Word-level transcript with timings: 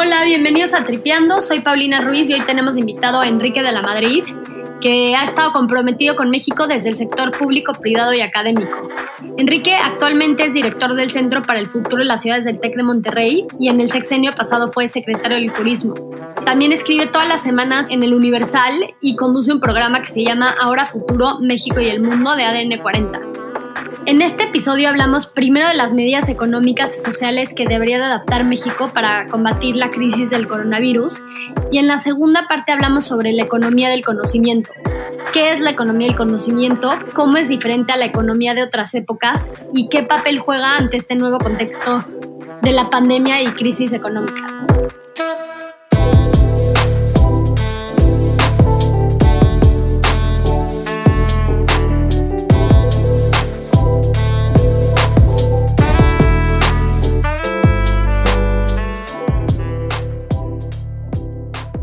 Hola, 0.00 0.22
bienvenidos 0.24 0.74
a 0.74 0.84
Tripeando. 0.84 1.40
Soy 1.40 1.58
Paulina 1.58 2.00
Ruiz 2.00 2.30
y 2.30 2.34
hoy 2.34 2.42
tenemos 2.42 2.78
invitado 2.78 3.18
a 3.18 3.26
Enrique 3.26 3.64
de 3.64 3.72
la 3.72 3.82
Madrid, 3.82 4.22
que 4.80 5.16
ha 5.16 5.24
estado 5.24 5.50
comprometido 5.50 6.14
con 6.14 6.30
México 6.30 6.68
desde 6.68 6.90
el 6.90 6.94
sector 6.94 7.36
público, 7.36 7.72
privado 7.72 8.14
y 8.14 8.20
académico. 8.20 8.88
Enrique 9.38 9.74
actualmente 9.74 10.44
es 10.44 10.54
director 10.54 10.94
del 10.94 11.10
Centro 11.10 11.42
para 11.42 11.58
el 11.58 11.68
Futuro 11.68 11.96
de 11.96 12.04
las 12.04 12.22
Ciudades 12.22 12.44
del 12.44 12.60
TEC 12.60 12.76
de 12.76 12.82
Monterrey 12.84 13.48
y 13.58 13.70
en 13.70 13.80
el 13.80 13.90
sexenio 13.90 14.36
pasado 14.36 14.70
fue 14.70 14.86
secretario 14.86 15.36
del 15.36 15.52
Turismo. 15.52 15.94
También 16.44 16.70
escribe 16.70 17.08
todas 17.08 17.26
las 17.26 17.42
semanas 17.42 17.90
en 17.90 18.04
el 18.04 18.14
Universal 18.14 18.94
y 19.00 19.16
conduce 19.16 19.52
un 19.52 19.58
programa 19.58 20.00
que 20.00 20.12
se 20.12 20.22
llama 20.22 20.54
Ahora 20.60 20.86
Futuro, 20.86 21.40
México 21.40 21.80
y 21.80 21.88
el 21.88 22.00
Mundo 22.00 22.36
de 22.36 22.44
ADN 22.44 22.80
40. 22.80 23.37
En 24.08 24.22
este 24.22 24.44
episodio 24.44 24.88
hablamos 24.88 25.26
primero 25.26 25.68
de 25.68 25.74
las 25.74 25.92
medidas 25.92 26.30
económicas 26.30 26.96
y 26.96 27.02
sociales 27.02 27.52
que 27.52 27.66
debería 27.66 27.98
de 27.98 28.04
adaptar 28.04 28.42
México 28.42 28.90
para 28.94 29.28
combatir 29.28 29.76
la 29.76 29.90
crisis 29.90 30.30
del 30.30 30.48
coronavirus 30.48 31.22
y 31.70 31.76
en 31.76 31.88
la 31.88 31.98
segunda 31.98 32.48
parte 32.48 32.72
hablamos 32.72 33.04
sobre 33.04 33.34
la 33.34 33.42
economía 33.42 33.90
del 33.90 34.02
conocimiento. 34.02 34.72
¿Qué 35.34 35.52
es 35.52 35.60
la 35.60 35.68
economía 35.68 36.06
del 36.06 36.16
conocimiento? 36.16 36.90
¿Cómo 37.12 37.36
es 37.36 37.50
diferente 37.50 37.92
a 37.92 37.98
la 37.98 38.06
economía 38.06 38.54
de 38.54 38.62
otras 38.62 38.94
épocas? 38.94 39.50
¿Y 39.74 39.90
qué 39.90 40.04
papel 40.04 40.38
juega 40.38 40.78
ante 40.78 40.96
este 40.96 41.14
nuevo 41.14 41.38
contexto 41.38 42.06
de 42.62 42.72
la 42.72 42.88
pandemia 42.88 43.42
y 43.42 43.48
crisis 43.48 43.92
económica? 43.92 44.64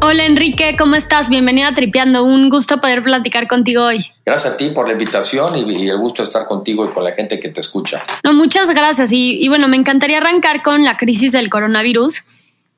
Hola 0.02 0.26
Enrique, 0.26 0.76
¿cómo 0.78 0.96
estás? 0.96 1.30
Bienvenido 1.30 1.70
a 1.70 1.74
Tripeando. 1.74 2.24
Un 2.24 2.50
gusto 2.50 2.82
poder 2.82 3.02
platicar 3.04 3.48
contigo 3.48 3.84
hoy. 3.84 4.06
Gracias 4.26 4.54
a 4.54 4.58
ti 4.58 4.70
por 4.70 4.88
la 4.88 4.94
invitación 4.94 5.58
y, 5.58 5.90
el 5.90 5.98
gusto 5.98 6.22
de 6.22 6.28
estar 6.28 6.46
contigo 6.46 6.86
y 6.86 6.90
con 6.90 7.04
la 7.04 7.12
gente 7.12 7.40
que 7.40 7.50
te 7.50 7.62
escucha. 7.62 8.00
No, 8.24 8.34
muchas 8.34 8.70
gracias. 8.70 9.12
Y, 9.12 9.38
y 9.44 9.48
bueno, 9.48 9.68
me 9.68 9.78
encantaría 9.78 10.18
arrancar 10.18 10.62
con 10.64 10.84
la 10.84 10.98
crisis 10.98 11.32
del 11.32 11.50
coronavirus. 11.50 12.24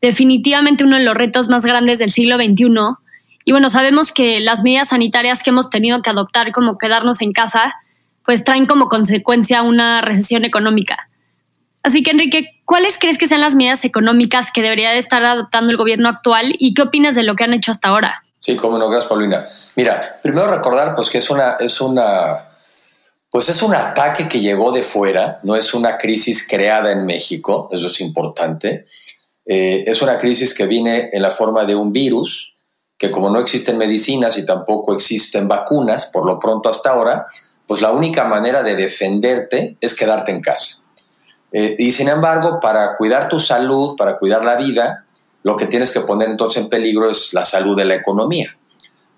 Definitivamente 0.02 0.84
uno 0.84 0.98
de 0.98 1.04
los 1.04 1.16
retos 1.16 1.50
más 1.50 1.66
grandes 1.66 2.00
del 2.00 2.12
siglo 2.12 2.36
XXI. 2.36 2.68
Y 3.45 3.52
bueno, 3.52 3.70
sabemos 3.70 4.12
que 4.12 4.40
las 4.40 4.62
medidas 4.64 4.90
sanitarias 4.90 5.42
que 5.42 5.50
hemos 5.50 5.70
tenido 5.70 6.02
que 6.02 6.10
adoptar, 6.10 6.52
como 6.52 6.78
quedarnos 6.78 7.22
en 7.22 7.34
casa, 7.34 7.76
pues 8.26 8.44
traen 8.44 8.66
como 8.66 8.90
consecuencia 8.90 9.64
una 9.64 10.02
recesión 10.02 10.44
económica. 10.45 11.08
Así 11.88 12.04
que, 12.04 12.12
Enrique, 12.12 12.62
¿cuáles 12.66 12.98
crees 13.00 13.18
que 13.18 13.30
sean 13.30 13.40
las 13.40 13.56
medidas 13.56 13.86
económicas 13.86 14.52
que 14.54 14.62
debería 14.62 14.92
de 14.92 14.98
estar 14.98 15.24
adoptando 15.24 15.72
el 15.72 15.78
gobierno 15.78 16.10
actual 16.10 16.54
y 16.60 16.74
qué 16.74 16.82
opinas 16.82 17.16
de 17.16 17.24
lo 17.24 17.38
que 17.38 17.46
han 17.46 17.54
hecho 17.54 17.72
hasta 17.72 17.88
ahora? 17.88 18.26
Sí, 18.40 18.58
cómo 18.58 18.78
no, 18.78 18.90
gracias, 18.90 19.08
Paulina. 19.08 19.42
Mira, 19.78 20.20
primero 20.22 20.52
recordar 20.52 20.96
pues 20.96 21.10
que 21.10 21.20
es 21.20 21.30
una, 21.30 21.52
es 21.62 21.80
una, 21.80 22.50
pues 23.32 23.48
es 23.48 23.62
un 23.62 23.74
ataque 23.74 24.28
que 24.28 24.42
llegó 24.42 24.74
de 24.74 24.84
fuera, 24.84 25.38
no 25.44 25.56
es 25.56 25.74
una 25.74 25.98
crisis 25.98 26.46
creada 26.46 26.92
en 26.92 27.06
México, 27.06 27.70
eso 27.72 27.88
es 27.88 28.02
importante. 28.02 28.86
Eh, 29.46 29.86
es 29.88 30.02
una 30.02 30.18
crisis 30.18 30.54
que 30.54 30.68
viene 30.68 31.10
en 31.14 31.22
la 31.22 31.32
forma 31.32 31.64
de 31.64 31.74
un 31.74 31.94
virus, 31.94 32.54
que 32.98 33.10
como 33.10 33.30
no 33.30 33.40
existen 33.40 33.78
medicinas 33.78 34.38
y 34.38 34.46
tampoco 34.46 34.94
existen 34.94 35.48
vacunas, 35.48 36.08
por 36.08 36.26
lo 36.26 36.38
pronto 36.38 36.68
hasta 36.68 36.90
ahora, 36.90 37.28
pues 37.66 37.82
la 37.82 37.92
única 37.92 38.26
manera 38.26 38.62
de 38.62 38.76
defenderte 38.76 39.78
es 39.80 39.96
quedarte 39.96 40.34
en 40.34 40.42
casa. 40.42 40.87
Eh, 41.60 41.76
y 41.80 41.92
sin 41.92 42.08
embargo, 42.08 42.60
para 42.60 42.96
cuidar 42.98 43.28
tu 43.30 43.40
salud, 43.40 43.96
para 43.98 44.20
cuidar 44.20 44.46
la 44.46 44.58
vida, 44.58 45.08
lo 45.42 45.56
que 45.56 45.66
tienes 45.66 45.90
que 45.92 46.02
poner 46.02 46.30
entonces 46.30 46.62
en 46.62 46.70
peligro 46.70 47.10
es 47.10 47.34
la 47.34 47.44
salud 47.44 47.76
de 47.76 47.84
la 47.84 47.96
economía. 47.96 48.56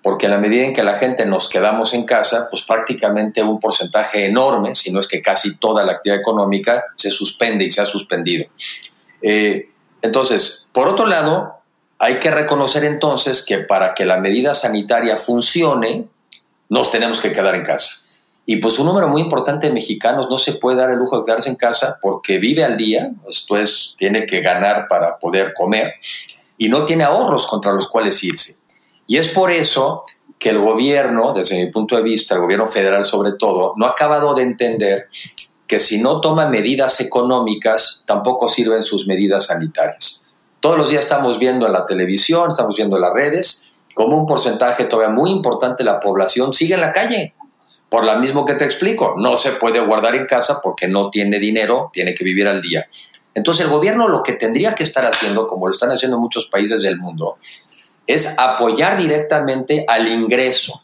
Porque 0.01 0.27
en 0.27 0.31
la 0.31 0.37
medida 0.37 0.63
en 0.63 0.73
que 0.73 0.81
la 0.81 0.97
gente 0.97 1.25
nos 1.25 1.49
quedamos 1.49 1.93
en 1.93 2.05
casa, 2.05 2.47
pues 2.49 2.61
prácticamente 2.61 3.43
un 3.43 3.59
porcentaje 3.59 4.25
enorme, 4.25 4.73
si 4.73 4.89
no 4.89 5.01
es 5.01 5.09
que 5.09 5.21
casi 5.21 5.57
toda 5.57 5.83
la 5.83 5.91
actividad 5.91 6.21
económica, 6.21 6.81
se 6.95 7.09
suspende 7.09 7.65
y 7.65 7.69
se 7.69 7.81
ha 7.81 7.85
suspendido. 7.85 8.45
Eh, 9.21 9.67
entonces, 10.01 10.69
por 10.73 10.87
otro 10.87 11.07
lado, 11.07 11.55
hay 11.97 12.19
que 12.19 12.31
reconocer 12.31 12.85
entonces 12.85 13.43
que 13.43 13.57
para 13.57 13.93
que 13.93 14.05
la 14.05 14.15
medida 14.15 14.55
sanitaria 14.55 15.17
funcione, 15.17 16.07
nos 16.69 16.89
tenemos 16.89 17.19
que 17.19 17.33
quedar 17.33 17.55
en 17.55 17.63
casa. 17.63 17.97
Y 18.51 18.55
pues 18.55 18.79
un 18.79 18.87
número 18.87 19.07
muy 19.07 19.21
importante 19.21 19.67
de 19.67 19.73
mexicanos 19.73 20.27
no 20.27 20.39
se 20.39 20.53
puede 20.53 20.77
dar 20.77 20.89
el 20.89 20.97
lujo 20.97 21.19
de 21.19 21.23
quedarse 21.23 21.51
en 21.51 21.55
casa 21.55 21.99
porque 22.01 22.39
vive 22.39 22.63
al 22.63 22.77
día, 22.77 23.11
esto 23.29 23.55
es, 23.55 23.93
tiene 23.95 24.25
que 24.25 24.41
ganar 24.41 24.87
para 24.89 25.19
poder 25.19 25.53
comer 25.53 25.93
y 26.57 26.67
no 26.67 26.83
tiene 26.83 27.03
ahorros 27.03 27.45
contra 27.45 27.71
los 27.71 27.87
cuales 27.87 28.23
irse. 28.23 28.55
Y 29.05 29.17
es 29.17 29.27
por 29.27 29.51
eso 29.51 30.03
que 30.39 30.49
el 30.49 30.57
gobierno, 30.57 31.31
desde 31.31 31.63
mi 31.63 31.71
punto 31.71 31.95
de 31.95 32.01
vista, 32.01 32.33
el 32.33 32.41
gobierno 32.41 32.65
federal 32.65 33.03
sobre 33.03 33.33
todo, 33.33 33.75
no 33.77 33.85
ha 33.85 33.89
acabado 33.89 34.33
de 34.33 34.41
entender 34.41 35.03
que 35.67 35.79
si 35.79 36.01
no 36.01 36.19
toma 36.19 36.49
medidas 36.49 37.01
económicas, 37.01 38.01
tampoco 38.07 38.49
sirven 38.49 38.81
sus 38.81 39.05
medidas 39.05 39.45
sanitarias. 39.45 40.55
Todos 40.59 40.75
los 40.75 40.89
días 40.89 41.03
estamos 41.03 41.37
viendo 41.37 41.67
en 41.67 41.73
la 41.73 41.85
televisión, 41.85 42.49
estamos 42.49 42.75
viendo 42.75 42.95
en 42.95 43.03
las 43.03 43.13
redes, 43.13 43.75
como 43.93 44.17
un 44.17 44.25
porcentaje 44.25 44.85
todavía 44.85 45.13
muy 45.13 45.29
importante 45.29 45.83
de 45.83 45.91
la 45.91 45.99
población 45.99 46.51
sigue 46.51 46.73
en 46.73 46.81
la 46.81 46.91
calle 46.91 47.35
por 47.89 48.05
lo 48.05 48.15
mismo 48.19 48.45
que 48.45 48.53
te 48.53 48.65
explico, 48.65 49.15
no 49.17 49.35
se 49.35 49.53
puede 49.53 49.79
guardar 49.79 50.15
en 50.15 50.25
casa 50.25 50.59
porque 50.61 50.87
no 50.87 51.09
tiene 51.09 51.39
dinero, 51.39 51.89
tiene 51.91 52.13
que 52.13 52.23
vivir 52.23 52.47
al 52.47 52.61
día. 52.61 52.87
Entonces 53.33 53.65
el 53.65 53.71
gobierno 53.71 54.07
lo 54.07 54.23
que 54.23 54.33
tendría 54.33 54.75
que 54.75 54.83
estar 54.83 55.05
haciendo, 55.05 55.47
como 55.47 55.67
lo 55.67 55.73
están 55.73 55.91
haciendo 55.91 56.19
muchos 56.19 56.47
países 56.47 56.81
del 56.83 56.97
mundo, 56.97 57.37
es 58.05 58.37
apoyar 58.37 58.97
directamente 58.97 59.85
al 59.87 60.07
ingreso 60.07 60.83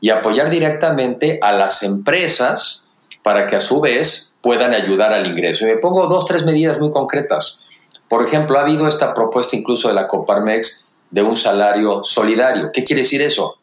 y 0.00 0.10
apoyar 0.10 0.50
directamente 0.50 1.38
a 1.42 1.52
las 1.52 1.82
empresas 1.82 2.82
para 3.22 3.46
que 3.46 3.56
a 3.56 3.60
su 3.60 3.80
vez 3.80 4.34
puedan 4.40 4.72
ayudar 4.72 5.12
al 5.12 5.26
ingreso. 5.26 5.64
Y 5.64 5.68
me 5.68 5.76
pongo 5.78 6.06
dos, 6.06 6.26
tres 6.26 6.44
medidas 6.44 6.78
muy 6.78 6.90
concretas. 6.90 7.60
Por 8.08 8.24
ejemplo, 8.24 8.58
ha 8.58 8.62
habido 8.62 8.86
esta 8.86 9.14
propuesta 9.14 9.56
incluso 9.56 9.88
de 9.88 9.94
la 9.94 10.06
Coparmex 10.06 10.86
de 11.10 11.22
un 11.22 11.36
salario 11.36 12.04
solidario. 12.04 12.70
¿Qué 12.72 12.84
quiere 12.84 13.02
decir 13.02 13.22
eso? 13.22 13.58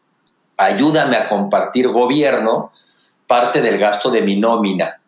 Ayúdame 0.65 1.15
a 1.15 1.27
compartir 1.27 1.87
gobierno 1.89 2.69
parte 3.27 3.61
del 3.61 3.77
gasto 3.77 4.09
de 4.09 4.21
mi 4.21 4.37
nómina. 4.37 4.99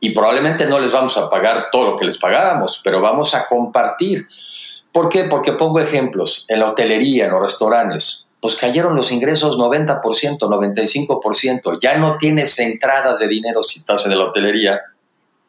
Y 0.00 0.10
probablemente 0.10 0.66
no 0.66 0.78
les 0.78 0.92
vamos 0.92 1.16
a 1.16 1.28
pagar 1.28 1.68
todo 1.72 1.92
lo 1.92 1.96
que 1.96 2.04
les 2.04 2.18
pagábamos, 2.18 2.80
pero 2.84 3.00
vamos 3.00 3.34
a 3.34 3.46
compartir. 3.46 4.26
¿Por 4.92 5.08
qué? 5.08 5.24
Porque 5.24 5.52
pongo 5.52 5.80
ejemplos. 5.80 6.44
En 6.48 6.60
la 6.60 6.70
hotelería, 6.70 7.24
en 7.24 7.32
los 7.32 7.40
restaurantes, 7.40 8.26
pues 8.40 8.56
cayeron 8.56 8.94
los 8.94 9.10
ingresos 9.10 9.58
90%, 9.58 10.00
95%. 10.38 11.78
Ya 11.80 11.98
no 11.98 12.16
tienes 12.16 12.58
entradas 12.58 13.18
de 13.18 13.28
dinero 13.28 13.62
si 13.62 13.80
estás 13.80 14.06
en 14.06 14.16
la 14.16 14.24
hotelería, 14.24 14.80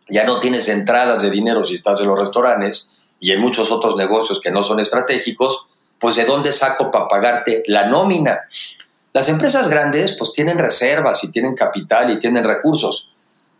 ya 0.09 0.25
no 0.25 0.39
tienes 0.39 0.67
entradas 0.69 1.21
de 1.21 1.29
dinero 1.29 1.63
si 1.63 1.75
estás 1.75 2.01
en 2.01 2.07
los 2.07 2.19
restaurantes 2.19 3.16
y 3.19 3.31
en 3.31 3.41
muchos 3.41 3.71
otros 3.71 3.95
negocios 3.95 4.41
que 4.41 4.51
no 4.51 4.63
son 4.63 4.79
estratégicos, 4.79 5.66
pues 5.99 6.16
de 6.16 6.25
dónde 6.25 6.51
saco 6.51 6.89
para 6.89 7.07
pagarte 7.07 7.63
la 7.67 7.87
nómina. 7.87 8.47
Las 9.14 9.30
empresas 9.30 9.70
grandes 9.70 10.16
pues 10.18 10.34
tienen 10.34 10.59
reservas 10.59 11.24
y 11.24 11.31
tienen 11.31 11.56
capital 11.56 12.12
y 12.12 12.20
tienen 12.20 12.44
recursos, 12.44 13.09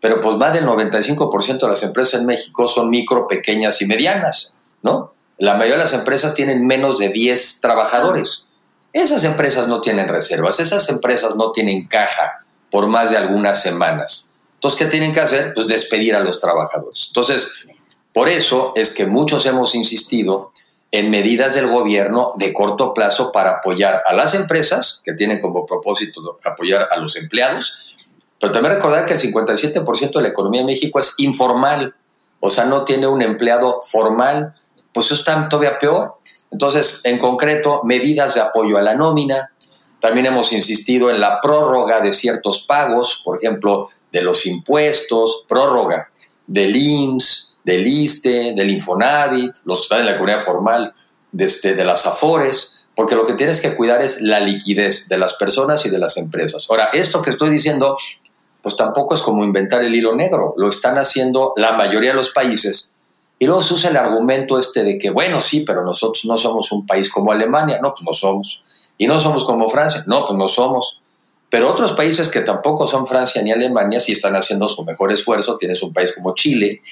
pero 0.00 0.20
pues 0.20 0.36
más 0.36 0.52
del 0.52 0.66
95% 0.66 1.60
de 1.60 1.68
las 1.68 1.82
empresas 1.82 2.20
en 2.20 2.26
México 2.26 2.68
son 2.68 2.88
micro, 2.88 3.26
pequeñas 3.26 3.82
y 3.82 3.86
medianas, 3.86 4.54
¿no? 4.82 5.12
La 5.38 5.54
mayoría 5.54 5.78
de 5.78 5.84
las 5.84 5.94
empresas 5.94 6.34
tienen 6.34 6.66
menos 6.66 6.98
de 6.98 7.08
10 7.08 7.60
trabajadores. 7.60 8.48
Esas 8.92 9.24
empresas 9.24 9.68
no 9.68 9.80
tienen 9.80 10.08
reservas, 10.08 10.60
esas 10.60 10.88
empresas 10.88 11.34
no 11.36 11.52
tienen 11.52 11.86
caja 11.86 12.36
por 12.70 12.86
más 12.88 13.10
de 13.10 13.16
algunas 13.16 13.62
semanas. 13.62 14.32
Entonces, 14.54 14.78
¿qué 14.78 14.86
tienen 14.86 15.12
que 15.12 15.20
hacer? 15.20 15.52
Pues 15.54 15.66
despedir 15.66 16.14
a 16.14 16.20
los 16.20 16.38
trabajadores. 16.38 17.06
Entonces, 17.08 17.66
por 18.12 18.28
eso 18.28 18.72
es 18.76 18.92
que 18.92 19.06
muchos 19.06 19.46
hemos 19.46 19.74
insistido 19.74 20.52
en 20.92 21.10
medidas 21.10 21.54
del 21.54 21.68
gobierno 21.68 22.32
de 22.36 22.52
corto 22.52 22.92
plazo 22.92 23.30
para 23.30 23.50
apoyar 23.50 24.02
a 24.06 24.12
las 24.12 24.34
empresas, 24.34 25.00
que 25.04 25.12
tienen 25.12 25.40
como 25.40 25.64
propósito 25.66 26.38
apoyar 26.44 26.88
a 26.90 26.96
los 26.96 27.16
empleados, 27.16 27.98
pero 28.40 28.52
también 28.52 28.74
recordar 28.74 29.06
que 29.06 29.14
el 29.14 29.20
57% 29.20 30.12
de 30.14 30.22
la 30.22 30.28
economía 30.28 30.62
de 30.62 30.66
México 30.66 30.98
es 30.98 31.14
informal, 31.18 31.94
o 32.40 32.50
sea, 32.50 32.64
no 32.64 32.84
tiene 32.84 33.06
un 33.06 33.22
empleado 33.22 33.82
formal, 33.82 34.54
pues 34.92 35.06
eso 35.06 35.14
está 35.14 35.48
todavía 35.48 35.76
peor. 35.78 36.16
Entonces, 36.50 37.02
en 37.04 37.18
concreto, 37.18 37.82
medidas 37.84 38.34
de 38.34 38.40
apoyo 38.40 38.78
a 38.78 38.82
la 38.82 38.94
nómina. 38.94 39.52
También 40.00 40.26
hemos 40.26 40.52
insistido 40.52 41.10
en 41.10 41.20
la 41.20 41.40
prórroga 41.42 42.00
de 42.00 42.14
ciertos 42.14 42.64
pagos, 42.66 43.20
por 43.22 43.36
ejemplo, 43.36 43.86
de 44.10 44.22
los 44.22 44.46
impuestos, 44.46 45.44
prórroga 45.46 46.10
del 46.46 46.74
IMSS, 46.74 47.49
del 47.64 47.86
ISTE, 47.86 48.54
del 48.54 48.70
Infonavit, 48.70 49.52
los 49.64 49.78
que 49.78 49.82
están 49.82 50.00
en 50.00 50.06
la 50.06 50.14
comunidad 50.14 50.40
formal, 50.40 50.92
de, 51.32 51.44
este, 51.44 51.74
de 51.74 51.84
las 51.84 52.06
AFORES, 52.06 52.88
porque 52.94 53.14
lo 53.14 53.24
que 53.24 53.34
tienes 53.34 53.60
que 53.60 53.76
cuidar 53.76 54.02
es 54.02 54.20
la 54.20 54.40
liquidez 54.40 55.08
de 55.08 55.18
las 55.18 55.34
personas 55.34 55.84
y 55.86 55.90
de 55.90 55.98
las 55.98 56.16
empresas. 56.16 56.66
Ahora, 56.68 56.90
esto 56.92 57.22
que 57.22 57.30
estoy 57.30 57.50
diciendo, 57.50 57.96
pues 58.62 58.76
tampoco 58.76 59.14
es 59.14 59.22
como 59.22 59.44
inventar 59.44 59.82
el 59.82 59.94
hilo 59.94 60.14
negro, 60.14 60.54
lo 60.56 60.68
están 60.68 60.98
haciendo 60.98 61.52
la 61.56 61.72
mayoría 61.72 62.10
de 62.10 62.16
los 62.16 62.30
países 62.30 62.92
Y 63.38 63.46
luego 63.46 63.62
se 63.62 63.72
usa 63.74 63.90
el 63.90 63.96
argumento 63.96 64.58
este 64.58 64.82
de 64.82 64.98
que, 64.98 65.10
bueno, 65.10 65.40
sí, 65.40 65.60
pero 65.60 65.82
nosotros 65.82 66.26
no 66.26 66.36
somos 66.36 66.72
un 66.72 66.86
país 66.86 67.10
como 67.10 67.32
Alemania. 67.32 67.78
No, 67.80 67.92
pues 67.92 68.04
no 68.04 68.12
somos. 68.12 68.92
Y 68.98 69.06
no 69.06 69.18
somos 69.18 69.44
como 69.44 69.66
Francia. 69.70 70.04
No, 70.06 70.26
pues 70.26 70.38
no 70.38 70.46
somos. 70.46 71.00
Pero 71.48 71.70
otros 71.70 71.92
países 71.92 72.28
que 72.28 72.40
tampoco 72.40 72.86
son 72.86 73.06
Francia 73.06 73.42
ni 73.42 73.50
Alemania 73.50 73.98
sí 73.98 74.12
están 74.12 74.36
haciendo 74.36 74.68
su 74.68 74.84
mejor 74.84 75.10
esfuerzo. 75.10 75.56
Tienes 75.56 75.82
un 75.82 75.92
país 75.92 76.12
como 76.14 76.34
Chile, 76.34 76.82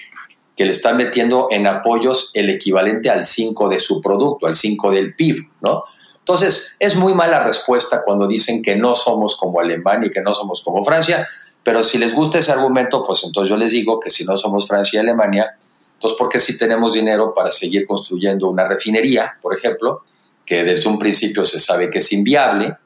que 0.58 0.64
le 0.64 0.72
está 0.72 0.92
metiendo 0.92 1.46
en 1.52 1.68
apoyos 1.68 2.32
el 2.34 2.50
equivalente 2.50 3.10
al 3.10 3.24
5 3.24 3.68
de 3.68 3.78
su 3.78 4.00
producto, 4.00 4.48
al 4.48 4.56
5 4.56 4.90
del 4.90 5.14
PIB, 5.14 5.36
¿no? 5.60 5.82
Entonces, 6.18 6.74
es 6.80 6.96
muy 6.96 7.14
mala 7.14 7.44
respuesta 7.44 8.02
cuando 8.04 8.26
dicen 8.26 8.60
que 8.60 8.74
no 8.74 8.92
somos 8.96 9.36
como 9.36 9.60
Alemania 9.60 10.08
y 10.08 10.10
que 10.10 10.20
no 10.20 10.34
somos 10.34 10.60
como 10.62 10.84
Francia, 10.84 11.24
pero 11.62 11.84
si 11.84 11.96
les 11.96 12.12
gusta 12.12 12.40
ese 12.40 12.50
argumento, 12.50 13.04
pues 13.06 13.22
entonces 13.22 13.48
yo 13.48 13.56
les 13.56 13.70
digo 13.70 14.00
que 14.00 14.10
si 14.10 14.24
no 14.24 14.36
somos 14.36 14.66
Francia 14.66 14.96
y 14.96 15.00
Alemania, 15.00 15.56
entonces, 15.94 16.18
¿por 16.18 16.28
qué 16.28 16.40
si 16.40 16.58
tenemos 16.58 16.94
dinero 16.94 17.32
para 17.32 17.52
seguir 17.52 17.86
construyendo 17.86 18.48
una 18.48 18.66
refinería, 18.66 19.38
por 19.40 19.54
ejemplo, 19.54 20.02
que 20.44 20.64
desde 20.64 20.88
un 20.88 20.98
principio 20.98 21.44
se 21.44 21.60
sabe 21.60 21.88
que 21.88 22.00
es 22.00 22.12
inviable, 22.12 22.76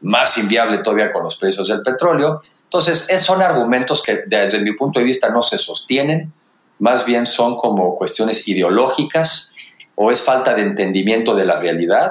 más 0.00 0.36
inviable 0.36 0.78
todavía 0.78 1.12
con 1.12 1.22
los 1.22 1.36
precios 1.36 1.68
del 1.68 1.82
petróleo? 1.82 2.40
Entonces, 2.64 3.06
son 3.22 3.40
argumentos 3.40 4.02
que 4.02 4.22
desde 4.26 4.58
mi 4.58 4.72
punto 4.74 4.98
de 4.98 5.04
vista 5.04 5.30
no 5.30 5.44
se 5.44 5.58
sostienen, 5.58 6.32
más 6.80 7.04
bien 7.04 7.26
son 7.26 7.56
como 7.56 7.96
cuestiones 7.96 8.48
ideológicas 8.48 9.52
o 9.94 10.10
es 10.10 10.22
falta 10.22 10.54
de 10.54 10.62
entendimiento 10.62 11.34
de 11.34 11.44
la 11.44 11.56
realidad. 11.56 12.10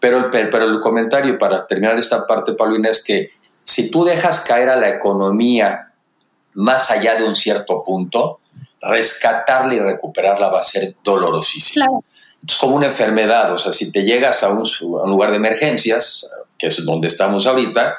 Pero, 0.00 0.30
pero 0.30 0.64
el 0.64 0.80
comentario 0.80 1.38
para 1.38 1.66
terminar 1.66 1.98
esta 1.98 2.26
parte, 2.26 2.54
Paulina, 2.54 2.90
es 2.90 3.04
que 3.04 3.30
si 3.62 3.90
tú 3.90 4.04
dejas 4.04 4.40
caer 4.40 4.68
a 4.68 4.76
la 4.76 4.88
economía 4.88 5.92
más 6.54 6.90
allá 6.90 7.14
de 7.16 7.24
un 7.24 7.34
cierto 7.34 7.84
punto, 7.84 8.40
rescatarla 8.80 9.74
y 9.74 9.80
recuperarla 9.80 10.48
va 10.48 10.60
a 10.60 10.62
ser 10.62 10.96
dolorosísimo. 11.02 12.02
Es 12.46 12.56
como 12.56 12.76
una 12.76 12.86
enfermedad, 12.86 13.52
o 13.52 13.58
sea, 13.58 13.72
si 13.72 13.90
te 13.90 14.02
llegas 14.02 14.42
a 14.42 14.50
un, 14.50 14.60
a 14.60 15.02
un, 15.02 15.10
lugar 15.10 15.30
de 15.30 15.36
emergencias, 15.36 16.28
que 16.56 16.68
es 16.68 16.84
donde 16.84 17.08
estamos 17.08 17.46
ahorita, 17.46 17.94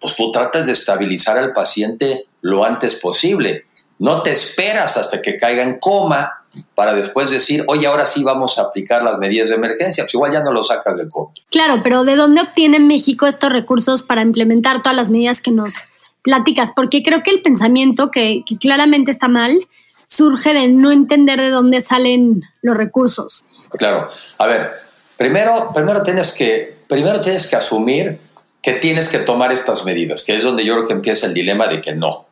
pues 0.00 0.16
tú 0.16 0.30
tratas 0.30 0.66
de 0.66 0.72
estabilizar 0.72 1.38
al 1.38 1.52
paciente 1.52 2.26
lo 2.40 2.64
antes 2.64 2.96
posible. 2.96 3.66
No 4.02 4.20
te 4.22 4.32
esperas 4.32 4.96
hasta 4.96 5.22
que 5.22 5.36
caiga 5.36 5.62
en 5.62 5.78
coma 5.78 6.42
para 6.74 6.92
después 6.92 7.30
decir, 7.30 7.64
oye, 7.68 7.86
ahora 7.86 8.04
sí 8.04 8.24
vamos 8.24 8.58
a 8.58 8.62
aplicar 8.62 9.00
las 9.04 9.16
medidas 9.18 9.50
de 9.50 9.54
emergencia, 9.54 10.02
pues 10.02 10.14
igual 10.14 10.32
ya 10.32 10.42
no 10.42 10.52
lo 10.52 10.64
sacas 10.64 10.96
del 10.98 11.08
coma. 11.08 11.30
Claro, 11.52 11.82
pero 11.84 12.02
¿de 12.02 12.16
dónde 12.16 12.40
obtiene 12.40 12.80
México 12.80 13.28
estos 13.28 13.52
recursos 13.52 14.02
para 14.02 14.22
implementar 14.22 14.82
todas 14.82 14.96
las 14.96 15.08
medidas 15.08 15.40
que 15.40 15.52
nos 15.52 15.74
platicas? 16.22 16.70
Porque 16.74 17.04
creo 17.04 17.22
que 17.22 17.30
el 17.30 17.42
pensamiento 17.42 18.10
que, 18.10 18.42
que 18.44 18.58
claramente 18.58 19.12
está 19.12 19.28
mal 19.28 19.68
surge 20.08 20.52
de 20.52 20.66
no 20.66 20.90
entender 20.90 21.40
de 21.40 21.50
dónde 21.50 21.80
salen 21.80 22.42
los 22.60 22.76
recursos. 22.76 23.44
Claro, 23.78 24.06
a 24.38 24.46
ver, 24.46 24.72
primero, 25.16 25.70
primero, 25.72 26.02
tienes, 26.02 26.32
que, 26.32 26.76
primero 26.88 27.20
tienes 27.20 27.46
que 27.46 27.54
asumir 27.54 28.18
que 28.60 28.72
tienes 28.72 29.08
que 29.10 29.18
tomar 29.18 29.52
estas 29.52 29.84
medidas, 29.84 30.24
que 30.24 30.36
es 30.36 30.42
donde 30.42 30.64
yo 30.64 30.74
creo 30.74 30.88
que 30.88 30.94
empieza 30.94 31.26
el 31.26 31.34
dilema 31.34 31.68
de 31.68 31.80
que 31.80 31.94
no. 31.94 32.26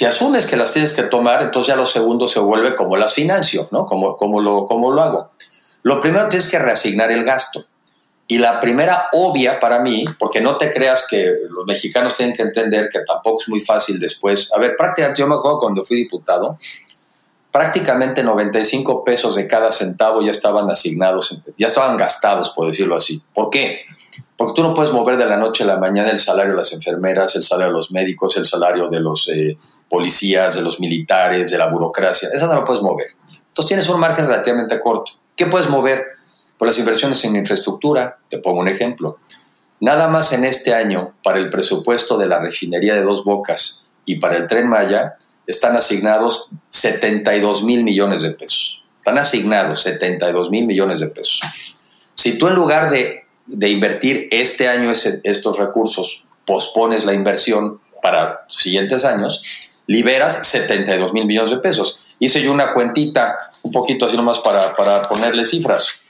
Si 0.00 0.06
asumes 0.06 0.46
que 0.46 0.56
las 0.56 0.72
tienes 0.72 0.94
que 0.94 1.02
tomar, 1.02 1.42
entonces 1.42 1.68
ya 1.68 1.76
lo 1.76 1.84
segundo 1.84 2.26
se 2.26 2.40
vuelve 2.40 2.74
como 2.74 2.96
las 2.96 3.12
financio, 3.12 3.68
¿no? 3.70 3.84
Como, 3.84 4.16
como, 4.16 4.40
lo, 4.40 4.64
como 4.64 4.92
lo 4.92 5.02
hago. 5.02 5.30
Lo 5.82 6.00
primero 6.00 6.26
tienes 6.30 6.48
que 6.48 6.58
reasignar 6.58 7.12
el 7.12 7.22
gasto. 7.22 7.66
Y 8.26 8.38
la 8.38 8.60
primera 8.60 9.10
obvia 9.12 9.60
para 9.60 9.80
mí, 9.80 10.06
porque 10.18 10.40
no 10.40 10.56
te 10.56 10.72
creas 10.72 11.06
que 11.06 11.30
los 11.50 11.66
mexicanos 11.66 12.14
tienen 12.14 12.34
que 12.34 12.40
entender 12.40 12.88
que 12.90 13.00
tampoco 13.00 13.42
es 13.42 13.48
muy 13.50 13.60
fácil 13.60 14.00
después. 14.00 14.50
A 14.54 14.58
ver, 14.58 14.74
prácticamente 14.74 15.20
yo 15.20 15.28
me 15.28 15.34
acuerdo 15.34 15.58
cuando 15.58 15.84
fui 15.84 15.98
diputado, 15.98 16.58
prácticamente 17.52 18.22
95 18.22 19.04
pesos 19.04 19.34
de 19.34 19.46
cada 19.46 19.70
centavo 19.70 20.22
ya 20.22 20.30
estaban 20.30 20.70
asignados, 20.70 21.38
ya 21.58 21.66
estaban 21.66 21.98
gastados, 21.98 22.52
por 22.56 22.68
decirlo 22.68 22.96
así. 22.96 23.22
¿Por 23.34 23.50
qué? 23.50 23.82
Porque 24.40 24.54
tú 24.54 24.62
no 24.62 24.72
puedes 24.72 24.90
mover 24.90 25.18
de 25.18 25.26
la 25.26 25.36
noche 25.36 25.64
a 25.64 25.66
la 25.66 25.76
mañana 25.76 26.08
el 26.08 26.18
salario 26.18 26.52
de 26.52 26.56
las 26.56 26.72
enfermeras, 26.72 27.36
el 27.36 27.42
salario 27.42 27.72
de 27.72 27.76
los 27.76 27.92
médicos, 27.92 28.38
el 28.38 28.46
salario 28.46 28.88
de 28.88 28.98
los 28.98 29.28
eh, 29.28 29.58
policías, 29.86 30.56
de 30.56 30.62
los 30.62 30.80
militares, 30.80 31.50
de 31.50 31.58
la 31.58 31.66
burocracia. 31.66 32.30
Esa 32.32 32.46
no 32.46 32.54
la 32.54 32.64
puedes 32.64 32.82
mover. 32.82 33.08
Entonces 33.28 33.66
tienes 33.66 33.86
un 33.90 34.00
margen 34.00 34.24
relativamente 34.26 34.80
corto. 34.80 35.12
¿Qué 35.36 35.44
puedes 35.44 35.68
mover? 35.68 36.06
Por 36.56 36.68
las 36.68 36.78
inversiones 36.78 37.22
en 37.26 37.36
infraestructura. 37.36 38.18
Te 38.30 38.38
pongo 38.38 38.60
un 38.60 38.68
ejemplo. 38.68 39.18
Nada 39.78 40.08
más 40.08 40.32
en 40.32 40.46
este 40.46 40.72
año, 40.72 41.12
para 41.22 41.36
el 41.36 41.50
presupuesto 41.50 42.16
de 42.16 42.26
la 42.26 42.38
refinería 42.38 42.94
de 42.94 43.02
Dos 43.02 43.24
Bocas 43.24 43.92
y 44.06 44.20
para 44.20 44.38
el 44.38 44.46
tren 44.46 44.70
Maya, 44.70 45.18
están 45.46 45.76
asignados 45.76 46.48
72 46.70 47.62
mil 47.64 47.84
millones 47.84 48.22
de 48.22 48.30
pesos. 48.30 48.82
Están 49.00 49.18
asignados 49.18 49.82
72 49.82 50.50
mil 50.50 50.66
millones 50.66 51.00
de 51.00 51.08
pesos. 51.08 51.42
Si 52.14 52.38
tú 52.38 52.48
en 52.48 52.54
lugar 52.54 52.88
de 52.88 53.28
de 53.46 53.68
invertir 53.68 54.28
este 54.30 54.68
año 54.68 54.92
estos 54.92 55.58
recursos, 55.58 56.24
pospones 56.46 57.04
la 57.04 57.12
inversión 57.12 57.80
para 58.02 58.44
siguientes 58.48 59.04
años, 59.04 59.42
liberas 59.86 60.46
72 60.46 61.12
mil 61.12 61.26
millones 61.26 61.50
de 61.50 61.58
pesos. 61.58 62.16
Hice 62.18 62.42
yo 62.42 62.52
una 62.52 62.72
cuentita, 62.72 63.36
un 63.64 63.72
poquito 63.72 64.06
así 64.06 64.16
nomás 64.16 64.40
para, 64.40 64.74
para 64.76 65.02
ponerle 65.08 65.44
cifras. 65.46 66.00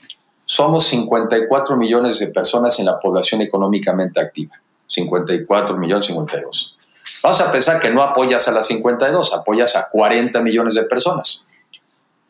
Somos 0.45 0.85
54 0.87 1.77
millones 1.77 2.19
de 2.19 2.27
personas 2.27 2.77
en 2.79 2.85
la 2.85 2.99
población 2.99 3.41
económicamente 3.41 4.19
activa. 4.19 4.59
54 4.85 5.77
millones, 5.77 6.07
52. 6.07 6.77
Vamos 7.23 7.41
a 7.41 7.51
pensar 7.51 7.79
que 7.79 7.91
no 7.91 8.01
apoyas 8.01 8.47
a 8.47 8.51
las 8.51 8.67
52, 8.67 9.33
apoyas 9.33 9.75
a 9.75 9.87
40 9.89 10.41
millones 10.41 10.75
de 10.75 10.83
personas. 10.83 11.45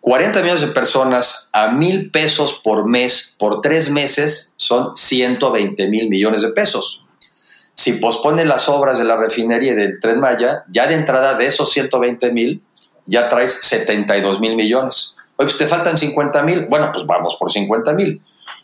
40 0.02 0.42
millones 0.42 0.62
de 0.62 0.68
personas 0.70 1.50
a 1.54 1.70
mil 1.70 2.10
pesos 2.10 2.60
por 2.64 2.88
mes 2.88 3.36
por 3.38 3.62
tres 3.62 3.92
meses 3.92 4.56
son 4.58 4.96
120 4.96 5.88
mil 5.90 6.10
millones 6.10 6.42
de 6.42 6.50
pesos. 6.50 7.06
Si 7.76 7.94
pospone 7.94 8.44
las 8.44 8.68
obras 8.68 8.98
de 8.98 9.06
la 9.06 9.16
refinería 9.16 9.74
y 9.74 9.76
del 9.76 10.00
tren 10.00 10.20
Maya, 10.20 10.66
ya 10.70 10.88
de 10.88 10.96
entrada 10.96 11.36
de 11.36 11.46
esos 11.46 11.72
120 11.72 12.32
mil, 12.34 12.64
ya 13.06 13.30
traes 13.30 13.60
72 13.62 14.40
mil 14.40 14.56
millones. 14.56 15.16
Oye, 15.38 15.48
pues 15.48 15.58
te 15.58 15.68
faltan 15.68 15.96
50 15.96 16.42
mil. 16.44 16.66
Bueno, 16.68 16.90
pues 16.92 17.06
vamos 17.06 17.38
por 17.40 17.52
50 17.52 17.94
mil. 17.94 18.24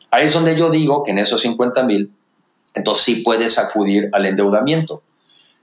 Ahí 0.10 0.26
es 0.26 0.34
donde 0.34 0.56
yo 0.56 0.72
digo 0.72 1.04
que 1.04 1.12
en 1.12 1.20
esos 1.20 1.42
50 1.42 1.84
mil, 1.84 2.12
entonces 2.74 3.04
sí 3.04 3.16
puedes 3.18 3.60
acudir 3.60 4.10
al 4.12 4.26
endeudamiento. 4.26 5.04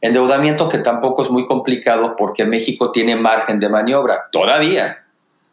Endeudamiento 0.00 0.69
que 0.69 0.79
tampoco 0.79 1.23
es 1.23 1.31
muy 1.31 1.47
complicado 1.47 2.15
porque 2.17 2.44
México 2.44 2.93
tiene 2.93 3.17
margen 3.17 3.59
de 3.59 3.69
maniobra, 3.69 4.25
todavía 4.31 5.04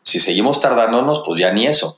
si 0.04 0.20
seguimos 0.20 0.60
tardándonos, 0.60 1.24
pues 1.26 1.40
ya 1.40 1.52
ni 1.52 1.68
eso. 1.68 1.98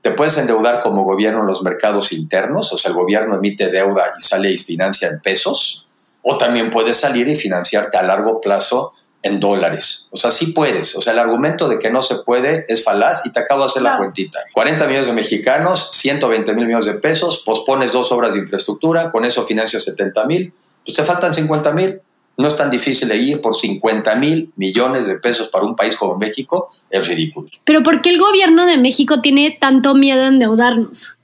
Te 0.00 0.10
puedes 0.10 0.36
endeudar 0.36 0.80
como 0.80 1.04
gobierno 1.04 1.40
en 1.40 1.46
los 1.46 1.62
mercados 1.62 2.12
internos, 2.12 2.72
o 2.72 2.78
sea, 2.78 2.90
el 2.90 2.96
gobierno 2.96 3.36
emite 3.36 3.70
deuda 3.70 4.14
y 4.18 4.22
sale 4.22 4.50
y 4.50 4.58
financia 4.58 5.08
en 5.08 5.20
pesos, 5.20 5.86
o 6.22 6.36
también 6.36 6.70
puedes 6.70 6.98
salir 6.98 7.28
y 7.28 7.36
financiarte 7.36 7.96
a 7.96 8.02
largo 8.02 8.40
plazo 8.40 8.90
en 9.24 9.40
dólares. 9.40 10.08
O 10.10 10.18
sea, 10.18 10.30
sí 10.30 10.48
puedes. 10.48 10.94
O 10.96 11.00
sea, 11.00 11.14
el 11.14 11.18
argumento 11.18 11.66
de 11.66 11.78
que 11.78 11.90
no 11.90 12.02
se 12.02 12.16
puede 12.16 12.66
es 12.68 12.84
falaz 12.84 13.24
y 13.24 13.32
te 13.32 13.40
acabo 13.40 13.62
de 13.62 13.68
hacer 13.68 13.82
la 13.82 13.96
cuentita. 13.96 14.40
40 14.52 14.86
millones 14.86 15.06
de 15.06 15.14
mexicanos, 15.14 15.90
120 15.94 16.54
mil 16.54 16.66
millones 16.66 16.86
de 16.86 16.94
pesos, 16.94 17.42
pospones 17.44 17.92
dos 17.92 18.12
obras 18.12 18.34
de 18.34 18.40
infraestructura, 18.40 19.10
con 19.10 19.24
eso 19.24 19.46
financias 19.46 19.82
70 19.84 20.26
mil, 20.26 20.52
pues 20.84 20.94
te 20.94 21.02
faltan 21.04 21.32
50 21.32 21.72
mil. 21.72 22.02
No 22.36 22.48
es 22.48 22.56
tan 22.56 22.70
difícil 22.70 23.08
de 23.08 23.16
ir 23.16 23.40
por 23.40 23.54
50 23.54 24.14
mil 24.16 24.52
millones 24.56 25.06
de 25.06 25.18
pesos 25.18 25.48
para 25.48 25.64
un 25.64 25.76
país 25.76 25.96
como 25.96 26.16
México, 26.16 26.68
es 26.90 27.06
ridículo. 27.06 27.48
Pero 27.64 27.82
¿por 27.82 28.02
qué 28.02 28.10
el 28.10 28.18
gobierno 28.18 28.66
de 28.66 28.76
México 28.76 29.20
tiene 29.20 29.56
tanto 29.60 29.94
miedo 29.94 30.22
a 30.22 30.28
endeudarnos? 30.28 31.14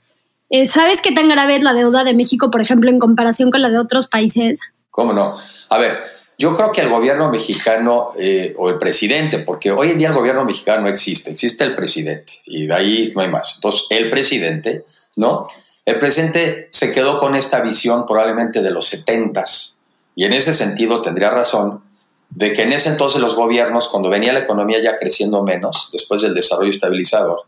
Eh, 0.49 0.67
¿Sabes 0.67 1.01
qué 1.01 1.11
tan 1.11 1.29
grave 1.29 1.55
es 1.55 1.63
la 1.63 1.73
deuda 1.73 2.03
de 2.03 2.13
México, 2.13 2.51
por 2.51 2.61
ejemplo, 2.61 2.89
en 2.89 2.99
comparación 2.99 3.51
con 3.51 3.61
la 3.61 3.69
de 3.69 3.79
otros 3.79 4.07
países? 4.07 4.59
¿Cómo 4.89 5.13
no? 5.13 5.31
A 5.69 5.77
ver, 5.77 5.99
yo 6.37 6.55
creo 6.55 6.71
que 6.71 6.81
el 6.81 6.89
gobierno 6.89 7.29
mexicano 7.29 8.13
eh, 8.17 8.55
o 8.57 8.69
el 8.69 8.77
presidente, 8.77 9.39
porque 9.39 9.71
hoy 9.71 9.91
en 9.91 9.99
día 9.99 10.07
el 10.09 10.15
gobierno 10.15 10.43
mexicano 10.43 10.81
no 10.81 10.89
existe, 10.89 11.29
existe 11.29 11.63
el 11.63 11.75
presidente 11.75 12.33
y 12.45 12.65
de 12.65 12.73
ahí 12.73 13.11
no 13.15 13.21
hay 13.21 13.29
más. 13.29 13.53
Entonces, 13.55 13.85
el 13.91 14.09
presidente, 14.09 14.83
¿no? 15.15 15.47
El 15.85 15.99
presidente 15.99 16.67
se 16.71 16.91
quedó 16.91 17.19
con 17.19 17.35
esta 17.35 17.61
visión 17.61 18.05
probablemente 18.05 18.61
de 18.61 18.71
los 18.71 18.87
setentas, 18.87 19.77
y 20.21 20.25
en 20.25 20.33
ese 20.33 20.53
sentido 20.53 21.01
tendría 21.01 21.31
razón 21.31 21.81
de 22.29 22.53
que 22.53 22.61
en 22.61 22.73
ese 22.73 22.89
entonces 22.89 23.19
los 23.19 23.35
gobiernos, 23.35 23.87
cuando 23.87 24.07
venía 24.07 24.31
la 24.31 24.41
economía 24.41 24.79
ya 24.79 24.95
creciendo 24.95 25.41
menos, 25.41 25.89
después 25.91 26.21
del 26.21 26.35
desarrollo 26.35 26.69
estabilizador, 26.69 27.45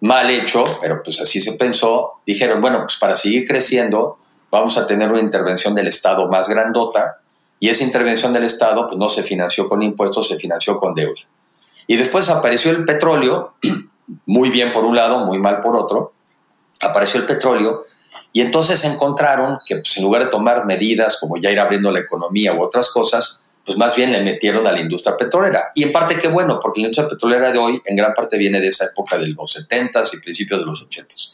mal 0.00 0.30
hecho, 0.30 0.62
pero 0.80 1.02
pues 1.02 1.20
así 1.20 1.42
se 1.42 1.54
pensó, 1.54 2.20
dijeron, 2.24 2.60
bueno, 2.60 2.82
pues 2.82 2.96
para 2.98 3.16
seguir 3.16 3.44
creciendo 3.44 4.14
vamos 4.52 4.78
a 4.78 4.86
tener 4.86 5.10
una 5.10 5.18
intervención 5.18 5.74
del 5.74 5.88
Estado 5.88 6.28
más 6.28 6.48
grandota 6.48 7.22
y 7.58 7.70
esa 7.70 7.82
intervención 7.82 8.32
del 8.32 8.44
Estado 8.44 8.86
pues 8.86 8.96
no 8.96 9.08
se 9.08 9.24
financió 9.24 9.68
con 9.68 9.82
impuestos, 9.82 10.28
se 10.28 10.36
financió 10.36 10.78
con 10.78 10.94
deuda. 10.94 11.22
Y 11.88 11.96
después 11.96 12.28
apareció 12.28 12.70
el 12.70 12.84
petróleo, 12.84 13.54
muy 14.26 14.50
bien 14.50 14.70
por 14.70 14.84
un 14.84 14.94
lado, 14.94 15.26
muy 15.26 15.40
mal 15.40 15.58
por 15.58 15.74
otro, 15.74 16.12
apareció 16.80 17.18
el 17.18 17.26
petróleo 17.26 17.80
y 18.36 18.42
entonces 18.42 18.84
encontraron 18.84 19.60
que 19.64 19.76
pues, 19.76 19.96
en 19.96 20.02
lugar 20.02 20.24
de 20.24 20.28
tomar 20.28 20.66
medidas 20.66 21.16
como 21.18 21.38
ya 21.38 21.50
ir 21.50 21.58
abriendo 21.58 21.90
la 21.90 22.00
economía 22.00 22.52
u 22.52 22.60
otras 22.60 22.90
cosas, 22.90 23.56
pues 23.64 23.78
más 23.78 23.96
bien 23.96 24.12
le 24.12 24.20
metieron 24.20 24.66
a 24.66 24.72
la 24.72 24.80
industria 24.80 25.16
petrolera. 25.16 25.70
Y 25.74 25.84
en 25.84 25.90
parte 25.90 26.18
qué 26.18 26.28
bueno, 26.28 26.60
porque 26.60 26.82
la 26.82 26.88
industria 26.88 27.08
petrolera 27.08 27.50
de 27.50 27.56
hoy 27.56 27.80
en 27.82 27.96
gran 27.96 28.12
parte 28.12 28.36
viene 28.36 28.60
de 28.60 28.68
esa 28.68 28.84
época 28.84 29.16
de 29.16 29.28
los 29.28 29.56
70s 29.56 30.12
y 30.12 30.20
principios 30.20 30.60
de 30.60 30.66
los 30.66 30.86
80s. 30.86 31.30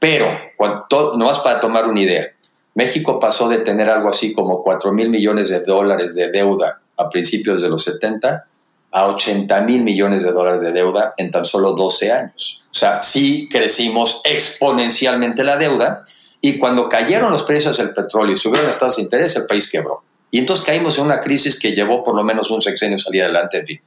Pero, 0.00 0.36
cuando, 0.56 1.14
nomás 1.16 1.38
para 1.38 1.60
tomar 1.60 1.86
una 1.86 2.00
idea, 2.00 2.26
México 2.74 3.20
pasó 3.20 3.48
de 3.48 3.58
tener 3.58 3.88
algo 3.88 4.08
así 4.08 4.32
como 4.32 4.60
4 4.64 4.92
mil 4.92 5.10
millones 5.10 5.50
de 5.50 5.60
dólares 5.60 6.16
de 6.16 6.32
deuda 6.32 6.80
a 6.96 7.08
principios 7.08 7.62
de 7.62 7.68
los 7.68 7.84
70 7.84 8.42
a 8.90 9.06
80 9.06 9.60
mil 9.62 9.84
millones 9.84 10.22
de 10.22 10.32
dólares 10.32 10.60
de 10.60 10.72
deuda 10.72 11.14
en 11.16 11.30
tan 11.30 11.44
solo 11.44 11.72
12 11.72 12.12
años. 12.12 12.60
O 12.70 12.74
sea, 12.74 13.02
sí 13.02 13.48
crecimos 13.50 14.20
exponencialmente 14.24 15.44
la 15.44 15.56
deuda 15.56 16.04
y 16.40 16.58
cuando 16.58 16.88
cayeron 16.88 17.30
los 17.30 17.42
precios 17.42 17.76
del 17.78 17.92
petróleo 17.92 18.34
y 18.34 18.38
subieron 18.38 18.66
las 18.66 18.78
tasas 18.78 18.96
de 18.96 19.02
interés, 19.02 19.36
el 19.36 19.46
país 19.46 19.70
quebró. 19.70 20.02
Y 20.30 20.38
entonces 20.38 20.64
caímos 20.64 20.98
en 20.98 21.04
una 21.04 21.20
crisis 21.20 21.58
que 21.58 21.72
llevó 21.72 22.04
por 22.04 22.14
lo 22.14 22.22
menos 22.22 22.50
un 22.50 22.62
sexenio 22.62 22.98
salir 22.98 23.22
adelante, 23.22 23.58
en 23.58 23.66
fin. 23.66 23.80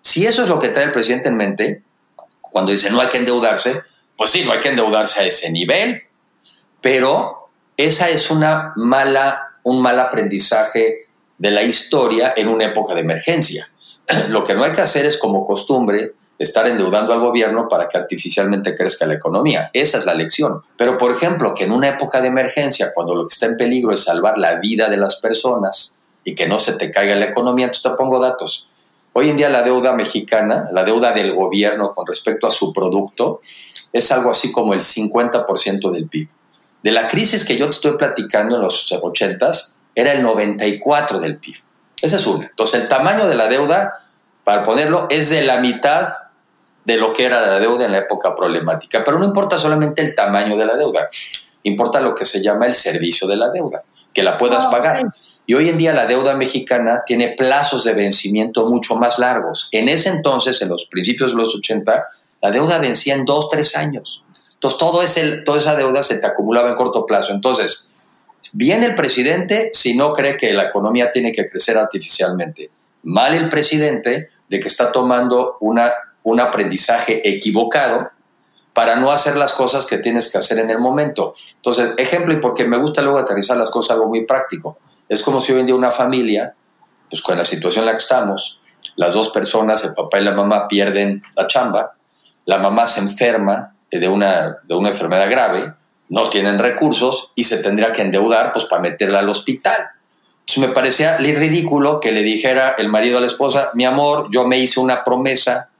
Si 0.00 0.26
eso 0.26 0.42
es 0.42 0.48
lo 0.48 0.58
que 0.58 0.68
trae 0.68 0.84
el 0.84 0.92
presidente 0.92 1.28
en 1.28 1.36
mente, 1.36 1.82
cuando 2.40 2.72
dice 2.72 2.90
no 2.90 3.00
hay 3.00 3.08
que 3.08 3.18
endeudarse, 3.18 3.80
pues 4.16 4.30
sí, 4.30 4.44
no 4.44 4.52
hay 4.52 4.60
que 4.60 4.70
endeudarse 4.70 5.20
a 5.20 5.26
ese 5.26 5.50
nivel, 5.50 6.02
pero 6.80 7.50
esa 7.76 8.08
es 8.08 8.30
una 8.30 8.72
mala, 8.76 9.58
un 9.62 9.82
mal 9.82 9.98
aprendizaje 9.98 11.06
de 11.38 11.50
la 11.50 11.62
historia 11.62 12.34
en 12.36 12.48
una 12.48 12.66
época 12.66 12.94
de 12.94 13.00
emergencia. 13.00 13.70
Lo 14.28 14.44
que 14.44 14.54
no 14.54 14.64
hay 14.64 14.72
que 14.72 14.80
hacer 14.80 15.06
es, 15.06 15.16
como 15.16 15.44
costumbre, 15.44 16.12
estar 16.38 16.66
endeudando 16.66 17.12
al 17.12 17.20
gobierno 17.20 17.68
para 17.68 17.88
que 17.88 17.98
artificialmente 17.98 18.74
crezca 18.74 19.06
la 19.06 19.14
economía. 19.14 19.70
Esa 19.72 19.98
es 19.98 20.06
la 20.06 20.14
lección. 20.14 20.60
Pero, 20.76 20.98
por 20.98 21.12
ejemplo, 21.12 21.54
que 21.54 21.64
en 21.64 21.72
una 21.72 21.88
época 21.88 22.20
de 22.20 22.28
emergencia, 22.28 22.92
cuando 22.94 23.14
lo 23.14 23.26
que 23.26 23.34
está 23.34 23.46
en 23.46 23.56
peligro 23.56 23.92
es 23.92 24.04
salvar 24.04 24.38
la 24.38 24.56
vida 24.56 24.88
de 24.88 24.96
las 24.96 25.16
personas 25.16 25.96
y 26.24 26.34
que 26.34 26.46
no 26.46 26.58
se 26.58 26.74
te 26.74 26.90
caiga 26.90 27.14
la 27.14 27.26
economía, 27.26 27.66
entonces 27.66 27.90
te 27.90 27.96
pongo 27.96 28.18
datos. 28.18 28.66
Hoy 29.12 29.28
en 29.28 29.36
día 29.36 29.48
la 29.48 29.62
deuda 29.62 29.92
mexicana, 29.94 30.68
la 30.72 30.84
deuda 30.84 31.12
del 31.12 31.34
gobierno 31.34 31.90
con 31.90 32.06
respecto 32.06 32.46
a 32.46 32.52
su 32.52 32.72
producto, 32.72 33.40
es 33.92 34.12
algo 34.12 34.30
así 34.30 34.52
como 34.52 34.72
el 34.72 34.80
50% 34.80 35.90
del 35.90 36.08
PIB. 36.08 36.28
De 36.82 36.92
la 36.92 37.08
crisis 37.08 37.44
que 37.44 37.58
yo 37.58 37.66
te 37.66 37.72
estoy 37.72 37.96
platicando 37.96 38.56
en 38.56 38.62
los 38.62 38.90
80s, 38.90 39.74
era 39.94 40.12
el 40.12 40.24
94% 40.24 41.18
del 41.18 41.38
PIB. 41.38 41.56
Esa 42.02 42.16
es 42.16 42.26
una. 42.26 42.46
Entonces, 42.46 42.82
el 42.82 42.88
tamaño 42.88 43.28
de 43.28 43.34
la 43.34 43.48
deuda, 43.48 43.92
para 44.44 44.64
ponerlo, 44.64 45.06
es 45.10 45.30
de 45.30 45.42
la 45.42 45.58
mitad 45.58 46.08
de 46.84 46.96
lo 46.96 47.12
que 47.12 47.24
era 47.24 47.40
la 47.40 47.58
deuda 47.58 47.84
en 47.84 47.92
la 47.92 47.98
época 47.98 48.34
problemática. 48.34 49.04
Pero 49.04 49.18
no 49.18 49.24
importa 49.24 49.58
solamente 49.58 50.02
el 50.02 50.14
tamaño 50.14 50.56
de 50.56 50.64
la 50.64 50.76
deuda, 50.76 51.08
importa 51.62 52.00
lo 52.00 52.14
que 52.14 52.24
se 52.24 52.42
llama 52.42 52.66
el 52.66 52.74
servicio 52.74 53.28
de 53.28 53.36
la 53.36 53.50
deuda, 53.50 53.84
que 54.12 54.22
la 54.22 54.38
puedas 54.38 54.64
ah, 54.64 54.70
pagar. 54.70 55.06
Y 55.46 55.54
hoy 55.54 55.68
en 55.68 55.78
día 55.78 55.92
la 55.92 56.06
deuda 56.06 56.34
mexicana 56.34 57.02
tiene 57.04 57.34
plazos 57.36 57.84
de 57.84 57.92
vencimiento 57.92 58.68
mucho 58.68 58.94
más 58.96 59.18
largos. 59.18 59.68
En 59.72 59.88
ese 59.88 60.08
entonces, 60.08 60.60
en 60.62 60.68
los 60.68 60.86
principios 60.86 61.32
de 61.32 61.36
los 61.36 61.54
80, 61.54 62.04
la 62.42 62.50
deuda 62.50 62.78
vencía 62.78 63.14
en 63.14 63.24
dos, 63.24 63.50
tres 63.50 63.76
años. 63.76 64.24
Entonces, 64.54 64.78
todo 64.78 65.02
ese, 65.02 65.38
toda 65.42 65.58
esa 65.58 65.74
deuda 65.74 66.02
se 66.02 66.18
te 66.18 66.26
acumulaba 66.26 66.70
en 66.70 66.74
corto 66.74 67.06
plazo. 67.06 67.32
Entonces, 67.32 67.86
Bien 68.52 68.82
el 68.82 68.94
presidente 68.94 69.70
si 69.72 69.96
no 69.96 70.12
cree 70.12 70.36
que 70.36 70.52
la 70.52 70.64
economía 70.64 71.10
tiene 71.10 71.32
que 71.32 71.48
crecer 71.48 71.78
artificialmente. 71.78 72.70
Mal 73.02 73.34
el 73.34 73.48
presidente 73.48 74.26
de 74.48 74.60
que 74.60 74.68
está 74.68 74.92
tomando 74.92 75.56
un 75.60 76.40
aprendizaje 76.40 77.26
equivocado 77.28 78.10
para 78.72 78.96
no 78.96 79.10
hacer 79.10 79.36
las 79.36 79.52
cosas 79.52 79.86
que 79.86 79.98
tienes 79.98 80.30
que 80.30 80.38
hacer 80.38 80.58
en 80.58 80.70
el 80.70 80.78
momento. 80.78 81.34
Entonces, 81.56 81.90
ejemplo, 81.96 82.32
y 82.32 82.40
porque 82.40 82.64
me 82.64 82.78
gusta 82.78 83.02
luego 83.02 83.18
aterrizar 83.18 83.56
las 83.56 83.70
cosas, 83.70 83.92
algo 83.92 84.06
muy 84.06 84.26
práctico. 84.26 84.78
Es 85.08 85.22
como 85.22 85.40
si 85.40 85.52
hoy 85.52 85.60
en 85.60 85.66
día 85.66 85.74
una 85.74 85.90
familia, 85.90 86.54
pues 87.08 87.20
con 87.22 87.36
la 87.36 87.44
situación 87.44 87.82
en 87.82 87.86
la 87.86 87.92
que 87.92 88.02
estamos, 88.02 88.60
las 88.96 89.14
dos 89.14 89.30
personas, 89.30 89.84
el 89.84 89.94
papá 89.94 90.20
y 90.20 90.24
la 90.24 90.32
mamá, 90.32 90.68
pierden 90.68 91.22
la 91.36 91.46
chamba, 91.46 91.96
la 92.46 92.58
mamá 92.58 92.86
se 92.86 93.00
enferma 93.00 93.74
de 93.90 94.08
una, 94.08 94.58
de 94.62 94.74
una 94.74 94.88
enfermedad 94.88 95.28
grave, 95.28 95.74
no 96.10 96.28
tienen 96.28 96.58
recursos 96.58 97.32
y 97.34 97.44
se 97.44 97.62
tendría 97.62 97.92
que 97.92 98.02
endeudar 98.02 98.52
pues 98.52 98.66
para 98.66 98.82
meterla 98.82 99.20
al 99.20 99.28
hospital. 99.28 99.90
Entonces 100.40 100.68
me 100.68 100.74
parecía 100.74 101.16
ridículo 101.16 102.00
que 102.00 102.12
le 102.12 102.22
dijera 102.22 102.74
el 102.76 102.88
marido 102.88 103.18
a 103.18 103.20
la 103.20 103.26
esposa, 103.26 103.70
mi 103.74 103.84
amor, 103.84 104.26
yo 104.30 104.46
me 104.46 104.58
hice 104.58 104.80
una 104.80 105.04
promesa, 105.04 105.70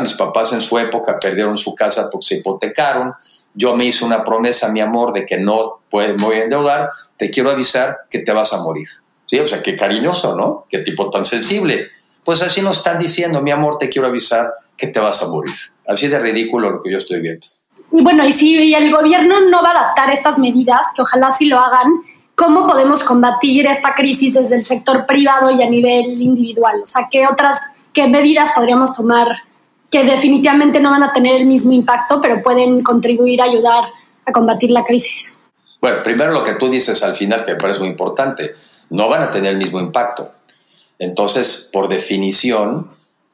mis 0.00 0.12
papás 0.12 0.52
en 0.52 0.60
su 0.60 0.78
época 0.78 1.18
perdieron 1.18 1.58
su 1.58 1.74
casa 1.74 2.08
porque 2.10 2.26
se 2.26 2.34
hipotecaron, 2.36 3.12
yo 3.54 3.74
me 3.74 3.84
hice 3.84 4.04
una 4.04 4.22
promesa, 4.22 4.68
mi 4.68 4.80
amor, 4.80 5.12
de 5.12 5.26
que 5.26 5.38
no 5.38 5.80
me 5.92 6.12
voy 6.12 6.36
a 6.36 6.42
endeudar, 6.44 6.90
te 7.16 7.30
quiero 7.30 7.50
avisar 7.50 7.98
que 8.08 8.20
te 8.20 8.32
vas 8.32 8.52
a 8.52 8.62
morir. 8.62 8.86
¿Sí? 9.26 9.38
O 9.38 9.46
sea, 9.46 9.62
qué 9.62 9.76
cariñoso, 9.76 10.36
¿no? 10.36 10.66
Qué 10.68 10.78
tipo 10.78 11.08
tan 11.08 11.24
sensible. 11.24 11.88
Pues 12.24 12.42
así 12.42 12.62
nos 12.62 12.78
están 12.78 12.98
diciendo, 12.98 13.40
mi 13.42 13.50
amor, 13.50 13.78
te 13.78 13.88
quiero 13.88 14.08
avisar 14.08 14.52
que 14.76 14.88
te 14.88 15.00
vas 15.00 15.22
a 15.22 15.28
morir. 15.28 15.54
Así 15.86 16.08
de 16.08 16.18
ridículo 16.18 16.70
lo 16.70 16.82
que 16.82 16.90
yo 16.90 16.98
estoy 16.98 17.20
viendo. 17.20 17.46
Y 17.92 18.02
bueno, 18.02 18.26
y 18.26 18.32
si 18.32 18.72
el 18.74 18.92
gobierno 18.92 19.40
no 19.48 19.62
va 19.62 19.70
a 19.70 19.78
adaptar 19.78 20.10
estas 20.10 20.38
medidas, 20.38 20.86
que 20.94 21.02
ojalá 21.02 21.32
sí 21.32 21.46
lo 21.46 21.58
hagan, 21.58 21.88
¿cómo 22.34 22.66
podemos 22.66 23.02
combatir 23.02 23.66
esta 23.66 23.94
crisis 23.94 24.34
desde 24.34 24.56
el 24.56 24.64
sector 24.64 25.06
privado 25.06 25.50
y 25.50 25.62
a 25.62 25.68
nivel 25.68 26.20
individual? 26.20 26.80
O 26.84 26.86
sea, 26.86 27.08
¿qué 27.10 27.26
otras, 27.26 27.58
qué 27.92 28.06
medidas 28.06 28.52
podríamos 28.54 28.94
tomar 28.94 29.26
que 29.90 30.04
definitivamente 30.04 30.78
no 30.80 30.90
van 30.90 31.02
a 31.02 31.12
tener 31.12 31.36
el 31.36 31.46
mismo 31.46 31.72
impacto, 31.72 32.20
pero 32.20 32.42
pueden 32.42 32.82
contribuir 32.82 33.42
a 33.42 33.44
ayudar 33.44 33.84
a 34.24 34.32
combatir 34.32 34.70
la 34.70 34.84
crisis? 34.84 35.24
Bueno, 35.80 36.02
primero 36.02 36.30
lo 36.30 36.42
que 36.44 36.54
tú 36.54 36.68
dices 36.68 37.02
al 37.02 37.14
final, 37.14 37.42
que 37.42 37.54
me 37.54 37.60
parece 37.60 37.80
muy 37.80 37.88
importante, 37.88 38.52
no 38.90 39.08
van 39.08 39.22
a 39.22 39.30
tener 39.30 39.52
el 39.52 39.58
mismo 39.58 39.80
impacto. 39.80 40.30
Entonces, 40.98 41.68
por 41.72 41.88
definición, 41.88 42.90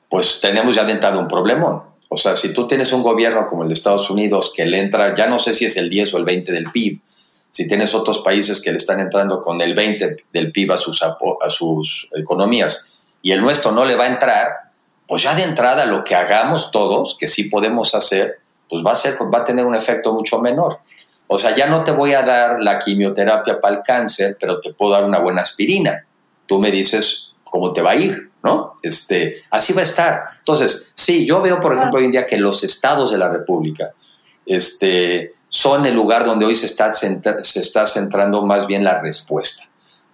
pues 0.09 0.41
tenemos 0.41 0.75
ya 0.75 0.85
de 0.85 1.19
un 1.19 1.29
problemón. 1.29 1.83
O 2.09 2.17
sea, 2.17 2.37
si 2.37 2.53
tú 2.53 2.67
tienes 2.67 2.93
un 2.93 3.03
gobierno 3.03 3.47
como 3.47 3.63
el 3.63 3.69
de 3.69 3.75
Estados 3.75 4.11
Unidos 4.11 4.53
que 4.55 4.65
le 4.65 4.79
entra, 4.79 5.15
ya 5.15 5.27
no 5.27 5.39
sé 5.39 5.55
si 5.55 5.65
es 5.65 5.77
el 5.77 5.89
10 5.91 6.15
o 6.15 6.19
el 6.19 6.25
20 6.25 6.53
del 6.53 6.71
PIB, 6.71 7.01
si 7.51 7.67
tienes 7.67 7.95
otros 7.95 8.21
países 8.21 8.61
que 8.61 8.71
le 8.71 8.77
están 8.77 9.01
entrando 9.01 9.41
con 9.41 9.61
el 9.61 9.75
20 9.75 10.25
del 10.33 10.53
PIB 10.53 10.73
a 10.73 10.77
sus, 10.77 11.03
a 11.03 11.17
sus 11.49 12.09
economías 12.15 13.19
y 13.23 13.33
el 13.33 13.41
nuestro 13.41 13.73
no 13.73 13.85
le 13.85 13.97
va 13.97 14.05
a 14.05 14.09
entrar, 14.09 14.47
pues 15.09 15.23
ya 15.23 15.35
de 15.35 15.43
entrada 15.43 15.87
lo 15.87 16.05
que 16.05 16.15
hagamos 16.15 16.71
todos, 16.71 17.17
que 17.19 17.27
sí 17.27 17.45
podemos 17.45 17.95
hacer, 17.95 18.39
pues 18.69 18.85
va 18.85 18.93
a, 18.93 18.95
ser, 18.95 19.17
va 19.35 19.39
a 19.39 19.45
tener 19.45 19.65
un 19.65 19.75
efecto 19.75 20.13
mucho 20.13 20.39
menor. 20.39 20.81
O 21.29 21.39
sea, 21.39 21.57
ya 21.57 21.67
no 21.67 21.83
te 21.83 21.93
voy 21.93 22.13
a 22.13 22.23
dar 22.23 22.63
la 22.63 22.79
quimioterapia 22.79 23.61
para 23.61 23.77
el 23.77 23.83
cáncer, 23.83 24.37
pero 24.39 24.61
te 24.61 24.73
puedo 24.73 24.93
dar 24.93 25.05
una 25.05 25.19
buena 25.19 25.41
aspirina. 25.41 26.07
Tú 26.47 26.61
me 26.61 26.71
dices 26.71 27.33
cómo 27.43 27.73
te 27.73 27.83
va 27.83 27.93
a 27.93 27.97
ir. 27.97 28.31
¿No? 28.47 28.77
Este, 28.83 29.35
así 29.51 29.73
va 29.73 29.81
a 29.81 29.85
estar. 29.85 30.23
Entonces, 30.39 30.93
sí, 30.95 31.27
yo 31.27 31.43
veo, 31.43 31.61
por 31.61 31.75
ejemplo, 31.75 31.99
hoy 31.99 32.07
en 32.07 32.13
día 32.13 32.27
que 32.27 32.39
los 32.39 32.65
estados 32.65 33.13
de 33.13 33.19
la 33.19 33.29
República 33.29 33.93
este, 34.47 35.33
son 35.49 35.85
el 35.85 35.95
lugar 35.95 36.25
donde 36.25 36.47
hoy 36.47 36.55
se 36.55 36.67
está, 36.67 36.95
se 36.95 37.61
está 37.61 37.87
centrando 37.87 38.43
más 38.43 38.67
bien 38.67 38.85
la 38.85 39.01
respuesta. 39.01 39.65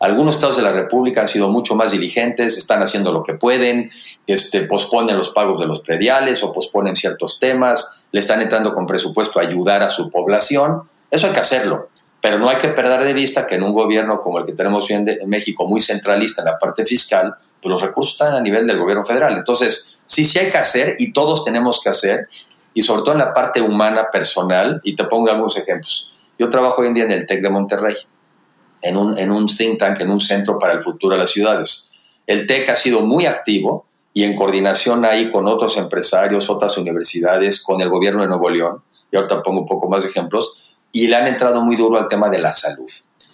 Algunos 0.02 0.34
estados 0.34 0.56
de 0.56 0.64
la 0.64 0.72
República 0.72 1.20
han 1.20 1.28
sido 1.28 1.48
mucho 1.48 1.76
más 1.76 1.92
diligentes, 1.92 2.58
están 2.58 2.82
haciendo 2.82 3.12
lo 3.12 3.22
que 3.22 3.34
pueden, 3.34 3.88
este, 4.26 4.62
posponen 4.62 5.16
los 5.16 5.30
pagos 5.30 5.60
de 5.60 5.66
los 5.68 5.80
prediales 5.80 6.42
o 6.42 6.52
posponen 6.52 6.96
ciertos 6.96 7.38
temas, 7.38 8.08
le 8.10 8.18
están 8.18 8.42
entrando 8.42 8.74
con 8.74 8.84
presupuesto 8.84 9.38
a 9.38 9.42
ayudar 9.42 9.80
a 9.84 9.90
su 9.90 10.10
población. 10.10 10.80
Eso 11.08 11.28
hay 11.28 11.32
que 11.32 11.38
hacerlo. 11.38 11.90
Pero 12.22 12.38
no 12.38 12.48
hay 12.48 12.56
que 12.56 12.68
perder 12.68 13.02
de 13.02 13.14
vista 13.14 13.48
que 13.48 13.56
en 13.56 13.64
un 13.64 13.72
gobierno 13.72 14.20
como 14.20 14.38
el 14.38 14.44
que 14.44 14.52
tenemos 14.52 14.88
hoy 14.88 14.94
en, 14.94 15.28
México, 15.28 15.66
muy 15.66 15.80
centralista 15.80 16.42
en 16.42 16.46
la 16.46 16.56
parte 16.56 16.86
fiscal, 16.86 17.34
pues 17.34 17.68
los 17.68 17.82
recursos 17.82 18.12
están 18.12 18.32
a 18.34 18.40
nivel 18.40 18.64
del 18.64 18.78
gobierno 18.78 19.04
federal. 19.04 19.36
Entonces, 19.36 20.02
sí, 20.06 20.24
sí 20.24 20.38
hay 20.38 20.48
que 20.48 20.56
hacer 20.56 20.94
y 21.00 21.12
todos 21.12 21.44
tenemos 21.44 21.80
que 21.82 21.88
hacer, 21.88 22.28
y 22.74 22.82
sobre 22.82 23.02
todo 23.02 23.12
en 23.12 23.18
la 23.18 23.32
parte 23.32 23.60
humana, 23.60 24.06
personal, 24.12 24.80
y 24.84 24.94
te 24.94 25.02
pongo 25.04 25.30
algunos 25.30 25.58
ejemplos. 25.58 26.32
Yo 26.38 26.48
trabajo 26.48 26.82
hoy 26.82 26.88
en 26.88 26.94
día 26.94 27.04
en 27.04 27.10
el 27.10 27.26
TEC 27.26 27.42
de 27.42 27.50
Monterrey, 27.50 27.96
en 28.82 28.96
un, 28.96 29.18
en 29.18 29.32
un 29.32 29.48
think 29.48 29.80
tank, 29.80 29.98
en 29.98 30.10
un 30.10 30.20
centro 30.20 30.60
para 30.60 30.74
el 30.74 30.80
futuro 30.80 31.16
de 31.16 31.22
las 31.22 31.30
ciudades. 31.30 32.22
El 32.28 32.46
TEC 32.46 32.68
ha 32.68 32.76
sido 32.76 33.00
muy 33.00 33.26
activo 33.26 33.84
y 34.14 34.22
en 34.22 34.36
coordinación 34.36 35.04
ahí 35.04 35.28
con 35.28 35.48
otros 35.48 35.76
empresarios, 35.76 36.50
otras 36.50 36.78
universidades, 36.78 37.60
con 37.62 37.80
el 37.80 37.88
gobierno 37.88 38.22
de 38.22 38.28
Nuevo 38.28 38.48
León, 38.48 38.82
y 39.10 39.16
ahorita 39.16 39.42
pongo 39.42 39.62
un 39.62 39.66
poco 39.66 39.88
más 39.88 40.04
de 40.04 40.10
ejemplos, 40.10 40.71
y 40.92 41.06
le 41.08 41.16
han 41.16 41.26
entrado 41.26 41.62
muy 41.64 41.75
duro 41.75 41.99
al 41.99 42.06
tema 42.06 42.28
de 42.28 42.38
la 42.38 42.52
salud. 42.52 42.90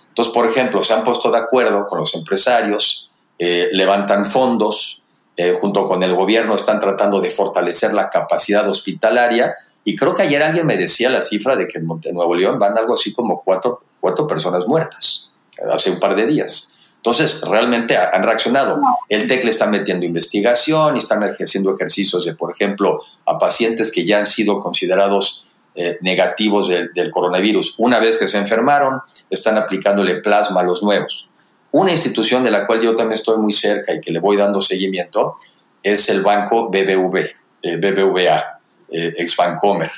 Entonces, 0.08 0.32
por 0.32 0.46
ejemplo, 0.46 0.82
se 0.82 0.94
han 0.94 1.04
puesto 1.04 1.30
de 1.30 1.38
acuerdo 1.38 1.84
con 1.86 1.98
los 1.98 2.14
empresarios, 2.14 3.10
eh, 3.38 3.68
levantan 3.72 4.24
fondos, 4.24 5.02
eh, 5.36 5.56
junto 5.60 5.86
con 5.86 6.02
el 6.02 6.14
gobierno 6.14 6.56
están 6.56 6.80
tratando 6.80 7.20
de 7.20 7.30
fortalecer 7.30 7.94
la 7.94 8.08
capacidad 8.08 8.68
hospitalaria 8.68 9.54
y 9.84 9.94
creo 9.94 10.12
que 10.12 10.22
ayer 10.22 10.42
alguien 10.42 10.66
me 10.66 10.76
decía 10.76 11.08
la 11.10 11.22
cifra 11.22 11.54
de 11.54 11.68
que 11.68 11.78
en 11.78 11.86
Nuevo 12.14 12.34
León 12.34 12.58
van 12.58 12.76
algo 12.76 12.94
así 12.94 13.12
como 13.12 13.40
cuatro, 13.42 13.82
cuatro 14.00 14.26
personas 14.26 14.66
muertas 14.66 15.30
hace 15.70 15.90
un 15.90 16.00
par 16.00 16.14
de 16.14 16.26
días. 16.26 16.96
Entonces, 16.96 17.40
realmente 17.42 17.96
han 17.96 18.22
reaccionado. 18.22 18.80
El 19.08 19.28
TEC 19.28 19.44
le 19.44 19.50
está 19.50 19.66
metiendo 19.66 20.04
investigación 20.04 20.96
y 20.96 20.98
están 20.98 21.22
ejerciendo 21.22 21.72
ejercicios 21.72 22.24
de, 22.24 22.34
por 22.34 22.50
ejemplo, 22.50 22.98
a 23.24 23.38
pacientes 23.38 23.92
que 23.92 24.04
ya 24.04 24.18
han 24.18 24.26
sido 24.26 24.58
considerados 24.58 25.47
eh, 25.74 25.98
negativos 26.00 26.68
del, 26.68 27.10
coronavirus. 27.10 27.74
Una 27.78 27.98
vez 27.98 28.18
que 28.18 28.26
se 28.26 28.38
enfermaron, 28.38 29.00
están 29.30 29.56
aplicándole 29.56 30.16
plasma 30.16 30.60
a 30.60 30.64
los 30.64 30.82
nuevos. 30.82 31.28
Una 31.70 31.92
institución 31.92 32.42
de 32.42 32.50
la 32.50 32.66
cual 32.66 32.80
yo 32.80 32.94
también 32.94 33.18
estoy 33.18 33.38
muy 33.38 33.52
cerca 33.52 33.94
y 33.94 34.00
que 34.00 34.10
le 34.10 34.20
voy 34.20 34.36
dando 34.36 34.60
seguimiento 34.60 35.36
es 35.82 36.08
el 36.08 36.22
banco 36.22 36.68
BBV, 36.68 37.16
eh, 37.62 37.76
BBVA, 37.76 38.60
eh, 38.90 39.14
ex 39.18 39.36
Bancomer. 39.36 39.90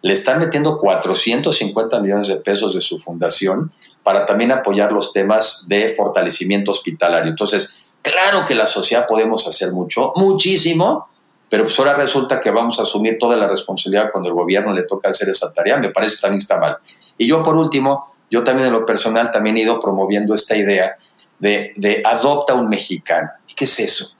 Le 0.00 0.12
están 0.12 0.38
metiendo 0.38 0.78
450 0.78 2.00
millones 2.00 2.28
de 2.28 2.36
pesos 2.36 2.74
de 2.74 2.80
su 2.80 2.98
fundación 2.98 3.70
para 4.02 4.24
también 4.24 4.52
apoyar 4.52 4.92
los 4.92 5.12
temas 5.12 5.66
de 5.68 5.88
fortalecimiento 5.90 6.70
hospitalario. 6.70 7.30
Entonces, 7.30 7.96
claro 8.00 8.44
que 8.46 8.54
la 8.54 8.66
sociedad 8.66 9.06
podemos 9.06 9.46
hacer 9.46 9.72
mucho, 9.72 10.12
muchísimo, 10.16 11.06
pero 11.48 11.64
pues 11.64 11.78
ahora 11.78 11.94
resulta 11.94 12.40
que 12.40 12.50
vamos 12.50 12.78
a 12.78 12.82
asumir 12.82 13.16
toda 13.18 13.36
la 13.36 13.48
responsabilidad 13.48 14.10
cuando 14.12 14.28
el 14.28 14.34
gobierno 14.34 14.72
le 14.72 14.82
toca 14.82 15.08
hacer 15.08 15.28
esa 15.28 15.52
tarea, 15.52 15.78
me 15.78 15.90
parece 15.90 16.18
también 16.20 16.38
está 16.38 16.58
mal. 16.58 16.76
Y 17.16 17.26
yo 17.26 17.42
por 17.42 17.56
último, 17.56 18.04
yo 18.30 18.44
también 18.44 18.68
en 18.68 18.74
lo 18.74 18.84
personal 18.84 19.30
también 19.30 19.56
he 19.56 19.60
ido 19.60 19.80
promoviendo 19.80 20.34
esta 20.34 20.56
idea 20.56 20.96
de, 21.38 22.02
adopta 22.04 22.54
un 22.54 22.68
mexicano. 22.68 23.30
¿Y 23.48 23.54
qué 23.54 23.64
es 23.64 23.80
eso? 23.80 24.12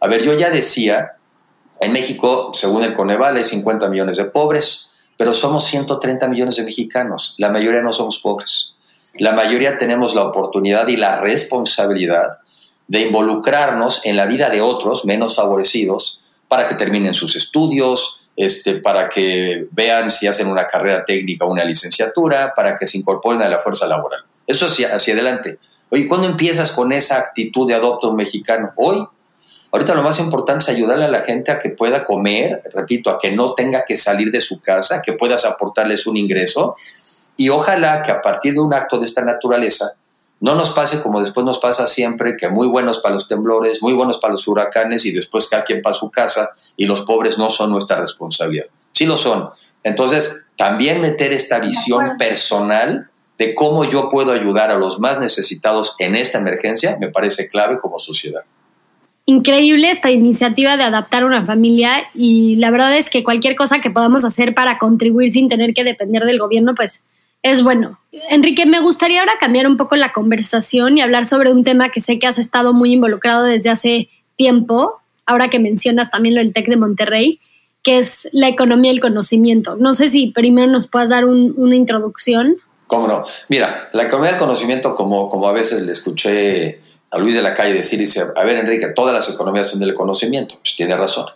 A 0.00 0.06
ver, 0.06 0.22
yo 0.22 0.34
ya 0.34 0.50
decía, 0.50 1.16
en 1.80 1.92
México, 1.92 2.52
según 2.54 2.84
el 2.84 2.94
Coneval, 2.94 3.36
hay 3.36 3.44
50 3.44 3.88
millones 3.88 4.18
de 4.18 4.26
pobres, 4.26 5.10
pero 5.16 5.34
somos 5.34 5.64
130 5.64 6.28
millones 6.28 6.56
de 6.56 6.64
mexicanos. 6.64 7.34
La 7.38 7.50
mayoría 7.50 7.82
no 7.82 7.92
somos 7.92 8.20
pobres. 8.20 8.74
La 9.18 9.32
mayoría 9.32 9.78
tenemos 9.78 10.14
la 10.14 10.22
oportunidad 10.22 10.86
y 10.88 10.96
la 10.96 11.20
responsabilidad 11.20 12.38
de 12.86 13.00
involucrarnos 13.00 14.02
en 14.04 14.16
la 14.16 14.26
vida 14.26 14.50
de 14.50 14.60
otros 14.60 15.04
menos 15.04 15.34
favorecidos 15.34 16.20
para 16.48 16.66
que 16.66 16.74
terminen 16.74 17.14
sus 17.14 17.36
estudios, 17.36 18.30
este, 18.36 18.76
para 18.76 19.08
que 19.08 19.66
vean 19.70 20.10
si 20.10 20.26
hacen 20.26 20.48
una 20.48 20.66
carrera 20.66 21.04
técnica 21.04 21.44
o 21.44 21.50
una 21.50 21.64
licenciatura, 21.64 22.52
para 22.54 22.76
que 22.76 22.86
se 22.86 22.98
incorporen 22.98 23.42
a 23.42 23.48
la 23.48 23.58
fuerza 23.58 23.86
laboral. 23.86 24.24
Eso 24.46 24.66
hacia, 24.66 24.94
hacia 24.94 25.14
adelante. 25.14 25.58
Oye, 25.90 26.06
¿cuándo 26.06 26.26
empiezas 26.26 26.70
con 26.70 26.92
esa 26.92 27.18
actitud 27.18 27.66
de 27.66 27.74
adopto 27.74 28.12
mexicano? 28.12 28.72
Hoy. 28.76 29.06
Ahorita 29.72 29.94
lo 29.94 30.02
más 30.02 30.20
importante 30.20 30.62
es 30.62 30.68
ayudarle 30.70 31.04
a 31.04 31.08
la 31.08 31.22
gente 31.22 31.50
a 31.50 31.58
que 31.58 31.70
pueda 31.70 32.04
comer, 32.04 32.62
repito, 32.72 33.10
a 33.10 33.18
que 33.18 33.32
no 33.32 33.52
tenga 33.52 33.84
que 33.84 33.96
salir 33.96 34.30
de 34.30 34.40
su 34.40 34.60
casa, 34.60 35.02
que 35.02 35.12
puedas 35.12 35.44
aportarles 35.44 36.06
un 36.06 36.16
ingreso 36.16 36.76
y 37.36 37.50
ojalá 37.50 38.00
que 38.02 38.10
a 38.10 38.22
partir 38.22 38.54
de 38.54 38.60
un 38.60 38.72
acto 38.72 38.98
de 38.98 39.06
esta 39.06 39.22
naturaleza 39.22 39.92
no 40.40 40.54
nos 40.54 40.70
pase 40.70 41.02
como 41.02 41.20
después 41.20 41.46
nos 41.46 41.58
pasa 41.58 41.86
siempre, 41.86 42.36
que 42.36 42.48
muy 42.48 42.68
buenos 42.68 42.98
para 42.98 43.14
los 43.14 43.26
temblores, 43.26 43.82
muy 43.82 43.94
buenos 43.94 44.18
para 44.18 44.32
los 44.32 44.46
huracanes 44.46 45.06
y 45.06 45.12
después 45.12 45.48
cada 45.48 45.64
quien 45.64 45.80
para 45.82 45.94
su 45.94 46.10
casa 46.10 46.50
y 46.76 46.86
los 46.86 47.02
pobres 47.02 47.38
no 47.38 47.50
son 47.50 47.70
nuestra 47.70 47.98
responsabilidad. 47.98 48.66
Sí 48.92 49.06
lo 49.06 49.16
son. 49.16 49.50
Entonces, 49.82 50.46
también 50.56 51.00
meter 51.00 51.32
esta 51.32 51.58
visión 51.58 52.16
personal 52.18 53.10
de 53.38 53.54
cómo 53.54 53.84
yo 53.84 54.08
puedo 54.08 54.32
ayudar 54.32 54.70
a 54.70 54.78
los 54.78 54.98
más 54.98 55.18
necesitados 55.18 55.94
en 55.98 56.14
esta 56.14 56.38
emergencia 56.38 56.96
me 56.98 57.08
parece 57.08 57.48
clave 57.48 57.78
como 57.78 57.98
sociedad. 57.98 58.42
Increíble 59.26 59.90
esta 59.90 60.10
iniciativa 60.10 60.76
de 60.76 60.84
adaptar 60.84 61.24
una 61.24 61.44
familia 61.44 62.04
y 62.14 62.56
la 62.56 62.70
verdad 62.70 62.96
es 62.96 63.10
que 63.10 63.24
cualquier 63.24 63.56
cosa 63.56 63.80
que 63.80 63.90
podamos 63.90 64.24
hacer 64.24 64.54
para 64.54 64.78
contribuir 64.78 65.32
sin 65.32 65.48
tener 65.48 65.74
que 65.74 65.82
depender 65.82 66.24
del 66.24 66.38
gobierno, 66.38 66.74
pues 66.74 67.02
es 67.42 67.62
bueno. 67.62 67.98
Enrique, 68.30 68.66
me 68.66 68.80
gustaría 68.80 69.20
ahora 69.20 69.34
cambiar 69.38 69.66
un 69.66 69.76
poco 69.76 69.96
la 69.96 70.12
conversación 70.12 70.98
y 70.98 71.00
hablar 71.00 71.26
sobre 71.26 71.52
un 71.52 71.64
tema 71.64 71.90
que 71.90 72.00
sé 72.00 72.18
que 72.18 72.26
has 72.26 72.38
estado 72.38 72.72
muy 72.72 72.92
involucrado 72.92 73.44
desde 73.44 73.70
hace 73.70 74.08
tiempo, 74.36 75.00
ahora 75.26 75.48
que 75.48 75.58
mencionas 75.58 76.10
también 76.10 76.34
lo 76.34 76.40
del 76.40 76.52
TEC 76.52 76.68
de 76.68 76.76
Monterrey, 76.76 77.40
que 77.82 77.98
es 77.98 78.28
la 78.32 78.48
economía 78.48 78.90
del 78.90 79.00
conocimiento. 79.00 79.76
No 79.76 79.94
sé 79.94 80.08
si 80.08 80.28
primero 80.28 80.70
nos 80.70 80.88
puedas 80.88 81.08
dar 81.08 81.24
una 81.24 81.76
introducción. 81.76 82.56
¿Cómo 82.86 83.06
no? 83.06 83.22
Mira, 83.48 83.90
la 83.92 84.04
economía 84.04 84.32
del 84.32 84.40
conocimiento, 84.40 84.94
como, 84.94 85.28
como 85.28 85.48
a 85.48 85.52
veces 85.52 85.82
le 85.82 85.92
escuché 85.92 86.80
a 87.10 87.18
Luis 87.18 87.34
de 87.34 87.42
la 87.42 87.54
Calle 87.54 87.74
decir, 87.74 87.98
dice, 87.98 88.24
a 88.34 88.44
ver 88.44 88.56
Enrique, 88.56 88.88
todas 88.88 89.14
las 89.14 89.32
economías 89.32 89.68
son 89.68 89.80
del 89.80 89.94
conocimiento. 89.94 90.56
Pues 90.60 90.74
tiene 90.76 90.96
razón. 90.96 91.26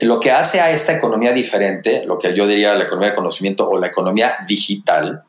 Lo 0.00 0.18
que 0.18 0.30
hace 0.30 0.60
a 0.60 0.70
esta 0.70 0.92
economía 0.92 1.32
diferente, 1.32 2.04
lo 2.06 2.18
que 2.18 2.34
yo 2.34 2.46
diría 2.46 2.74
la 2.74 2.84
economía 2.84 3.10
del 3.10 3.16
conocimiento 3.16 3.68
o 3.68 3.78
la 3.78 3.86
economía 3.86 4.36
digital, 4.46 5.22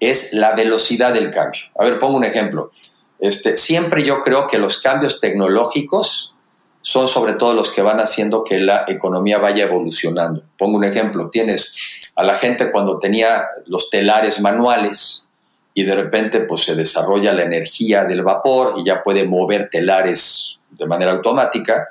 es 0.00 0.32
la 0.32 0.52
velocidad 0.52 1.12
del 1.12 1.30
cambio. 1.30 1.62
A 1.78 1.84
ver, 1.84 1.98
pongo 1.98 2.16
un 2.16 2.24
ejemplo. 2.24 2.70
Este, 3.18 3.56
siempre 3.56 4.04
yo 4.04 4.20
creo 4.20 4.46
que 4.46 4.58
los 4.58 4.80
cambios 4.80 5.20
tecnológicos 5.20 6.34
son 6.82 7.08
sobre 7.08 7.32
todo 7.32 7.52
los 7.52 7.70
que 7.70 7.82
van 7.82 7.98
haciendo 7.98 8.44
que 8.44 8.60
la 8.60 8.84
economía 8.86 9.38
vaya 9.38 9.64
evolucionando. 9.64 10.42
Pongo 10.56 10.76
un 10.76 10.84
ejemplo, 10.84 11.30
tienes 11.30 11.74
a 12.14 12.22
la 12.22 12.34
gente 12.34 12.70
cuando 12.70 12.98
tenía 12.98 13.44
los 13.66 13.90
telares 13.90 14.40
manuales 14.40 15.26
y 15.74 15.82
de 15.82 15.94
repente 15.94 16.40
pues 16.40 16.62
se 16.62 16.74
desarrolla 16.74 17.32
la 17.32 17.42
energía 17.42 18.04
del 18.04 18.22
vapor 18.22 18.74
y 18.76 18.84
ya 18.84 19.02
puede 19.02 19.26
mover 19.26 19.68
telares 19.68 20.58
de 20.70 20.86
manera 20.86 21.10
automática, 21.12 21.86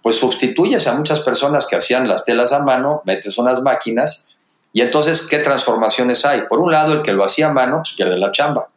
pues 0.00 0.16
sustituyes 0.16 0.86
a 0.86 0.94
muchas 0.94 1.20
personas 1.22 1.66
que 1.66 1.76
hacían 1.76 2.06
las 2.06 2.24
telas 2.24 2.52
a 2.52 2.60
mano, 2.60 3.02
metes 3.04 3.36
unas 3.38 3.62
máquinas 3.62 4.25
y 4.76 4.82
entonces, 4.82 5.22
¿qué 5.22 5.38
transformaciones 5.38 6.26
hay? 6.26 6.42
Por 6.42 6.60
un 6.60 6.70
lado, 6.70 6.92
el 6.92 7.00
que 7.00 7.14
lo 7.14 7.24
hacía 7.24 7.48
a 7.48 7.52
mano 7.54 7.78
pues, 7.78 7.94
pierde 7.94 8.18
la 8.18 8.30
chamba. 8.30 8.68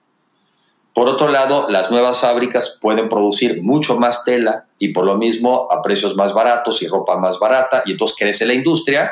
Por 0.94 1.10
otro 1.10 1.28
lado, 1.28 1.68
las 1.68 1.92
nuevas 1.92 2.22
fábricas 2.22 2.78
pueden 2.80 3.10
producir 3.10 3.62
mucho 3.64 4.00
más 4.00 4.24
tela 4.24 4.68
y 4.78 4.94
por 4.94 5.04
lo 5.04 5.16
mismo 5.16 5.68
a 5.70 5.82
precios 5.82 6.16
más 6.16 6.34
baratos 6.34 6.82
y 6.84 6.88
ropa 6.88 7.18
más 7.18 7.38
barata 7.38 7.84
y 7.86 7.92
entonces 7.92 8.16
crece 8.18 8.46
la 8.46 8.54
industria 8.54 9.12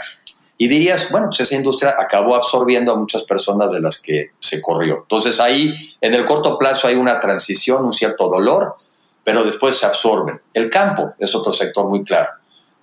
y 0.58 0.70
dirías, 0.70 1.12
bueno, 1.12 1.28
pues 1.28 1.42
esa 1.42 1.56
industria 1.56 1.94
acabó 2.00 2.36
absorbiendo 2.36 2.94
a 2.94 2.96
muchas 2.96 3.24
personas 3.24 3.70
de 3.74 3.82
las 3.82 4.02
que 4.02 4.32
se 4.40 4.62
corrió. 4.62 5.00
Entonces 5.02 5.42
ahí 5.42 5.74
en 6.00 6.14
el 6.14 6.24
corto 6.24 6.58
plazo 6.58 6.88
hay 6.88 6.96
una 6.96 7.20
transición, 7.20 7.84
un 7.84 7.92
cierto 7.92 8.30
dolor, 8.30 8.74
pero 9.26 9.44
después 9.44 9.76
se 9.76 9.86
absorben. 9.86 10.42
El 10.54 10.70
campo 10.70 11.10
es 11.20 11.36
otro 11.36 11.52
sector 11.52 11.86
muy 11.90 12.06
claro. 12.06 12.30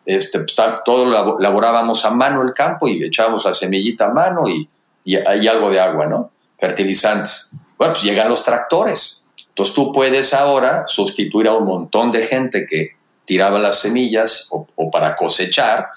Este, 0.07 0.41
pues, 0.41 0.55
todo 0.85 1.39
laborábamos 1.39 2.05
a 2.05 2.11
mano 2.11 2.43
el 2.43 2.53
campo 2.53 2.89
y 2.89 3.03
echábamos 3.05 3.45
la 3.45 3.55
semillita 3.55 4.07
a 4.07 4.13
mano 4.13 4.49
y, 4.49 4.69
y 5.05 5.17
hay 5.17 5.49
algo 5.49 5.71
de 5.71 5.81
agua, 5.81 6.07
¿no? 6.07 6.31
Fertilizantes. 6.59 7.51
Bueno, 7.79 7.95
pues 7.95 8.05
llegan 8.05 8.29
los 8.29 8.45
tractores. 8.45 9.25
Entonces 9.49 9.75
tú 9.75 9.93
puedes 9.93 10.35
ahora 10.35 10.85
sustituir 10.87 11.49
a 11.49 11.55
un 11.55 11.65
montón 11.65 12.13
de 12.13 12.23
gente 12.23 12.67
que 12.67 12.97
tiraba 13.25 13.59
las 13.59 13.81
semillas 13.81 14.49
o, 14.51 14.67
o 14.75 14.91
para 14.91 15.15
cosechar. 15.15 15.89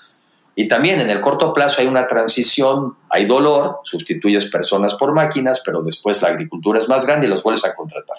Y 0.55 0.67
también 0.67 0.99
en 1.01 1.09
el 1.09 1.21
corto 1.21 1.53
plazo 1.53 1.81
hay 1.81 1.87
una 1.87 2.07
transición, 2.07 2.95
hay 3.09 3.25
dolor, 3.25 3.79
sustituyes 3.83 4.45
personas 4.45 4.95
por 4.95 5.13
máquinas, 5.13 5.61
pero 5.63 5.83
después 5.83 6.21
la 6.21 6.29
agricultura 6.29 6.79
es 6.79 6.87
más 6.87 7.05
grande 7.05 7.27
y 7.27 7.29
los 7.29 7.43
vuelves 7.43 7.65
a 7.65 7.75
contratar. 7.75 8.17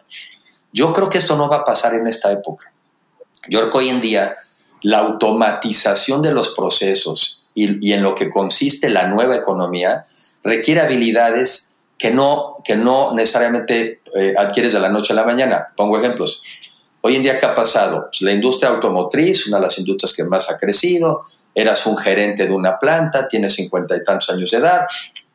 Yo 0.73 0.93
creo 0.93 1.09
que 1.09 1.19
esto 1.19 1.37
no 1.37 1.49
va 1.49 1.59
a 1.59 1.65
pasar 1.65 1.95
en 1.95 2.07
esta 2.07 2.31
época. 2.31 2.73
Yo 3.49 3.61
creo 3.61 3.71
que 3.71 3.79
hoy 3.79 3.89
en 3.89 4.01
día 4.01 4.35
la 4.83 4.99
automatización 4.99 6.23
de 6.23 6.33
los 6.33 6.51
procesos 6.51 7.43
y, 7.55 7.93
en 7.93 8.03
lo 8.03 8.15
que 8.15 8.31
consiste 8.31 8.91
la 8.91 9.09
nueva 9.09 9.37
economía 9.37 10.03
requiere 10.45 10.81
habilidades 10.81 11.77
que 11.99 12.13
no, 12.13 12.57
que 12.65 12.77
no 12.77 13.13
necesariamente 13.15 14.01
eh, 14.15 14.35
adquieres 14.39 14.73
de 14.73 14.81
la 14.81 14.89
noche 14.89 15.13
a 15.13 15.17
la 15.17 15.25
mañana. 15.25 15.67
Pongo 15.77 15.99
ejemplos. 15.99 16.43
Hoy 17.01 17.17
en 17.17 17.23
día, 17.23 17.37
¿qué 17.37 17.47
ha 17.47 17.55
pasado? 17.55 18.09
Pues 18.11 18.23
la 18.23 18.33
industria 18.33 18.71
automotriz, 18.71 19.47
una 19.47 19.57
de 19.57 19.65
las 19.65 19.79
industrias 19.79 20.13
que 20.13 20.25
más 20.25 20.51
ha 20.51 20.59
crecido, 20.59 21.21
eras 21.55 21.87
un 21.87 21.97
gerente 21.97 22.47
de 22.47 22.53
una 22.53 22.79
planta, 22.79 23.27
tienes 23.27 23.55
cincuenta 23.55 23.97
y 23.97 24.05
tantos 24.05 24.31
años 24.31 24.51
de 24.51 24.59
edad, 24.59 24.87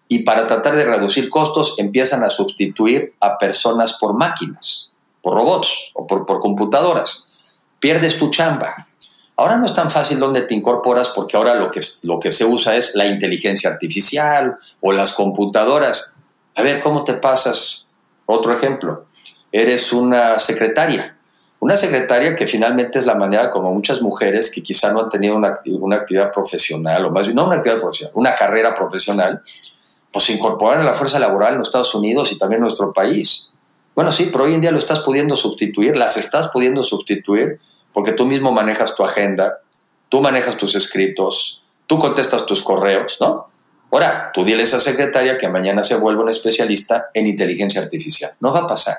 y 0.08 0.20
para 0.20 0.48
tratar 0.48 0.76
de 0.76 0.86
reducir 0.86 1.30
costos 1.30 1.76
empiezan 1.78 2.24
a 2.24 2.30
sustituir 2.30 3.14
a 3.20 3.38
personas 3.38 3.94
por 3.94 4.14
máquinas 4.14 4.94
por 5.24 5.36
robots 5.36 5.92
o 5.96 6.06
por, 6.06 6.26
computadoras. 6.40 7.56
Pierdes 7.80 8.20
tu 8.20 8.30
chamba. 8.30 8.88
Ahora 9.36 9.58
no 9.58 9.66
es 9.66 9.74
tan 9.74 9.90
fácil 9.90 10.20
donde 10.20 10.44
te 10.44 10.54
incorporas 10.54 11.10
porque 11.10 11.38
ahora 11.38 11.56
lo 11.56 11.72
que, 11.72 11.82
lo 12.04 12.20
que 12.20 12.32
se 12.32 12.46
usa 12.46 12.76
es 12.76 12.94
la 12.94 13.06
inteligencia 13.06 13.72
artificial 13.72 14.56
o 14.82 14.92
las 14.92 15.14
computadoras. 15.14 16.14
A 16.56 16.62
ver, 16.62 16.82
¿cómo 16.82 17.04
te 17.04 17.14
pasas? 17.14 17.88
Otro 18.26 18.54
ejemplo. 18.54 19.06
Eres 19.52 19.92
una 19.92 20.38
secretaria. 20.38 21.18
Una 21.60 21.78
secretaria 21.78 22.36
que 22.36 22.46
finalmente 22.46 23.00
es 23.00 23.06
la 23.06 23.16
manera 23.16 23.50
como 23.50 23.74
muchas 23.74 24.02
mujeres 24.02 24.52
que 24.52 24.62
quizá 24.62 24.92
no 24.92 25.00
han 25.00 25.10
tenido 25.10 25.36
una, 25.36 25.54
una 25.80 25.96
actividad 25.96 26.30
profesional, 26.32 27.06
o 27.06 27.10
más 27.10 27.26
bien 27.26 27.38
no 27.38 27.46
una 27.46 27.56
actividad 27.56 27.80
profesional, 27.80 28.12
una 28.16 28.36
carrera 28.36 28.76
profesional, 28.76 29.42
pues 30.12 30.26
se 30.26 30.34
incorporan 30.34 30.82
a 30.82 30.84
la 30.84 30.94
fuerza 30.94 31.20
laboral 31.20 31.54
en 31.54 31.60
los 31.60 31.70
Estados 31.70 31.96
Unidos 31.96 32.32
y 32.34 32.38
también 32.38 32.58
en 32.58 32.64
nuestro 32.64 32.92
país. 32.92 33.50
Bueno, 33.96 34.12
sí, 34.12 34.30
pero 34.32 34.44
hoy 34.44 34.56
en 34.56 34.62
día 34.62 34.72
lo 34.72 34.78
estás 34.78 35.00
pudiendo 35.00 35.38
sustituir, 35.38 35.96
las 35.96 36.18
estás 36.18 36.50
pudiendo 36.50 36.84
sustituir 36.84 37.56
porque 37.94 38.14
tú 38.14 38.26
mismo 38.26 38.52
manejas 38.52 38.96
tu 38.96 39.04
agenda, 39.04 39.60
tú 40.10 40.22
manejas 40.22 40.58
tus 40.58 40.76
escritos, 40.76 41.64
tú 41.88 42.00
contestas 42.00 42.46
tus 42.46 42.62
correos, 42.62 43.18
¿no? 43.20 43.48
Ahora, 43.92 44.32
tú 44.34 44.44
dile 44.44 44.62
a 44.62 44.66
esa 44.66 44.80
secretaria 44.80 45.38
que 45.38 45.50
mañana 45.50 45.84
se 45.84 45.96
vuelva 45.96 46.24
un 46.24 46.30
especialista 46.30 47.12
en 47.14 47.28
inteligencia 47.28 47.80
artificial. 47.80 48.34
No 48.40 48.52
va 48.52 48.62
a 48.62 48.68
pasar. 48.68 48.98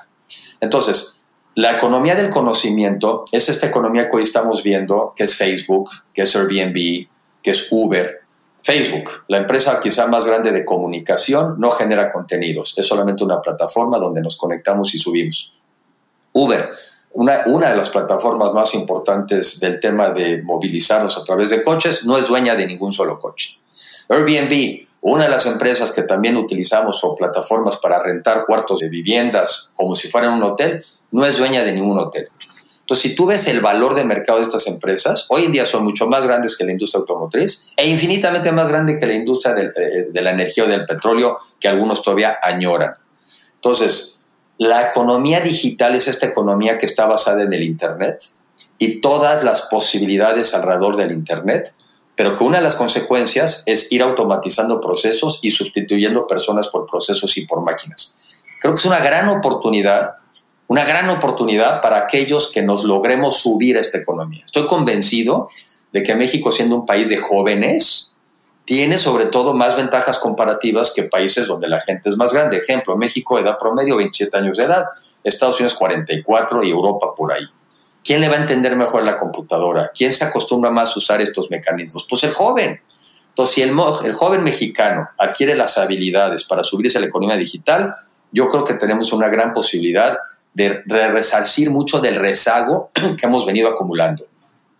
Entonces, 0.61 1.27
la 1.57 1.73
economía 1.73 2.15
del 2.15 2.31
conocimiento 2.31 3.25
es 3.33 3.49
esta 3.49 3.67
economía 3.67 4.09
que 4.09 4.17
hoy 4.17 4.23
estamos 4.23 4.63
viendo, 4.63 5.13
que 5.17 5.25
es 5.25 5.37
Facebook, 5.37 5.91
que 6.15 6.23
es 6.23 6.37
Airbnb, 6.37 7.09
que 7.43 7.51
es 7.51 7.67
Uber, 7.71 8.25
Facebook, 8.65 9.25
la 9.29 9.37
empresa 9.37 9.79
quizá 9.79 10.07
más 10.07 10.27
grande 10.27 10.51
de 10.51 10.65
comunicación, 10.65 11.57
no 11.59 11.71
genera 11.71 12.11
contenidos, 12.11 12.73
es 12.79 12.87
solamente 12.87 13.23
una 13.23 13.43
plataforma 13.43 13.99
donde 13.99 14.23
nos 14.23 14.39
conectamos 14.39 14.95
y 14.95 14.99
subimos. 14.99 15.53
Uber, 16.33 16.71
una, 17.15 17.45
una 17.47 17.71
de 17.71 17.77
las 17.77 17.89
plataformas 17.89 18.55
más 18.55 18.75
importantes 18.75 19.61
del 19.61 19.81
tema 19.81 20.11
de 20.11 20.43
movilizarnos 20.43 21.17
a 21.17 21.25
través 21.25 21.51
de 21.51 21.63
coches, 21.63 22.05
no 22.05 22.19
es 22.19 22.29
dueña 22.29 22.55
de 22.55 22.67
ningún 22.67 22.93
solo 22.93 23.19
coche. 23.19 23.59
Airbnb, 24.09 24.81
una 25.01 25.25
de 25.25 25.31
las 25.31 25.47
empresas 25.47 25.93
que 25.93 26.03
también 26.03 26.37
utilizamos 26.37 27.03
o 27.05 27.15
plataformas 27.15 27.77
para 27.77 28.03
rentar 28.03 28.45
cuartos 28.45 28.81
de 28.81 28.89
viviendas 28.89 29.71
como 29.75 29.95
si 29.95 30.09
fueran 30.09 30.35
un 30.35 30.43
hotel, 30.43 30.81
no 31.11 31.25
es 31.25 31.39
dueña 31.39 31.63
de 31.63 31.73
ningún 31.73 31.99
hotel. 31.99 32.27
Entonces, 32.81 33.11
si 33.11 33.17
tú 33.17 33.27
ves 33.27 33.49
el 33.49 33.61
valor 33.61 33.95
de 33.95 34.05
mercado 34.05 34.39
de 34.39 34.45
estas 34.45 34.67
empresas, 34.67 35.25
hoy 35.31 35.45
en 35.45 35.53
día 35.53 35.65
son 35.65 35.85
mucho 35.85 36.07
más 36.07 36.27
grandes 36.27 36.57
que 36.57 36.65
la 36.65 36.73
industria 36.73 37.01
automotriz 37.01 37.73
e 37.77 37.89
infinitamente 37.89 38.53
más 38.53 38.69
grande 38.69 38.99
que 38.99 39.07
la 39.07 39.15
industria 39.15 39.55
eh, 39.57 40.09
de 40.11 40.21
la 40.21 40.31
energía 40.31 40.65
o 40.65 40.67
del 40.67 40.85
petróleo 40.85 41.39
que 41.59 41.69
algunos 41.69 42.03
todavía 42.03 42.39
añoran. 42.43 42.95
Entonces, 43.55 44.14
la 44.59 44.89
economía 44.89 45.41
digital 45.41 45.95
es 45.95 46.09
esta 46.09 46.27
economía 46.27 46.79
que 46.79 46.87
está 46.87 47.07
basada 47.07 47.43
en 47.43 47.53
el 47.53 47.63
Internet 47.63 48.23
y 48.79 49.01
todas 49.01 49.45
las 49.45 49.63
posibilidades 49.63 50.55
alrededor 50.55 50.97
del 50.97 51.13
Internet, 51.13 51.73
pero 52.15 52.37
que 52.37 52.45
una 52.45 52.59
de 52.59 52.65
las 52.65 52.77
consecuencias 52.77 53.63
es 53.67 53.91
ir 53.91 54.03
automatizando 54.03 54.81
procesos 54.81 55.41
y 55.43 55.51
sustituyendo 55.51 56.27
personas 56.27 56.69
por 56.69 56.87
procesos 56.87 57.37
y 57.37 57.47
por 57.47 57.63
máquinas. 57.63 58.45
Creo 58.61 58.75
que 58.75 58.81
es 58.81 58.87
una 58.87 59.01
gran 59.01 59.29
oportunidad 59.29 60.17
una 60.67 60.85
gran 60.85 61.11
oportunidad 61.11 61.83
para 61.83 61.99
aquellos 61.99 62.51
que 62.51 62.63
nos 62.63 62.85
logremos 62.85 63.37
subir 63.37 63.77
a 63.77 63.81
esta 63.81 63.99
economía. 63.99 64.43
Estoy 64.47 64.67
convencido 64.67 65.51
de 65.93 66.03
que 66.03 66.15
México, 66.15 66.51
siendo 66.51 66.77
un 66.77 66.87
país 66.87 67.09
de 67.09 67.19
jóvenes, 67.19 68.14
tiene 68.65 68.97
sobre 68.97 69.27
todo 69.27 69.53
más 69.53 69.77
ventajas 69.77 70.19
comparativas 70.19 70.93
que 70.95 71.05
países 71.05 71.47
donde 71.47 71.69
la 71.69 71.81
gente 71.81 72.09
es 72.09 72.17
más 72.17 72.33
grande. 72.33 72.57
Ejemplo, 72.57 72.97
México, 72.97 73.39
edad 73.39 73.59
promedio, 73.59 73.97
27 73.97 74.37
años 74.39 74.57
de 74.57 74.65
edad, 74.65 74.87
Estados 75.23 75.61
Unidos 75.61 75.75
44 75.75 76.65
y 76.65 76.71
Europa 76.71 77.15
por 77.15 77.33
ahí. 77.33 77.47
¿Quién 78.03 78.21
le 78.21 78.29
va 78.29 78.37
a 78.37 78.41
entender 78.41 78.77
mejor 78.77 79.05
la 79.05 79.17
computadora? 79.17 79.91
¿Quién 79.95 80.13
se 80.13 80.25
acostumbra 80.25 80.71
más 80.71 80.95
a 80.95 80.99
usar 80.99 81.23
estos 81.23 81.51
mecanismos? 81.51 82.07
Pues 82.09 82.23
el 82.25 82.33
joven. 82.33 82.81
Entonces, 83.29 83.55
si 83.55 83.63
el, 83.63 84.15
joven 84.15 84.45
mexicano 84.45 85.09
adquiere 85.19 85.57
las 85.57 85.79
habilidades 85.79 86.45
para 86.45 86.63
subirse 86.63 86.99
a 86.99 87.01
la 87.01 87.09
economía 87.09 87.37
digital, 87.37 87.93
yo 88.31 88.49
creo 88.49 88.63
que 88.63 88.75
tenemos 88.75 89.13
una 89.13 89.29
gran 89.29 89.53
posibilidad 89.53 90.19
de, 90.53 90.83
resarcir 90.87 91.71
mucho 91.71 92.01
del 92.01 92.17
rezago 92.17 92.91
que 93.19 93.27
hemos 93.27 93.45
venido 93.47 93.69
acumulando. 93.69 94.27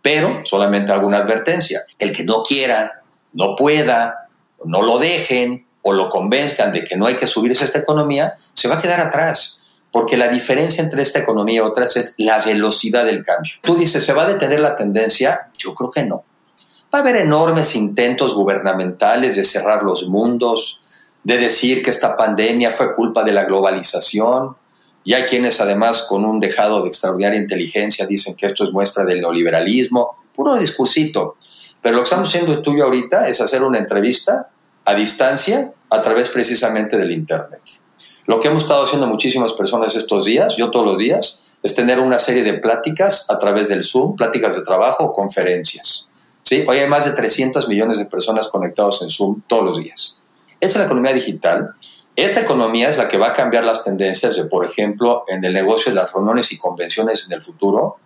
Pero 0.03 0.43
solamente 0.45 0.93
alguna 0.93 1.19
advertencia. 1.19 1.83
El 1.99 2.13
que 2.13 2.25
no 2.25 2.43
quiera, 2.43 3.03
no 3.35 3.55
pueda, 3.57 4.29
no 4.65 4.83
lo 4.83 4.99
dejen 4.99 5.67
o 5.83 5.93
lo 5.93 6.09
convenzcan 6.09 6.73
de 6.73 6.85
que 6.85 6.97
no 6.97 7.07
hay 7.07 7.17
que 7.17 7.27
subirse 7.27 7.63
a 7.63 7.67
esta 7.67 7.81
economía, 7.81 8.35
se 8.55 8.69
va 8.69 8.77
a 8.77 8.81
quedar 8.81 9.01
atrás. 9.01 9.61
Porque 9.93 10.17
la 10.17 10.29
diferencia 10.29 10.83
entre 10.83 11.03
esta 11.03 11.21
economía 11.21 11.57
y 11.57 11.61
otras 11.61 11.97
es 11.97 12.15
la 12.19 12.39
velocidad 12.39 13.05
del 13.05 13.23
cambio. 13.23 13.53
Tú 13.63 13.77
dices, 13.77 14.05
¿se 14.05 14.13
va 14.13 14.25
a 14.25 14.29
detener 14.29 14.61
la 14.61 14.75
tendencia? 14.75 15.51
Yo 15.59 15.75
creo 15.75 15.91
que 15.91 16.05
no. 16.05 16.25
Va 16.93 16.99
a 16.99 17.03
haber 17.03 17.17
enormes 17.17 17.77
intentos 17.77 18.35
gubernamentales 18.35 19.37
de 19.37 19.45
cerrar 19.45 19.83
los 19.83 20.09
mundos, 20.09 20.81
de 21.23 21.37
decir 21.37 21.83
que 21.83 21.91
esta 21.91 22.17
pandemia 22.17 22.71
fue 22.73 22.95
culpa 22.95 23.23
de 23.23 23.33
la 23.33 23.45
globalización, 23.45 24.57
y 25.05 25.13
hay 25.13 25.25
quienes 25.25 25.61
además 25.61 26.03
con 26.09 26.25
un 26.25 26.41
dejado 26.41 26.83
de 26.83 26.89
extraordinaria 26.89 27.39
inteligencia 27.39 28.07
dicen 28.07 28.35
que 28.35 28.47
esto 28.47 28.65
es 28.65 28.73
muestra 28.73 29.05
del 29.05 29.21
neoliberalismo, 29.21 30.13
puro 30.35 30.57
discursito. 30.57 31.37
Pero 31.85 31.97
lo 31.97 32.03
que 32.03 32.09
estamos 32.09 32.31
haciendo 32.31 32.63
tuyo 32.63 32.85
ahorita 32.85 33.29
es 33.29 33.43
hacer 33.43 33.63
una 33.63 33.79
entrevista 33.79 34.49
a 34.87 34.95
distancia 34.95 35.73
a 35.91 36.01
través 36.01 36.31
precisamente 36.31 36.97
del 36.97 37.13
Internet. 37.13 37.61
Lo 38.27 38.41
que 38.41 38.49
hemos 38.49 38.63
estado 38.63 38.85
haciendo 38.85 39.07
muchísimas 39.07 39.53
personas 39.53 39.95
estos 39.95 40.25
días, 40.25 40.57
yo 40.57 40.71
todos 40.71 40.87
los 40.87 40.99
días, 40.99 41.59
es 41.63 41.75
tener 41.75 42.01
una 42.01 42.19
serie 42.19 42.43
de 42.43 42.55
pláticas 42.55 43.31
a 43.31 43.39
través 43.39 43.69
del 43.69 43.83
Zoom, 43.83 44.17
pláticas 44.17 44.57
de 44.57 44.63
trabajo 44.63 45.13
conferencias. 45.13 46.09
¿Sí? 46.43 46.65
Hoy 46.67 46.79
hay 46.79 46.89
más 46.89 47.05
de 47.05 47.13
300 47.13 47.69
millones 47.69 47.99
de 47.99 48.07
personas 48.07 48.49
conectados 48.49 49.03
en 49.03 49.11
Zoom 49.11 49.43
todos 49.47 49.65
los 49.65 49.79
días. 49.79 50.23
Esa 50.61 50.73
es 50.73 50.77
la 50.77 50.85
economía 50.87 51.13
digital 51.13 51.75
esta 52.17 52.41
economía 52.41 52.89
es 52.89 52.97
la 52.97 53.09
que 53.09 53.19
va 53.19 53.29
a 53.29 53.33
cambiar 53.33 53.65
las 53.65 53.83
tendencias 53.83 54.37
de, 54.37 54.45
por 54.45 54.65
ejemplo, 54.65 55.25
en 55.27 55.45
el 55.45 55.53
negocio 55.53 55.91
de 55.91 55.97
las 55.97 56.13
reuniones 56.13 56.53
y 56.53 56.59
convenciones 56.59 57.27
en 57.27 57.33
el 57.33 57.43
futuro. 57.43 57.97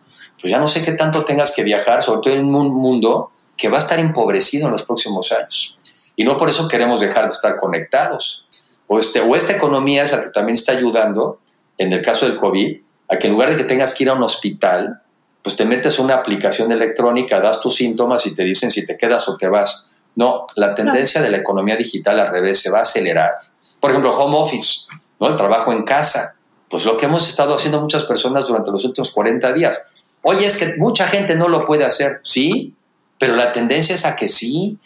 Pues 0.41 0.51
ya 0.51 0.59
no 0.59 0.67
sé 0.67 0.83
qué 0.83 0.93
tanto 0.93 1.27
tengas 1.27 1.55
que 1.55 1.63
viajar, 1.63 2.03
sobre 2.03 2.21
todo 2.23 2.33
en 2.33 2.55
un 2.55 2.75
mundo 2.75 3.33
que 3.59 3.69
va 3.69 3.77
a 3.77 3.81
estar 3.81 3.99
empobrecido 3.99 4.67
en 4.67 4.73
los 4.73 4.85
próximos 4.85 5.31
años. 5.33 5.77
Y 6.17 6.25
no 6.25 6.39
por 6.39 6.49
eso 6.49 6.67
queremos 6.67 7.01
dejar 7.01 7.25
de 7.25 7.33
estar 7.33 7.57
conectados. 7.57 8.47
O, 8.87 8.99
este, 8.99 9.21
o 9.21 9.37
esta 9.37 9.53
economía 9.53 10.05
es 10.05 10.13
la 10.13 10.21
que 10.23 10.31
también 10.31 10.55
está 10.55 10.73
ayudando, 10.73 11.41
en 11.77 11.93
el 11.93 12.01
caso 12.01 12.25
del 12.25 12.37
COVID, 12.37 12.81
a 13.11 13.19
que 13.19 13.27
en 13.27 13.35
lugar 13.35 13.51
de 13.51 13.57
que 13.59 13.65
tengas 13.65 13.93
que 13.93 14.05
ir 14.05 14.11
a 14.11 14.15
un 14.15 14.23
hospital, 14.23 15.03
pues 15.43 15.57
te 15.57 15.67
metes 15.67 15.99
una 15.99 16.15
aplicación 16.15 16.73
electrónica, 16.73 17.41
das 17.41 17.61
tus 17.61 17.77
síntomas 17.77 18.25
y 18.27 18.35
te 18.35 18.45
dicen 18.45 18.71
si 18.71 18.87
te 18.87 18.97
quedas 18.97 19.29
o 19.29 19.37
te 19.37 19.49
vas. 19.49 20.03
No, 20.17 20.47
la 20.57 20.75
tendencia 20.75 21.21
de 21.21 21.29
la 21.29 21.37
economía 21.37 21.77
digital 21.77 22.19
al 22.19 22.29
revés 22.29 22.61
se 22.61 22.71
va 22.71 22.79
a 22.79 22.83
acelerar 22.83 23.33
por 23.81 23.91
ejemplo, 23.91 24.17
home 24.17 24.37
office, 24.37 24.81
¿no? 25.21 25.29
el 25.29 25.37
trabajo 25.37 25.73
en 25.73 25.85
casa. 25.85 26.37
Pues 26.69 26.85
lo 26.85 26.97
que 26.97 27.07
hemos 27.07 27.29
estado 27.29 27.55
haciendo 27.55 27.81
muchas 27.81 28.05
personas 28.05 28.47
durante 28.47 28.71
los 28.71 28.85
últimos 28.85 29.11
40 29.11 29.53
días. 29.53 29.89
Oye, 30.23 30.47
es 30.47 30.57
que 30.57 30.77
mucha 30.77 31.07
gente 31.07 31.37
no 31.37 31.49
lo 31.49 31.65
puede 31.65 31.85
hacer, 31.85 32.21
sí, 32.23 32.75
pero 33.19 33.37
la 33.37 33.53
tendencia 33.53 33.95
es 33.95 34.05
a 34.05 34.17
que 34.17 34.29
sí, 34.29 34.79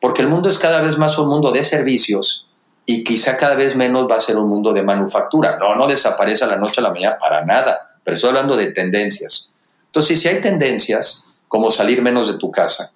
porque 0.00 0.22
el 0.22 0.28
mundo 0.28 0.48
es 0.48 0.58
cada 0.58 0.80
vez 0.80 0.98
más 0.98 1.18
un 1.18 1.28
mundo 1.28 1.52
de 1.52 1.62
servicios 1.62 2.46
y 2.84 3.02
quizá 3.02 3.36
cada 3.36 3.54
vez 3.54 3.76
menos 3.76 4.08
va 4.10 4.16
a 4.16 4.20
ser 4.20 4.36
un 4.36 4.48
mundo 4.48 4.72
de 4.72 4.82
manufactura. 4.82 5.58
No, 5.58 5.74
no 5.74 5.86
desaparece 5.86 6.44
a 6.44 6.48
la 6.48 6.56
noche 6.56 6.80
a 6.80 6.84
la 6.84 6.92
mañana 6.92 7.18
para 7.18 7.44
nada, 7.44 7.98
pero 8.04 8.14
estoy 8.14 8.28
hablando 8.30 8.56
de 8.56 8.72
tendencias. 8.72 9.82
Entonces, 9.86 10.20
si 10.20 10.28
hay 10.28 10.40
tendencias 10.40 11.40
como 11.48 11.70
salir 11.70 12.02
menos 12.02 12.30
de 12.30 12.38
tu 12.38 12.50
casa, 12.50 12.92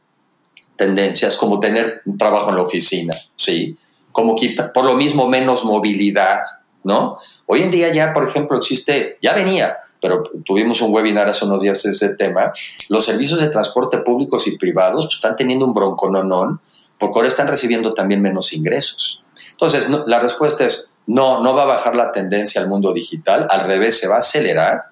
tendencias 0.76 1.36
como 1.36 1.58
tener 1.60 2.02
un 2.06 2.16
trabajo 2.16 2.50
en 2.50 2.56
la 2.56 2.62
oficina, 2.62 3.14
sí, 3.34 3.76
como 4.12 4.36
por 4.74 4.84
lo 4.84 4.94
mismo 4.94 5.28
menos 5.28 5.64
movilidad, 5.64 6.40
¿no? 6.84 7.16
Hoy 7.46 7.62
en 7.62 7.70
día 7.70 7.92
ya, 7.92 8.12
por 8.12 8.28
ejemplo, 8.28 8.56
existe, 8.56 9.18
ya 9.20 9.34
venía, 9.34 9.78
pero 10.00 10.22
tuvimos 10.44 10.80
un 10.80 10.94
webinar 10.94 11.28
hace 11.28 11.44
unos 11.44 11.60
días 11.60 11.82
de 11.82 11.90
ese 11.90 12.10
tema, 12.10 12.52
los 12.88 13.04
servicios 13.04 13.40
de 13.40 13.48
transporte 13.48 13.98
públicos 13.98 14.46
y 14.46 14.56
privados 14.56 15.06
pues, 15.06 15.16
están 15.16 15.36
teniendo 15.36 15.66
un 15.66 15.72
broncononón 15.72 16.60
porque 16.98 17.18
ahora 17.18 17.28
están 17.28 17.48
recibiendo 17.48 17.92
también 17.92 18.22
menos 18.22 18.52
ingresos. 18.52 19.22
Entonces, 19.52 19.88
la 20.06 20.20
respuesta 20.20 20.64
es 20.64 20.92
no, 21.06 21.42
no 21.42 21.54
va 21.54 21.62
a 21.62 21.66
bajar 21.66 21.96
la 21.96 22.12
tendencia 22.12 22.60
al 22.60 22.68
mundo 22.68 22.92
digital, 22.92 23.46
al 23.50 23.66
revés, 23.66 23.98
se 23.98 24.06
va 24.06 24.16
a 24.16 24.20
acelerar. 24.20 24.84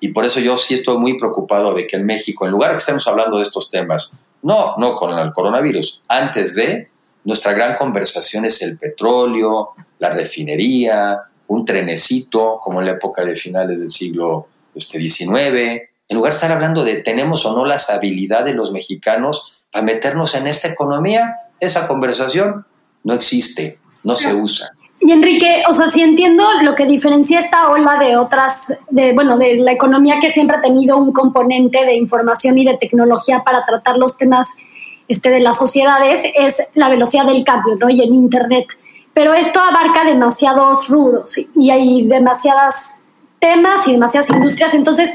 Y 0.00 0.08
por 0.08 0.24
eso 0.24 0.40
yo 0.40 0.56
sí 0.56 0.74
estoy 0.74 0.98
muy 0.98 1.16
preocupado 1.18 1.72
de 1.74 1.86
que 1.86 1.96
en 1.96 2.06
México, 2.06 2.44
en 2.44 2.52
lugar 2.52 2.70
de 2.70 2.76
que 2.76 2.80
estemos 2.80 3.06
hablando 3.08 3.38
de 3.38 3.42
estos 3.42 3.70
temas, 3.70 4.28
no, 4.42 4.76
no 4.76 4.94
con 4.94 5.18
el 5.18 5.32
coronavirus, 5.32 6.02
antes 6.08 6.54
de, 6.56 6.88
nuestra 7.24 7.54
gran 7.54 7.74
conversación 7.74 8.44
es 8.44 8.60
el 8.62 8.76
petróleo, 8.76 9.70
la 9.98 10.10
refinería, 10.10 11.20
un 11.48 11.64
trenecito, 11.64 12.58
como 12.60 12.80
en 12.80 12.86
la 12.86 12.92
época 12.92 13.24
de 13.24 13.34
finales 13.34 13.80
del 13.80 13.90
siglo 13.90 14.48
XIX. 14.76 15.30
Este, 15.30 15.90
en 16.08 16.16
lugar 16.16 16.32
de 16.32 16.36
estar 16.36 16.52
hablando 16.52 16.84
de 16.84 16.96
tenemos 16.96 17.46
o 17.46 17.54
no 17.54 17.64
las 17.64 17.90
habilidades 17.90 18.52
de 18.52 18.54
los 18.54 18.72
mexicanos 18.72 19.68
para 19.72 19.84
meternos 19.84 20.34
en 20.34 20.46
esta 20.46 20.68
economía, 20.68 21.34
esa 21.60 21.88
conversación 21.88 22.66
no 23.04 23.14
existe, 23.14 23.78
no 24.04 24.14
se 24.14 24.34
usa. 24.34 24.70
Y 25.00 25.12
Enrique, 25.12 25.62
o 25.68 25.74
sea, 25.74 25.88
si 25.88 26.00
entiendo 26.00 26.44
lo 26.62 26.74
que 26.74 26.86
diferencia 26.86 27.40
esta 27.40 27.68
ola 27.68 27.98
de 27.98 28.16
otras, 28.16 28.72
de, 28.90 29.12
bueno, 29.12 29.36
de 29.36 29.56
la 29.56 29.72
economía 29.72 30.18
que 30.20 30.30
siempre 30.30 30.56
ha 30.56 30.62
tenido 30.62 30.96
un 30.96 31.12
componente 31.12 31.84
de 31.84 31.94
información 31.94 32.56
y 32.58 32.64
de 32.64 32.78
tecnología 32.78 33.42
para 33.44 33.64
tratar 33.66 33.98
los 33.98 34.16
temas 34.16 34.48
este, 35.08 35.30
de 35.30 35.40
las 35.40 35.58
sociedades 35.58 36.22
es 36.34 36.62
la 36.74 36.88
velocidad 36.88 37.26
del 37.26 37.44
cambio, 37.44 37.76
¿no? 37.76 37.90
Y 37.90 38.02
en 38.02 38.14
Internet. 38.14 38.66
Pero 39.14 39.32
esto 39.32 39.60
abarca 39.60 40.04
demasiados 40.04 40.88
rubros 40.88 41.38
y 41.38 41.70
hay 41.70 42.06
demasiadas 42.06 42.96
temas 43.38 43.86
y 43.86 43.92
demasiadas 43.92 44.28
industrias. 44.30 44.74
Entonces, 44.74 45.10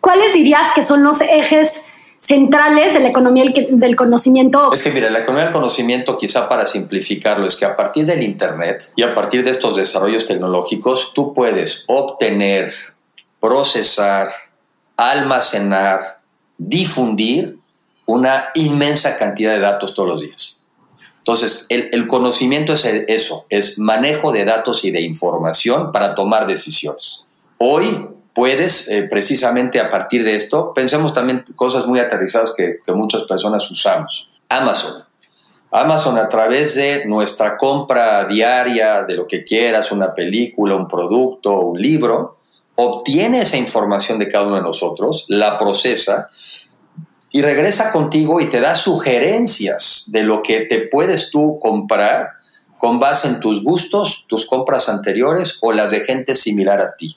¿cuáles 0.00 0.34
dirías 0.34 0.68
que 0.74 0.84
son 0.84 1.02
los 1.02 1.20
ejes 1.20 1.82
centrales 2.20 2.92
de 2.94 3.00
la 3.00 3.08
economía 3.08 3.44
del 3.70 3.96
conocimiento? 3.96 4.72
Es 4.72 4.82
que 4.82 4.90
mira, 4.90 5.10
la 5.10 5.20
economía 5.20 5.44
del 5.44 5.52
conocimiento, 5.52 6.16
quizá 6.16 6.48
para 6.48 6.66
simplificarlo, 6.66 7.46
es 7.46 7.56
que 7.56 7.64
a 7.64 7.76
partir 7.76 8.06
del 8.06 8.22
Internet 8.22 8.92
y 8.96 9.02
a 9.02 9.14
partir 9.14 9.44
de 9.44 9.50
estos 9.50 9.76
desarrollos 9.76 10.26
tecnológicos, 10.26 11.12
tú 11.14 11.32
puedes 11.32 11.84
obtener, 11.88 12.72
procesar, 13.40 14.30
almacenar, 14.96 16.18
difundir 16.58 17.58
una 18.06 18.50
inmensa 18.54 19.16
cantidad 19.16 19.52
de 19.52 19.60
datos 19.60 19.94
todos 19.94 20.08
los 20.08 20.20
días. 20.20 20.61
Entonces, 21.22 21.66
el, 21.68 22.08
conocimiento 22.08 22.72
es 22.72 22.84
eso, 22.84 23.46
es 23.48 23.78
manejo 23.78 24.32
de 24.32 24.44
datos 24.44 24.84
y 24.84 24.90
de 24.90 25.02
información 25.02 25.92
para 25.92 26.16
tomar 26.16 26.48
decisiones. 26.48 27.26
Hoy 27.58 28.08
puedes, 28.34 28.88
eh, 28.88 29.04
precisamente 29.04 29.78
a 29.78 29.88
partir 29.88 30.24
de 30.24 30.34
esto, 30.34 30.74
pensemos 30.74 31.12
también 31.12 31.44
cosas 31.54 31.86
muy 31.86 32.00
aterrizadas 32.00 32.52
que, 32.56 32.80
que 32.84 32.92
muchas 32.92 33.22
personas 33.22 33.70
usamos. 33.70 34.30
Amazon. 34.48 34.94
Amazon 35.70 36.18
a 36.18 36.28
través 36.28 36.74
de 36.74 37.06
nuestra 37.06 37.56
compra 37.56 38.24
diaria 38.24 39.04
de 39.04 39.14
lo 39.14 39.28
que 39.28 39.44
quieras, 39.44 39.92
una 39.92 40.16
película, 40.16 40.74
un 40.74 40.88
producto, 40.88 41.60
un 41.60 41.80
libro, 41.80 42.36
obtiene 42.74 43.42
esa 43.42 43.58
información 43.58 44.18
de 44.18 44.26
cada 44.26 44.44
uno 44.44 44.56
de 44.56 44.62
nosotros, 44.62 45.26
la 45.28 45.56
procesa 45.56 46.28
y 47.32 47.40
regresa 47.40 47.90
contigo 47.90 48.40
y 48.40 48.50
te 48.50 48.60
da 48.60 48.74
sugerencias 48.74 50.04
de 50.08 50.22
lo 50.22 50.42
que 50.42 50.60
te 50.60 50.86
puedes 50.86 51.30
tú 51.30 51.58
comprar 51.60 52.32
con 52.76 53.00
base 53.00 53.28
en 53.28 53.40
tus 53.40 53.62
gustos, 53.64 54.26
tus 54.28 54.46
compras 54.46 54.90
anteriores 54.90 55.58
o 55.62 55.72
las 55.72 55.90
de 55.90 56.02
gente 56.02 56.34
similar 56.36 56.80
a 56.80 56.94
ti. 56.94 57.16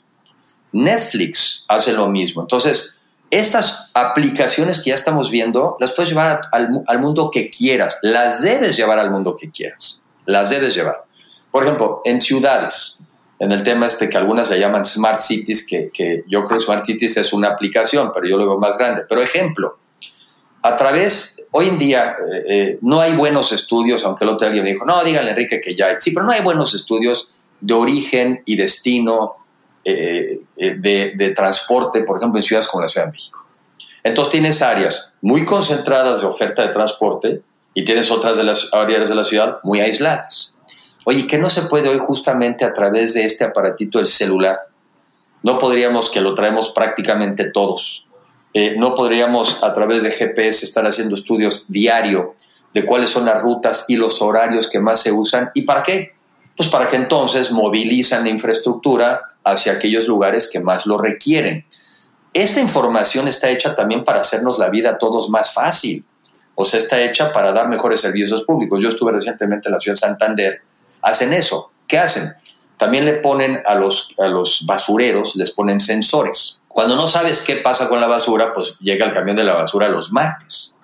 Netflix 0.72 1.66
hace 1.68 1.92
lo 1.92 2.08
mismo. 2.08 2.44
Entonces, 2.44 3.12
estas 3.30 3.90
aplicaciones 3.94 4.80
que 4.80 4.92
ya 4.92 4.96
estamos 4.96 5.30
viendo, 5.30 5.76
las 5.80 5.92
puedes 5.92 6.12
llevar 6.12 6.44
al, 6.52 7.00
mundo 7.00 7.30
que 7.30 7.50
quieras, 7.50 8.00
las 8.02 8.42
debes 8.42 8.78
llevar 8.78 9.00
al 9.00 9.12
mundo 9.12 9.36
que 9.36 9.52
quieras, 9.52 10.04
las 10.26 10.50
debes 10.50 10.76
llevar. 10.76 11.04
Por 11.52 11.64
ejemplo, 11.64 12.00
en 12.06 12.22
ciudades, 12.22 13.00
en 13.40 13.52
el 13.52 13.64
tema 13.64 13.88
este 13.88 14.08
que 14.08 14.18
algunas 14.18 14.50
le 14.50 14.60
llaman 14.60 14.86
Smart 14.86 15.20
Cities, 15.20 15.66
que, 15.68 15.90
que 15.92 16.24
yo 16.28 16.44
creo 16.46 16.60
Smart 16.60 16.86
Cities 16.86 17.18
es 17.18 17.34
una 17.34 17.50
aplicación, 17.50 18.12
pero 18.14 18.28
yo 18.28 18.38
lo 18.38 18.46
veo 18.46 18.58
más 18.58 18.78
grande. 18.78 19.04
Pero 19.10 19.22
ejemplo, 19.22 19.78
a 20.66 20.76
través, 20.76 21.44
hoy 21.52 21.68
en 21.68 21.78
día 21.78 22.16
eh, 22.34 22.44
eh, 22.48 22.78
no 22.82 23.00
hay 23.00 23.14
buenos 23.14 23.52
estudios, 23.52 24.04
aunque 24.04 24.24
el 24.24 24.32
otro 24.32 24.50
día 24.50 24.64
me 24.64 24.72
dijo, 24.72 24.84
no, 24.84 25.04
díganle 25.04 25.30
Enrique 25.30 25.62
que 25.62 25.76
ya 25.76 25.88
hay. 25.88 25.96
Sí, 26.00 26.10
pero 26.10 26.26
no 26.26 26.32
hay 26.32 26.42
buenos 26.42 26.74
estudios 26.74 27.52
de 27.62 27.74
origen 27.76 28.42
y 28.46 28.56
destino 28.56 29.34
eh, 29.84 30.40
de, 30.58 31.14
de, 31.16 31.30
transporte, 31.36 32.02
por 32.02 32.18
ejemplo, 32.18 32.40
en 32.40 32.44
ciudades 32.44 32.68
como 32.68 32.82
la 32.82 32.88
Ciudad 32.88 33.06
de 33.06 33.12
México. 33.12 33.46
Entonces 34.04 34.32
tienes 34.32 34.64
áreas 34.64 35.14
muy 35.22 35.46
concentradas 35.46 36.22
de 36.22 36.28
oferta 36.28 36.64
de 36.64 36.70
transporte 36.70 37.44
y 37.76 37.84
tienes 37.84 38.10
otras 38.10 38.36
de 38.38 38.46
las 38.46 38.70
áreas 38.72 39.08
de 39.08 39.16
la 39.16 39.24
ciudad 39.24 39.60
muy 39.62 39.82
aisladas. 39.82 40.58
Oye, 41.04 41.28
¿qué 41.28 41.38
no 41.38 41.52
se 41.52 41.64
puede 41.64 41.90
hoy 41.90 42.00
justamente 42.00 42.66
a 42.66 42.74
través 42.74 43.14
de 43.14 43.26
este 43.26 43.44
aparatito 43.44 44.00
el 44.00 44.08
celular? 44.08 44.58
No 45.44 45.60
podríamos, 45.60 46.10
que 46.10 46.22
lo 46.22 46.34
traemos 46.34 46.70
prácticamente 46.70 47.52
todos, 47.52 48.05
eh, 48.58 48.74
no 48.78 48.96
podríamos 48.96 49.66
a 49.66 49.74
través 49.74 50.02
de 50.04 50.12
GPS 50.12 50.64
estar 50.64 50.86
haciendo 50.86 51.16
estudios 51.16 51.66
diario 51.68 52.36
de 52.74 52.86
cuáles 52.86 53.10
son 53.10 53.26
las 53.26 53.42
rutas 53.42 53.84
y 53.90 53.98
los 53.98 54.22
horarios 54.22 54.70
que 54.70 54.80
más 54.80 55.02
se 55.02 55.12
usan 55.12 55.52
y 55.54 55.64
para 55.64 55.84
qué? 55.84 56.14
Pues 56.56 56.70
para 56.70 56.88
que 56.88 56.96
entonces 56.96 57.52
movilizan 57.52 58.24
la 58.24 58.30
infraestructura 58.30 59.24
hacia 59.44 59.74
aquellos 59.74 60.08
lugares 60.08 60.50
que 60.50 60.62
más 60.62 60.86
lo 60.86 60.98
requieren. 60.98 61.66
Esta 62.34 62.62
información 62.62 63.28
está 63.28 63.50
hecha 63.50 63.76
también 63.76 64.06
para 64.06 64.22
hacernos 64.22 64.58
la 64.58 64.70
vida 64.70 64.92
a 64.92 64.98
todos 64.98 65.30
más 65.30 65.54
fácil. 65.54 66.06
O 66.56 66.64
sea, 66.64 66.80
está 66.80 67.02
hecha 67.04 67.34
para 67.34 67.52
dar 67.52 67.68
mejores 67.68 68.00
servicios 68.00 68.46
públicos. 68.46 68.82
Yo 68.82 68.88
estuve 68.88 69.12
recientemente 69.12 69.68
en 69.68 69.74
la 69.74 69.82
ciudad 69.82 69.96
de 69.96 70.00
Santander 70.00 70.62
hacen 71.02 71.34
eso. 71.34 71.72
¿Qué 71.88 71.98
hacen? 71.98 72.34
También 72.78 73.04
le 73.04 73.16
ponen 73.16 73.62
a 73.66 73.76
los, 73.76 74.16
a 74.18 74.28
los 74.28 74.66
basureros, 74.66 75.36
les 75.36 75.52
ponen 75.52 75.82
sensores. 75.82 76.62
Cuando 76.76 76.98
no 76.98 77.08
sabes 77.08 77.40
qué 77.40 77.56
pasa 77.56 77.88
con 77.88 78.02
la 78.02 78.08
basura, 78.08 78.52
pues 78.52 78.76
llega 78.82 79.06
el 79.06 79.12
camión 79.14 79.38
de 79.38 79.46
la 79.46 79.54
basura 79.54 79.88
los 79.88 80.12
martes. 80.12 80.76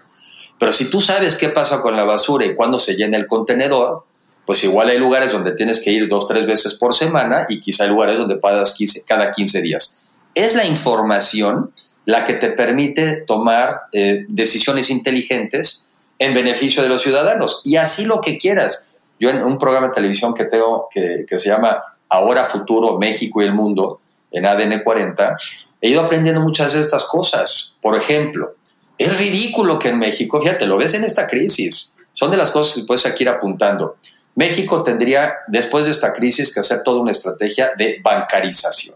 Pero 0.57 0.71
si 0.71 0.89
tú 0.89 1.01
sabes 1.01 1.35
qué 1.35 1.49
pasa 1.49 1.81
con 1.81 1.97
la 1.97 2.05
basura 2.05 2.45
y 2.45 2.55
cuándo 2.55 2.79
se 2.79 2.95
llena 2.95 3.17
el 3.17 3.25
contenedor, 3.25 4.05
pues 4.45 4.63
igual 4.63 4.87
hay 4.87 4.97
lugares 4.97 5.33
donde 5.33 5.51
tienes 5.51 5.81
que 5.81 5.91
ir 5.91 6.07
dos, 6.07 6.29
tres 6.29 6.45
veces 6.45 6.75
por 6.75 6.95
semana 6.95 7.45
y 7.49 7.59
quizá 7.59 7.83
hay 7.83 7.89
lugares 7.89 8.19
donde 8.19 8.37
pagas 8.37 8.73
cada 9.05 9.33
15 9.33 9.61
días. 9.61 10.21
Es 10.33 10.55
la 10.55 10.65
información 10.65 11.73
la 12.05 12.23
que 12.23 12.35
te 12.35 12.51
permite 12.51 13.17
tomar 13.27 13.81
eh, 13.91 14.23
decisiones 14.29 14.91
inteligentes 14.91 16.13
en 16.19 16.33
beneficio 16.33 16.81
de 16.81 16.87
los 16.87 17.01
ciudadanos. 17.01 17.59
Y 17.65 17.75
así 17.75 18.05
lo 18.05 18.21
que 18.21 18.37
quieras. 18.37 19.09
Yo 19.19 19.29
en 19.29 19.43
un 19.43 19.57
programa 19.57 19.87
de 19.87 19.93
televisión 19.93 20.33
que 20.33 20.45
tengo 20.45 20.87
que, 20.89 21.25
se 21.27 21.49
llama 21.49 21.83
Ahora 22.07 22.45
Futuro, 22.45 22.97
México 22.97 23.41
y 23.41 23.45
el 23.45 23.53
Mundo, 23.53 23.99
en 24.31 24.45
ADN 24.45 24.83
40, 24.85 25.35
he 25.81 25.89
ido 25.89 26.01
aprendiendo 26.01 26.41
muchas 26.41 26.73
de 26.73 26.79
estas 26.79 27.05
cosas. 27.05 27.75
Por 27.81 27.95
ejemplo, 27.97 28.53
es 28.97 29.17
ridículo 29.17 29.79
que 29.79 29.89
en 29.89 29.99
México, 29.99 30.39
fíjate, 30.39 30.65
lo 30.65 30.77
ves 30.77 30.93
en 30.93 31.03
esta 31.03 31.27
crisis, 31.27 31.93
son 32.13 32.31
de 32.31 32.37
las 32.37 32.51
cosas 32.51 32.75
que 32.75 32.83
puedes 32.83 33.05
aquí 33.05 33.23
ir 33.23 33.29
apuntando. 33.29 33.97
México 34.35 34.83
tendría, 34.83 35.33
después 35.47 35.85
de 35.85 35.91
esta 35.91 36.13
crisis, 36.13 36.53
que 36.53 36.59
hacer 36.59 36.83
toda 36.83 37.01
una 37.01 37.11
estrategia 37.11 37.71
de 37.77 37.99
bancarización. 38.01 38.95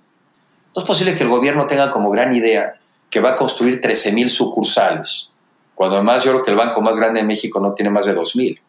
No 0.76 0.82
es 0.82 0.88
posible 0.88 1.16
que 1.16 1.24
el 1.24 1.30
gobierno 1.30 1.68
tenga 1.68 1.90
como 1.92 2.10
gran 2.10 2.32
idea 2.32 2.76
que 3.10 3.20
va 3.20 3.32
a 3.32 3.36
construir 3.36 3.82
13.000 3.82 4.30
sucursales, 4.30 5.30
cuando 5.74 5.96
además 5.96 6.24
yo 6.24 6.32
creo 6.32 6.44
que 6.44 6.52
el 6.52 6.58
banco 6.58 6.82
más 6.82 6.98
grande 6.98 7.22
de 7.22 7.26
México 7.26 7.60
no 7.60 7.74
tiene 7.74 7.90
más 7.90 8.06
de 8.06 8.16
2.000. 8.16 8.60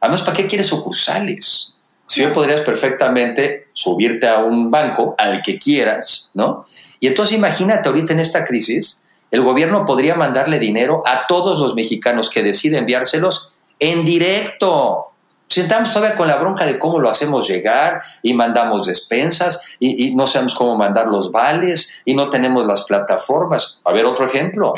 Además, 0.00 0.22
¿para 0.22 0.36
qué 0.36 0.46
quieres 0.46 0.66
sucursales? 0.66 1.75
Si 2.06 2.24
hoy 2.24 2.32
podrías 2.32 2.60
perfectamente 2.60 3.68
subirte 3.72 4.28
a 4.28 4.38
un 4.38 4.70
banco, 4.70 5.14
al 5.18 5.42
que 5.42 5.58
quieras, 5.58 6.30
¿no? 6.34 6.64
Y 7.00 7.08
entonces 7.08 7.36
imagínate 7.36 7.88
ahorita 7.88 8.12
en 8.12 8.20
esta 8.20 8.44
crisis, 8.44 9.02
el 9.30 9.42
gobierno 9.42 9.84
podría 9.84 10.14
mandarle 10.14 10.58
dinero 10.58 11.02
a 11.04 11.26
todos 11.26 11.58
los 11.60 11.74
mexicanos 11.74 12.30
que 12.30 12.42
deciden 12.42 12.80
enviárselos 12.80 13.60
en 13.78 14.04
directo. 14.04 15.06
Sentamos 15.48 15.92
todavía 15.92 16.16
con 16.16 16.28
la 16.28 16.36
bronca 16.36 16.64
de 16.64 16.78
cómo 16.78 16.98
lo 16.98 17.08
hacemos 17.08 17.48
llegar 17.48 17.98
y 18.22 18.34
mandamos 18.34 18.86
despensas 18.86 19.76
y, 19.78 20.08
y 20.08 20.14
no 20.14 20.26
sabemos 20.26 20.54
cómo 20.54 20.76
mandar 20.76 21.06
los 21.06 21.30
vales 21.30 22.02
y 22.04 22.14
no 22.14 22.30
tenemos 22.30 22.66
las 22.66 22.84
plataformas. 22.84 23.78
A 23.84 23.92
ver, 23.92 24.04
otro 24.04 24.26
ejemplo. 24.26 24.74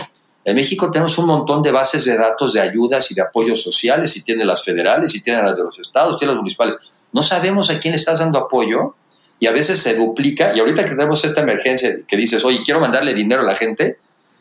En 0.48 0.56
México 0.56 0.90
tenemos 0.90 1.18
un 1.18 1.26
montón 1.26 1.62
de 1.62 1.70
bases 1.70 2.06
de 2.06 2.16
datos 2.16 2.54
de 2.54 2.62
ayudas 2.62 3.10
y 3.10 3.14
de 3.14 3.20
apoyos 3.20 3.62
sociales, 3.62 4.16
y 4.16 4.24
tiene 4.24 4.46
las 4.46 4.64
federales, 4.64 5.14
y 5.14 5.20
tiene 5.20 5.42
las 5.42 5.54
de 5.54 5.62
los 5.62 5.78
estados, 5.78 6.16
tiene 6.16 6.32
las 6.32 6.38
municipales. 6.38 7.02
No 7.12 7.22
sabemos 7.22 7.68
a 7.68 7.78
quién 7.78 7.92
le 7.92 7.98
estás 7.98 8.20
dando 8.20 8.38
apoyo 8.38 8.94
y 9.38 9.46
a 9.46 9.52
veces 9.52 9.78
se 9.78 9.94
duplica. 9.94 10.52
Y 10.56 10.60
ahorita 10.60 10.84
que 10.84 10.92
tenemos 10.92 11.22
esta 11.22 11.42
emergencia 11.42 11.98
que 12.08 12.16
dices, 12.16 12.46
oye, 12.46 12.62
quiero 12.64 12.80
mandarle 12.80 13.12
dinero 13.12 13.42
a 13.42 13.44
la 13.44 13.54
gente, 13.54 13.98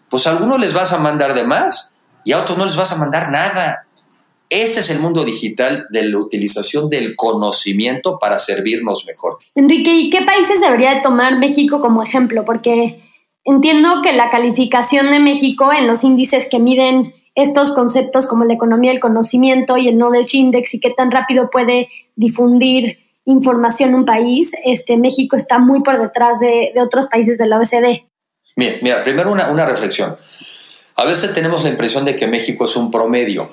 pues 0.10 0.26
a 0.28 0.32
algunos 0.32 0.62
les 0.62 0.74
vas 0.74 0.94
a 0.94 0.98
mandar 0.98 1.34
de 1.34 1.44
más 1.44 1.96
y 2.24 2.32
a 2.32 2.40
otros 2.40 2.58
no 2.58 2.64
les 2.64 2.78
vas 2.78 2.94
a 2.94 2.96
mandar 2.96 3.30
nada. 3.30 3.86
Este 4.50 4.80
es 4.80 4.90
el 4.90 5.00
mundo 5.00 5.26
digital 5.26 5.88
de 5.90 6.04
la 6.04 6.20
utilización 6.20 6.90
del 6.90 7.18
conocimiento 7.18 8.18
para 8.18 8.40
servirnos 8.40 9.06
mejor. 9.06 9.40
Enrique, 9.56 9.92
¿y 9.94 10.10
qué 10.10 10.22
países 10.22 10.62
debería 10.62 11.02
tomar 11.02 11.38
México 11.38 11.82
como 11.82 12.02
ejemplo? 12.02 12.46
Porque 12.46 13.04
Entiendo 13.48 14.02
que 14.04 14.12
la 14.12 14.30
calificación 14.30 15.10
de 15.10 15.20
México 15.20 15.72
en 15.72 15.88
los 15.88 16.04
índices 16.04 16.50
que 16.52 16.60
miden 16.60 17.16
estos 17.34 17.72
conceptos 17.72 18.28
como 18.28 18.44
la 18.44 18.54
economía 18.54 18.92
del 18.92 19.00
conocimiento 19.00 19.78
y 19.78 19.88
el 19.88 19.96
Knowledge 19.96 20.36
Index 20.36 20.74
y 20.74 20.82
qué 20.82 20.90
tan 20.90 21.12
rápido 21.12 21.50
puede 21.50 21.88
difundir 22.18 23.00
información 23.24 23.96
un 23.96 24.06
país, 24.06 24.52
este, 24.66 24.98
México 24.98 25.38
está 25.38 25.60
muy 25.60 25.82
por 25.82 25.98
detrás 25.98 26.42
de, 26.42 26.74
otros 26.82 27.08
países 27.08 27.38
de 27.38 27.48
la 27.48 27.58
OECD. 27.58 28.04
Mira, 28.58 28.76
mira 28.82 29.04
primero 29.06 29.32
una, 29.32 29.50
una, 29.50 29.66
reflexión. 29.66 30.18
A 30.98 31.06
veces 31.06 31.34
tenemos 31.34 31.64
la 31.64 31.70
impresión 31.70 32.04
de 32.04 32.18
que 32.18 32.28
México 32.28 32.66
es 32.66 32.76
un 32.76 32.92
promedio 32.92 33.50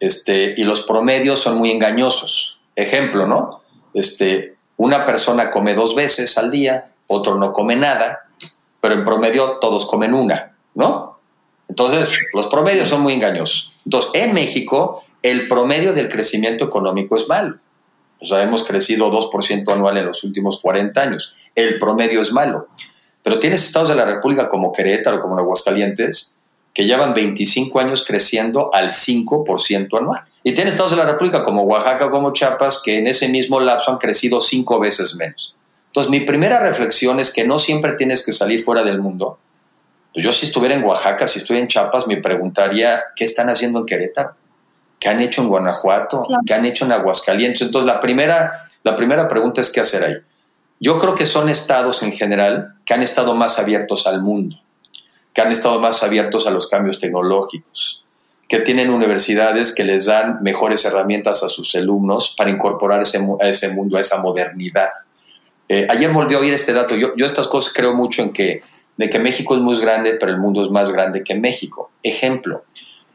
este, 0.00 0.54
y 0.56 0.64
los 0.64 0.86
promedios 0.86 1.40
son 1.40 1.58
muy 1.58 1.70
engañosos. 1.70 2.60
Ejemplo, 2.76 3.26
¿no? 3.26 3.60
Este, 3.92 4.54
una 4.78 5.04
persona 5.04 5.50
come 5.50 5.74
dos 5.74 5.94
veces 5.94 6.38
al 6.38 6.50
día, 6.50 6.92
otro 7.08 7.36
no 7.36 7.52
come 7.52 7.76
nada, 7.76 8.23
pero 8.84 8.96
en 8.96 9.04
promedio 9.06 9.60
todos 9.62 9.86
comen 9.86 10.12
una, 10.12 10.58
¿no? 10.74 11.18
Entonces, 11.70 12.18
los 12.34 12.48
promedios 12.48 12.86
son 12.86 13.00
muy 13.00 13.14
engañosos. 13.14 13.72
Entonces, 13.86 14.10
en 14.12 14.34
México, 14.34 15.00
el 15.22 15.48
promedio 15.48 15.94
del 15.94 16.10
crecimiento 16.10 16.66
económico 16.66 17.16
es 17.16 17.26
malo. 17.26 17.56
O 18.20 18.26
sea, 18.26 18.42
hemos 18.42 18.62
crecido 18.62 19.10
2% 19.10 19.72
anual 19.72 19.96
en 19.96 20.04
los 20.04 20.22
últimos 20.22 20.60
40 20.60 21.00
años. 21.00 21.50
El 21.54 21.78
promedio 21.78 22.20
es 22.20 22.34
malo. 22.34 22.68
Pero 23.22 23.38
tienes 23.38 23.64
estados 23.64 23.88
de 23.88 23.94
la 23.94 24.04
República 24.04 24.50
como 24.50 24.70
Querétaro, 24.70 25.18
como 25.18 25.38
Aguascalientes, 25.38 26.34
que 26.74 26.84
llevan 26.84 27.14
25 27.14 27.80
años 27.80 28.04
creciendo 28.06 28.68
al 28.74 28.90
5% 28.90 29.98
anual. 29.98 30.20
Y 30.42 30.52
tienes 30.52 30.74
estados 30.74 30.92
de 30.92 30.98
la 30.98 31.06
República 31.06 31.42
como 31.42 31.62
Oaxaca, 31.62 32.10
como 32.10 32.34
Chiapas, 32.34 32.82
que 32.84 32.98
en 32.98 33.06
ese 33.06 33.30
mismo 33.30 33.60
lapso 33.60 33.92
han 33.92 33.96
crecido 33.96 34.42
cinco 34.42 34.78
veces 34.78 35.14
menos. 35.16 35.56
Entonces, 35.94 36.10
mi 36.10 36.22
primera 36.22 36.58
reflexión 36.58 37.20
es 37.20 37.32
que 37.32 37.46
no 37.46 37.60
siempre 37.60 37.92
tienes 37.92 38.26
que 38.26 38.32
salir 38.32 38.64
fuera 38.64 38.82
del 38.82 39.00
mundo. 39.00 39.38
Pues 40.12 40.24
yo 40.24 40.32
si 40.32 40.46
estuviera 40.46 40.74
en 40.74 40.82
Oaxaca, 40.82 41.28
si 41.28 41.38
estoy 41.38 41.58
en 41.58 41.68
Chiapas, 41.68 42.08
me 42.08 42.16
preguntaría, 42.16 43.00
¿qué 43.14 43.24
están 43.24 43.48
haciendo 43.48 43.78
en 43.78 43.86
Querétaro? 43.86 44.34
¿Qué 44.98 45.08
han 45.08 45.20
hecho 45.20 45.42
en 45.42 45.48
Guanajuato? 45.48 46.26
¿Qué 46.44 46.52
han 46.52 46.64
hecho 46.64 46.84
en 46.84 46.90
Aguascalientes? 46.90 47.62
Entonces, 47.62 47.86
la 47.86 48.00
primera, 48.00 48.66
la 48.82 48.96
primera 48.96 49.28
pregunta 49.28 49.60
es, 49.60 49.70
¿qué 49.70 49.80
hacer 49.82 50.02
ahí? 50.02 50.14
Yo 50.80 50.98
creo 50.98 51.14
que 51.14 51.26
son 51.26 51.48
estados 51.48 52.02
en 52.02 52.10
general 52.10 52.74
que 52.84 52.94
han 52.94 53.02
estado 53.04 53.36
más 53.36 53.60
abiertos 53.60 54.08
al 54.08 54.20
mundo, 54.20 54.56
que 55.32 55.42
han 55.42 55.52
estado 55.52 55.78
más 55.78 56.02
abiertos 56.02 56.48
a 56.48 56.50
los 56.50 56.68
cambios 56.68 56.98
tecnológicos, 56.98 58.04
que 58.48 58.58
tienen 58.58 58.90
universidades 58.90 59.72
que 59.72 59.84
les 59.84 60.06
dan 60.06 60.42
mejores 60.42 60.84
herramientas 60.86 61.44
a 61.44 61.48
sus 61.48 61.72
alumnos 61.76 62.34
para 62.36 62.50
incorporar 62.50 63.02
ese, 63.02 63.24
a 63.40 63.46
ese 63.46 63.68
mundo, 63.68 63.96
a 63.96 64.00
esa 64.00 64.20
modernidad. 64.20 64.88
Eh, 65.68 65.86
ayer 65.88 66.12
volví 66.12 66.34
a 66.34 66.38
oír 66.38 66.52
este 66.52 66.72
dato. 66.72 66.94
Yo, 66.94 67.14
yo 67.16 67.26
estas 67.26 67.48
cosas 67.48 67.72
creo 67.72 67.94
mucho 67.94 68.22
en 68.22 68.32
que, 68.32 68.60
de 68.96 69.10
que 69.10 69.18
México 69.18 69.54
es 69.54 69.60
muy 69.60 69.78
grande, 69.80 70.16
pero 70.18 70.32
el 70.32 70.38
mundo 70.38 70.62
es 70.62 70.70
más 70.70 70.90
grande 70.90 71.24
que 71.24 71.34
México. 71.34 71.90
Ejemplo, 72.02 72.64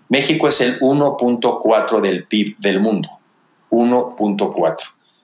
México 0.10 0.48
es 0.48 0.62
el 0.62 0.80
1.4 0.80 2.02
del 2.02 2.26
PIB 2.26 2.58
del 2.58 2.80
mundo. 2.80 3.08
1.4. 3.70 4.76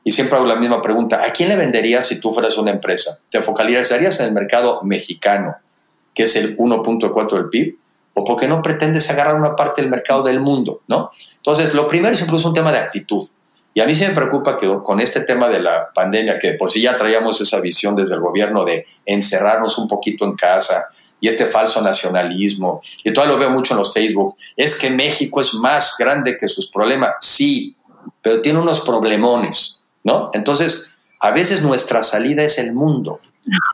y 0.04 0.12
siempre 0.12 0.38
hago 0.38 0.46
la 0.46 0.56
misma 0.56 0.82
pregunta, 0.82 1.24
¿a 1.24 1.32
quién 1.32 1.50
le 1.50 1.56
venderías 1.56 2.08
si 2.08 2.20
tú 2.20 2.32
fueras 2.32 2.58
una 2.58 2.70
empresa? 2.70 3.20
¿Te 3.32 3.42
focalizarías 3.42 4.20
en 4.20 4.28
el 4.28 4.34
mercado 4.34 4.82
mexicano, 4.84 5.56
que 6.14 6.24
es 6.24 6.36
el 6.36 6.56
1.4 6.58 7.32
del 7.32 7.50
PIB? 7.50 7.80
¿O 8.14 8.24
porque 8.24 8.48
no 8.48 8.62
pretendes 8.62 9.10
agarrar 9.10 9.36
una 9.36 9.56
parte 9.56 9.82
del 9.82 9.90
mercado 9.90 10.22
del 10.22 10.40
mundo? 10.40 10.82
¿no? 10.88 11.10
Entonces, 11.38 11.74
lo 11.74 11.88
primero 11.88 12.14
es 12.14 12.22
incluso 12.22 12.48
un 12.48 12.54
tema 12.54 12.72
de 12.72 12.78
actitud. 12.78 13.26
Y 13.78 13.82
a 13.82 13.86
mí 13.86 13.94
sí 13.94 14.06
me 14.06 14.14
preocupa 14.14 14.58
que 14.58 14.74
con 14.86 15.02
este 15.02 15.20
tema 15.20 15.50
de 15.50 15.60
la 15.60 15.92
pandemia, 15.94 16.40
que 16.40 16.54
por 16.54 16.72
si 16.72 16.82
ya 16.82 16.96
traíamos 16.96 17.42
esa 17.42 17.60
visión 17.60 17.94
desde 17.94 18.16
el 18.16 18.22
gobierno 18.22 18.64
de 18.64 18.86
encerrarnos 19.06 19.78
un 19.78 19.90
poquito 19.90 20.24
en 20.24 20.38
casa 20.38 20.88
y 21.20 21.28
este 21.28 21.46
falso 21.46 21.82
nacionalismo, 21.82 22.82
y 23.04 23.12
todavía 23.12 23.34
lo 23.34 23.40
veo 23.40 23.50
mucho 23.50 23.74
en 23.74 23.80
los 23.80 23.94
Facebook, 23.94 24.38
es 24.56 24.78
que 24.78 24.90
México 24.90 25.42
es 25.42 25.56
más 25.56 25.96
grande 26.00 26.38
que 26.38 26.48
sus 26.48 26.72
problemas. 26.72 27.16
Sí, 27.20 27.76
pero 28.22 28.42
tiene 28.42 28.60
unos 28.60 28.80
problemones, 28.80 29.84
¿no? 30.06 30.30
Entonces, 30.32 31.08
a 31.20 31.32
veces 31.32 31.62
nuestra 31.62 32.02
salida 32.02 32.44
es 32.44 32.58
el 32.58 32.72
mundo. 32.72 33.20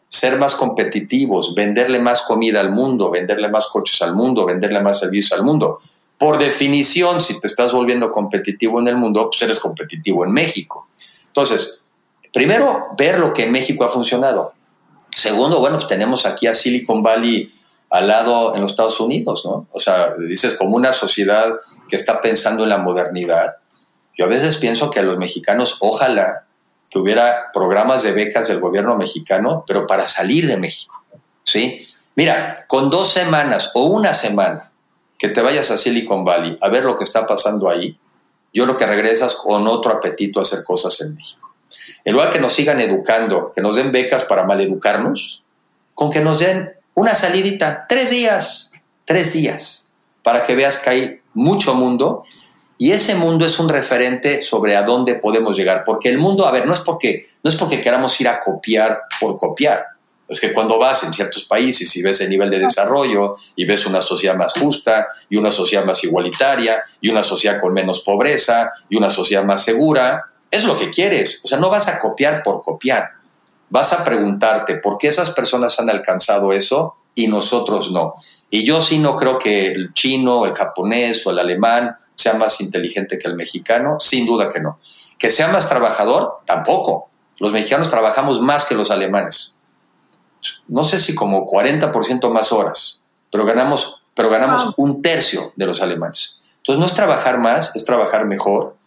Ser 0.07 0.37
más 0.37 0.55
competitivos, 0.55 1.55
venderle 1.55 1.99
más 1.99 2.21
comida 2.21 2.59
al 2.59 2.71
mundo, 2.71 3.09
venderle 3.09 3.47
más 3.49 3.67
coches 3.67 4.01
al 4.01 4.13
mundo, 4.13 4.45
venderle 4.45 4.81
más 4.81 4.99
servicios 4.99 5.31
al 5.31 5.43
mundo 5.43 5.77
por 6.21 6.37
definición, 6.37 7.19
si 7.19 7.39
te 7.39 7.47
estás 7.47 7.71
volviendo 7.71 8.11
competitivo 8.11 8.79
en 8.79 8.87
el 8.87 8.95
mundo, 8.95 9.27
pues 9.31 9.41
eres 9.41 9.59
competitivo 9.59 10.23
en 10.23 10.31
México. 10.31 10.87
Entonces, 11.25 11.79
primero, 12.31 12.89
ver 12.95 13.17
lo 13.17 13.33
que 13.33 13.45
en 13.45 13.51
México 13.51 13.83
ha 13.85 13.89
funcionado. 13.89 14.53
Segundo, 15.15 15.59
bueno, 15.59 15.77
pues 15.77 15.87
tenemos 15.87 16.27
aquí 16.27 16.45
a 16.45 16.53
Silicon 16.53 17.01
Valley 17.01 17.49
al 17.89 18.07
lado 18.07 18.53
en 18.53 18.61
los 18.61 18.69
Estados 18.69 18.99
Unidos, 18.99 19.47
¿no? 19.47 19.65
O 19.71 19.79
sea, 19.79 20.13
dices, 20.13 20.53
como 20.53 20.75
una 20.75 20.93
sociedad 20.93 21.55
que 21.89 21.95
está 21.95 22.21
pensando 22.21 22.61
en 22.61 22.69
la 22.69 22.77
modernidad. 22.77 23.55
Yo 24.15 24.25
a 24.25 24.29
veces 24.29 24.57
pienso 24.57 24.91
que 24.91 24.99
a 24.99 25.03
los 25.03 25.17
mexicanos, 25.17 25.77
ojalá 25.79 26.45
que 26.91 26.99
hubiera 26.99 27.51
programas 27.53 28.03
de 28.03 28.11
becas 28.11 28.49
del 28.49 28.59
gobierno 28.59 28.97
mexicano, 28.97 29.63
pero 29.65 29.87
para 29.87 30.05
salir 30.05 30.45
de 30.45 30.57
México, 30.57 31.03
¿sí? 31.45 31.77
Mira, 32.15 32.65
con 32.67 32.89
dos 32.89 33.13
semanas 33.13 33.71
o 33.73 33.85
una 33.85 34.13
semana 34.13 34.71
que 35.17 35.29
te 35.29 35.41
vayas 35.41 35.71
a 35.71 35.77
Silicon 35.77 36.25
Valley 36.25 36.57
a 36.61 36.67
ver 36.67 36.83
lo 36.83 36.97
que 36.97 37.05
está 37.05 37.25
pasando 37.25 37.69
ahí, 37.69 37.97
yo 38.53 38.65
lo 38.65 38.75
que 38.75 38.85
regresas 38.85 39.35
con 39.35 39.67
otro 39.69 39.93
apetito 39.93 40.39
a 40.39 40.43
hacer 40.43 40.63
cosas 40.65 40.99
en 40.99 41.15
México. 41.15 41.49
En 42.03 42.13
lugar 42.13 42.31
que 42.31 42.39
nos 42.41 42.51
sigan 42.51 42.81
educando, 42.81 43.49
que 43.55 43.61
nos 43.61 43.77
den 43.77 43.93
becas 43.93 44.23
para 44.23 44.43
maleducarnos, 44.43 45.43
con 45.93 46.11
que 46.11 46.19
nos 46.19 46.39
den 46.39 46.73
una 46.93 47.15
salidita, 47.15 47.85
tres 47.87 48.09
días, 48.09 48.71
tres 49.05 49.31
días, 49.31 49.91
para 50.23 50.43
que 50.43 50.55
veas 50.55 50.77
que 50.77 50.89
hay 50.89 51.21
mucho 51.33 51.73
mundo 51.73 52.25
y 52.81 52.93
ese 52.93 53.13
mundo 53.13 53.45
es 53.45 53.59
un 53.59 53.69
referente 53.69 54.41
sobre 54.41 54.75
a 54.75 54.81
dónde 54.81 55.13
podemos 55.13 55.55
llegar, 55.55 55.83
porque 55.83 56.09
el 56.09 56.17
mundo, 56.17 56.47
a 56.47 56.51
ver, 56.51 56.65
no 56.65 56.73
es 56.73 56.79
porque 56.79 57.23
no 57.43 57.51
es 57.51 57.55
porque 57.55 57.79
queramos 57.79 58.19
ir 58.19 58.27
a 58.27 58.39
copiar 58.39 59.01
por 59.19 59.37
copiar. 59.37 59.85
Es 60.27 60.41
que 60.41 60.51
cuando 60.51 60.79
vas 60.79 61.03
en 61.03 61.13
ciertos 61.13 61.43
países 61.43 61.95
y 61.95 62.01
ves 62.01 62.21
el 62.21 62.31
nivel 62.31 62.49
de 62.49 62.57
desarrollo 62.57 63.33
y 63.55 63.65
ves 63.65 63.85
una 63.85 64.01
sociedad 64.01 64.33
más 64.33 64.53
justa 64.53 65.05
y 65.29 65.35
una 65.37 65.51
sociedad 65.51 65.85
más 65.85 66.03
igualitaria 66.03 66.81
y 67.01 67.09
una 67.09 67.21
sociedad 67.21 67.59
con 67.61 67.71
menos 67.71 68.01
pobreza 68.01 68.71
y 68.89 68.97
una 68.97 69.11
sociedad 69.11 69.43
más 69.43 69.63
segura, 69.63 70.31
es 70.49 70.65
lo 70.65 70.75
que 70.75 70.89
quieres. 70.89 71.41
O 71.43 71.47
sea, 71.47 71.59
no 71.59 71.69
vas 71.69 71.87
a 71.87 71.99
copiar 71.99 72.41
por 72.41 72.63
copiar. 72.63 73.11
Vas 73.69 73.93
a 73.93 74.03
preguntarte 74.03 74.77
por 74.77 74.97
qué 74.97 75.09
esas 75.09 75.29
personas 75.29 75.79
han 75.79 75.91
alcanzado 75.91 76.51
eso 76.51 76.95
y 77.15 77.27
nosotros 77.27 77.91
no. 77.91 78.13
Y 78.49 78.63
yo 78.65 78.81
sí 78.81 78.99
no 78.99 79.15
creo 79.15 79.37
que 79.37 79.71
el 79.71 79.93
chino, 79.93 80.45
el 80.45 80.53
japonés 80.53 81.25
o 81.25 81.31
el 81.31 81.39
alemán 81.39 81.93
sea 82.15 82.33
más 82.33 82.61
inteligente 82.61 83.19
que 83.19 83.27
el 83.27 83.35
mexicano, 83.35 83.99
sin 83.99 84.25
duda 84.25 84.49
que 84.49 84.59
no. 84.59 84.79
Que 85.17 85.29
sea 85.29 85.47
más 85.49 85.67
trabajador, 85.69 86.39
tampoco. 86.45 87.09
Los 87.39 87.51
mexicanos 87.51 87.89
trabajamos 87.89 88.41
más 88.41 88.65
que 88.65 88.75
los 88.75 88.91
alemanes 88.91 89.57
no 90.67 90.83
sé 90.83 90.97
si 90.97 91.15
como 91.15 91.45
40% 91.45 92.29
más 92.31 92.51
horas, 92.51 93.01
pero 93.31 93.45
ganamos, 93.45 94.03
pero 94.13 94.29
ganamos 94.29 94.73
un 94.77 95.01
tercio 95.01 95.53
de 95.55 95.65
los 95.65 95.81
alemanes. 95.81 96.37
Entonces 96.57 96.79
no 96.79 96.85
es 96.85 96.93
trabajar 96.93 97.39
más, 97.39 97.75
es 97.75 97.85
trabajar 97.85 98.25
mejor. 98.25 98.77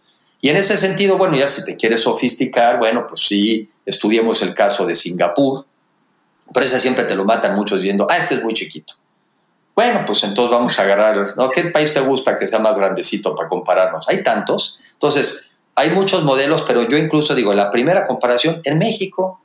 Y 0.40 0.50
en 0.50 0.56
ese 0.56 0.76
sentido, 0.76 1.16
bueno, 1.16 1.36
ya 1.36 1.48
si 1.48 1.64
te 1.64 1.76
quieres 1.76 2.02
sofisticar, 2.02 2.78
bueno, 2.78 3.06
pues 3.06 3.22
sí, 3.26 3.68
estudiemos 3.86 4.42
el 4.42 4.54
caso 4.54 4.84
de 4.84 4.94
Singapur, 4.94 5.66
pero 6.52 6.66
ese 6.66 6.80
siempre 6.80 7.04
te 7.04 7.14
lo 7.14 7.24
matan 7.24 7.54
muchos 7.54 7.80
diciendo, 7.80 8.06
ah, 8.10 8.16
este 8.16 8.36
es 8.36 8.42
muy 8.42 8.54
chiquito. 8.54 8.94
Bueno, 9.74 10.04
pues 10.06 10.22
entonces 10.22 10.50
vamos 10.50 10.78
a 10.78 10.82
agarrar, 10.82 11.36
¿no? 11.36 11.50
¿Qué 11.50 11.64
país 11.64 11.92
te 11.92 12.00
gusta 12.00 12.36
que 12.36 12.46
sea 12.46 12.60
más 12.60 12.78
grandecito 12.78 13.34
para 13.34 13.48
compararnos? 13.48 14.08
Hay 14.08 14.22
tantos. 14.22 14.92
Entonces, 14.92 15.56
hay 15.74 15.90
muchos 15.90 16.22
modelos, 16.22 16.62
pero 16.62 16.86
yo 16.86 16.96
incluso 16.96 17.34
digo, 17.34 17.52
la 17.54 17.70
primera 17.72 18.06
comparación 18.06 18.60
en 18.64 18.78
México, 18.78 19.40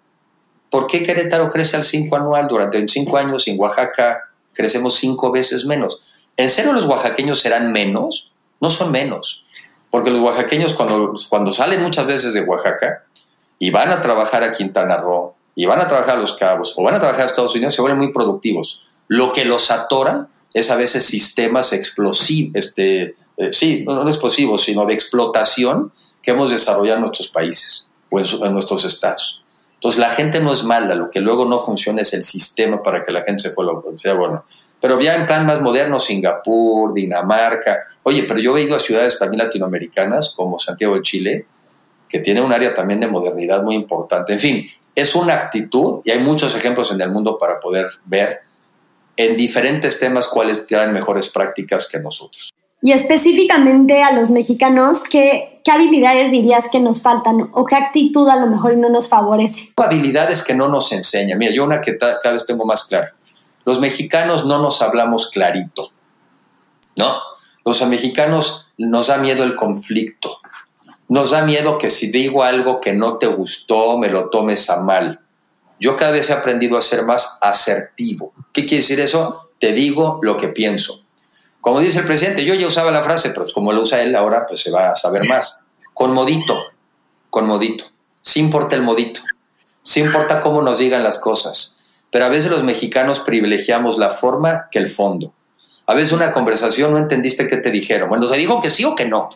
¿Por 0.70 0.86
qué 0.86 1.04
Querétaro 1.04 1.50
crece 1.50 1.78
al 1.78 1.84
5 1.84 2.16
anual 2.16 2.48
durante 2.48 2.88
5 2.88 3.18
años 3.18 3.48
y 3.48 3.52
en 3.52 3.60
Oaxaca 3.60 4.22
crecemos 4.54 4.96
5 4.96 5.32
veces 5.32 5.66
menos? 5.66 6.28
¿En 6.38 6.50
serio 6.50 6.74
los 6.74 6.86
oaxaqueños 6.86 7.40
serán 7.40 7.72
menos? 7.72 8.32
No 8.62 8.70
son 8.70 8.92
menos. 8.92 9.44
Porque 9.90 10.12
los 10.12 10.22
oaxaqueños 10.22 10.74
cuando, 10.74 11.14
cuando 11.30 11.52
salen 11.52 11.82
muchas 11.82 12.06
veces 12.06 12.34
de 12.34 12.42
Oaxaca 12.42 13.04
y 13.58 13.72
van 13.72 13.90
a 13.90 14.02
trabajar 14.02 14.44
a 14.44 14.54
Quintana 14.54 14.98
Roo, 14.98 15.34
y 15.56 15.66
van 15.66 15.82
a 15.82 15.88
trabajar 15.88 16.18
a 16.18 16.22
Los 16.22 16.34
Cabos, 16.34 16.74
o 16.78 16.84
van 16.84 16.96
a 16.96 17.00
trabajar 17.00 17.24
a 17.24 17.26
Estados 17.28 17.56
Unidos, 17.56 17.74
se 17.74 17.82
vuelven 17.82 18.00
muy 18.00 18.12
productivos. 18.12 19.02
Lo 19.08 19.32
que 19.32 19.46
los 19.46 19.72
atora 19.72 20.28
es 20.54 20.72
a 20.72 20.76
veces 20.76 21.06
sistemas 21.06 21.74
explosivos, 21.74 22.52
este, 22.56 23.16
eh, 23.38 23.52
sí, 23.52 23.84
no, 23.86 24.08
explosivos, 24.08 24.64
sino 24.64 24.86
de 24.86 24.94
explotación 24.94 25.92
que 26.22 26.32
hemos 26.32 26.52
desarrollado 26.52 26.98
en 26.98 27.02
nuestros 27.02 27.30
países 27.30 27.90
o 28.10 28.20
en 28.20 28.54
nuestros 28.54 28.86
estados. 28.86 29.42
Entonces 29.80 30.02
la 30.02 30.10
gente 30.10 30.42
no 30.42 30.52
es 30.52 30.66
mala, 30.66 30.94
lo 30.94 31.10
que 31.10 31.22
luego 31.22 31.46
no 31.46 31.58
funciona 31.58 32.02
es 32.02 32.14
el 32.14 32.22
sistema 32.22 32.84
para 32.84 33.02
que 33.02 33.14
la 33.14 33.22
gente 33.22 33.44
se 33.44 33.52
fuera 33.52 33.72
sea 34.02 34.14
bueno. 34.14 34.44
Pero 34.82 35.00
ya 35.00 35.16
en 35.16 35.26
plan 35.26 35.46
más 35.46 35.62
moderno, 35.62 36.02
Singapur, 36.02 36.94
Dinamarca. 36.94 37.80
Oye, 38.04 38.24
pero 38.24 38.42
yo 38.42 38.58
he 38.58 38.64
ido 38.64 38.76
a 38.76 38.80
ciudades 38.80 39.18
también 39.18 39.42
latinoamericanas 39.42 40.34
como 40.36 40.60
Santiago 40.60 40.96
de 40.96 41.02
Chile, 41.02 41.46
que 42.10 42.20
tiene 42.20 42.42
un 42.42 42.52
área 42.52 42.74
también 42.74 43.00
de 43.00 43.08
modernidad 43.08 43.64
muy 43.64 43.76
importante. 43.76 44.34
En 44.34 44.40
fin, 44.40 44.68
es 45.00 45.16
una 45.16 45.34
actitud 45.34 46.02
y 46.06 46.12
hay 46.12 46.20
muchos 46.20 46.56
ejemplos 46.56 46.92
en 46.92 47.02
el 47.02 47.12
mundo 47.12 47.38
para 47.38 47.60
poder 47.60 47.88
ver 48.06 48.40
en 49.18 49.36
diferentes 49.36 50.00
temas 50.00 50.28
cuáles 50.28 50.66
tienen 50.66 50.92
mejores 50.92 51.30
prácticas 51.30 51.88
que 51.92 52.00
nosotros. 52.00 52.52
Y 52.82 52.94
específicamente 52.94 54.02
a 54.02 54.14
los 54.14 54.30
mexicanos, 54.30 55.04
¿qué, 55.04 55.62
¿qué, 55.66 55.72
habilidades 55.72 56.32
dirías 56.32 56.66
que 56.72 56.80
nos 56.80 57.02
faltan 57.02 57.50
o 57.54 57.66
qué 57.66 57.76
actitud 57.76 58.30
a 58.30 58.38
lo 58.38 58.48
mejor 58.48 58.78
no 58.78 58.90
nos 58.90 59.10
favorece? 59.10 59.74
Habilidades 59.76 60.44
que 60.44 60.56
no 60.56 60.70
nos 60.70 60.94
enseñan. 60.94 61.38
Mira, 61.38 61.52
yo 61.54 61.66
una 61.66 61.82
que 61.82 61.98
cada 61.98 62.32
vez 62.32 62.46
tengo 62.46 62.66
más 62.66 62.86
clara. 62.86 63.14
Los 63.66 63.82
mexicanos 63.82 64.46
no 64.46 64.62
nos 64.62 64.82
hablamos 64.82 65.30
clarito, 65.30 65.92
¿no? 66.98 67.18
Los 67.66 67.86
mexicanos 67.86 68.70
nos 68.78 69.08
da 69.08 69.18
miedo 69.18 69.44
el 69.44 69.56
conflicto. 69.56 70.40
Nos 71.10 71.32
da 71.32 71.44
miedo 71.44 71.78
que 71.78 71.90
si 71.90 72.12
digo 72.12 72.44
algo 72.44 72.80
que 72.80 72.94
no 72.94 73.18
te 73.18 73.28
gustó, 73.28 73.98
me 73.98 74.10
lo 74.10 74.30
tomes 74.30 74.70
a 74.70 74.82
mal. 74.82 75.20
Yo 75.80 75.96
cada 75.96 76.12
vez 76.12 76.30
he 76.30 76.34
aprendido 76.34 76.78
a 76.78 76.82
ser 76.82 77.04
más 77.04 77.38
asertivo. 77.42 78.34
¿Qué 78.54 78.66
quiere 78.66 78.82
decir 78.82 79.00
eso? 79.00 79.52
Te 79.60 79.74
digo 79.74 80.20
lo 80.22 80.38
que 80.38 80.50
pienso 80.50 81.04
como 81.62 81.82
dice 81.82 82.00
el 82.00 82.06
presidente, 82.06 82.46
yo 82.46 82.54
ya 82.54 82.68
usaba 82.68 82.92
la 82.92 83.04
frase, 83.04 83.32
pero 83.32 83.46
como 83.54 83.74
lo 83.74 83.82
usa 83.82 84.02
él 84.02 84.16
ahora, 84.16 84.46
pues 84.46 84.62
se 84.62 84.72
va 84.72 84.92
a 84.92 84.96
saber 84.96 85.28
más. 85.28 85.58
Con 85.94 86.14
modito, 86.14 86.58
con 87.30 87.46
modito. 87.48 87.86
Sí 88.22 88.40
importa 88.40 88.76
el 88.76 88.84
modito. 88.84 89.22
Sí 89.82 90.00
importa 90.00 90.40
cómo 90.40 90.62
nos 90.62 90.80
digan 90.80 91.04
las 91.04 91.20
cosas. 91.20 91.76
Pero 92.12 92.26
a 92.26 92.30
veces 92.30 92.50
los 92.50 92.64
mexicanos 92.64 93.20
privilegiamos 93.20 93.98
la 93.98 94.10
forma 94.10 94.70
que 94.72 94.80
el 94.80 94.90
fondo. 94.90 95.34
A 95.86 95.94
veces 95.94 96.14
una 96.14 96.32
conversación 96.32 96.94
no 96.94 97.00
entendiste 97.00 97.48
qué 97.48 97.58
te 97.58 97.72
dijeron. 97.72 98.08
Bueno, 98.08 98.28
te 98.28 98.38
dijo 98.38 98.62
que 98.62 98.70
sí 98.70 98.86
o 98.86 98.96
que 98.96 99.06
no. 99.06 99.28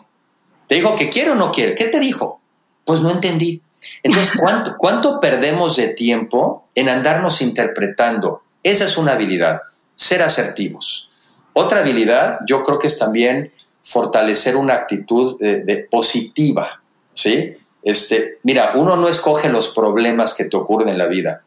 Te 0.73 0.77
dijo 0.77 0.95
que 0.95 1.11
quiere 1.11 1.29
o 1.29 1.35
no 1.35 1.51
quiere. 1.51 1.75
¿Qué 1.75 1.85
te 1.85 1.99
dijo? 1.99 2.41
Pues 2.83 3.01
no 3.01 3.11
entendí. 3.11 3.61
Entonces, 4.01 4.33
¿cuánto, 4.39 4.75
¿cuánto 4.75 5.19
perdemos 5.19 5.75
de 5.75 5.89
tiempo 5.89 6.63
en 6.73 6.89
andarnos 6.89 7.43
interpretando? 7.43 8.41
Esa 8.63 8.85
es 8.85 8.97
una 8.97 9.11
habilidad, 9.11 9.61
ser 9.93 10.23
asertivos. 10.23 11.09
Otra 11.53 11.81
habilidad, 11.81 12.39
yo 12.47 12.63
creo 12.63 12.79
que 12.79 12.87
es 12.87 12.97
también 12.97 13.53
fortalecer 13.83 14.55
una 14.55 14.73
actitud 14.73 15.37
de, 15.39 15.87
positiva, 15.91 16.81
¿sí? 17.13 17.53
Este, 17.83 18.39
mira, 18.41 18.71
uno 18.73 18.95
no 18.95 19.07
escoge 19.07 19.49
los 19.49 19.67
problemas 19.75 20.33
que 20.33 20.45
te 20.45 20.57
ocurren 20.57 20.89
en 20.89 20.97
la 20.97 21.05
vida, 21.05 21.43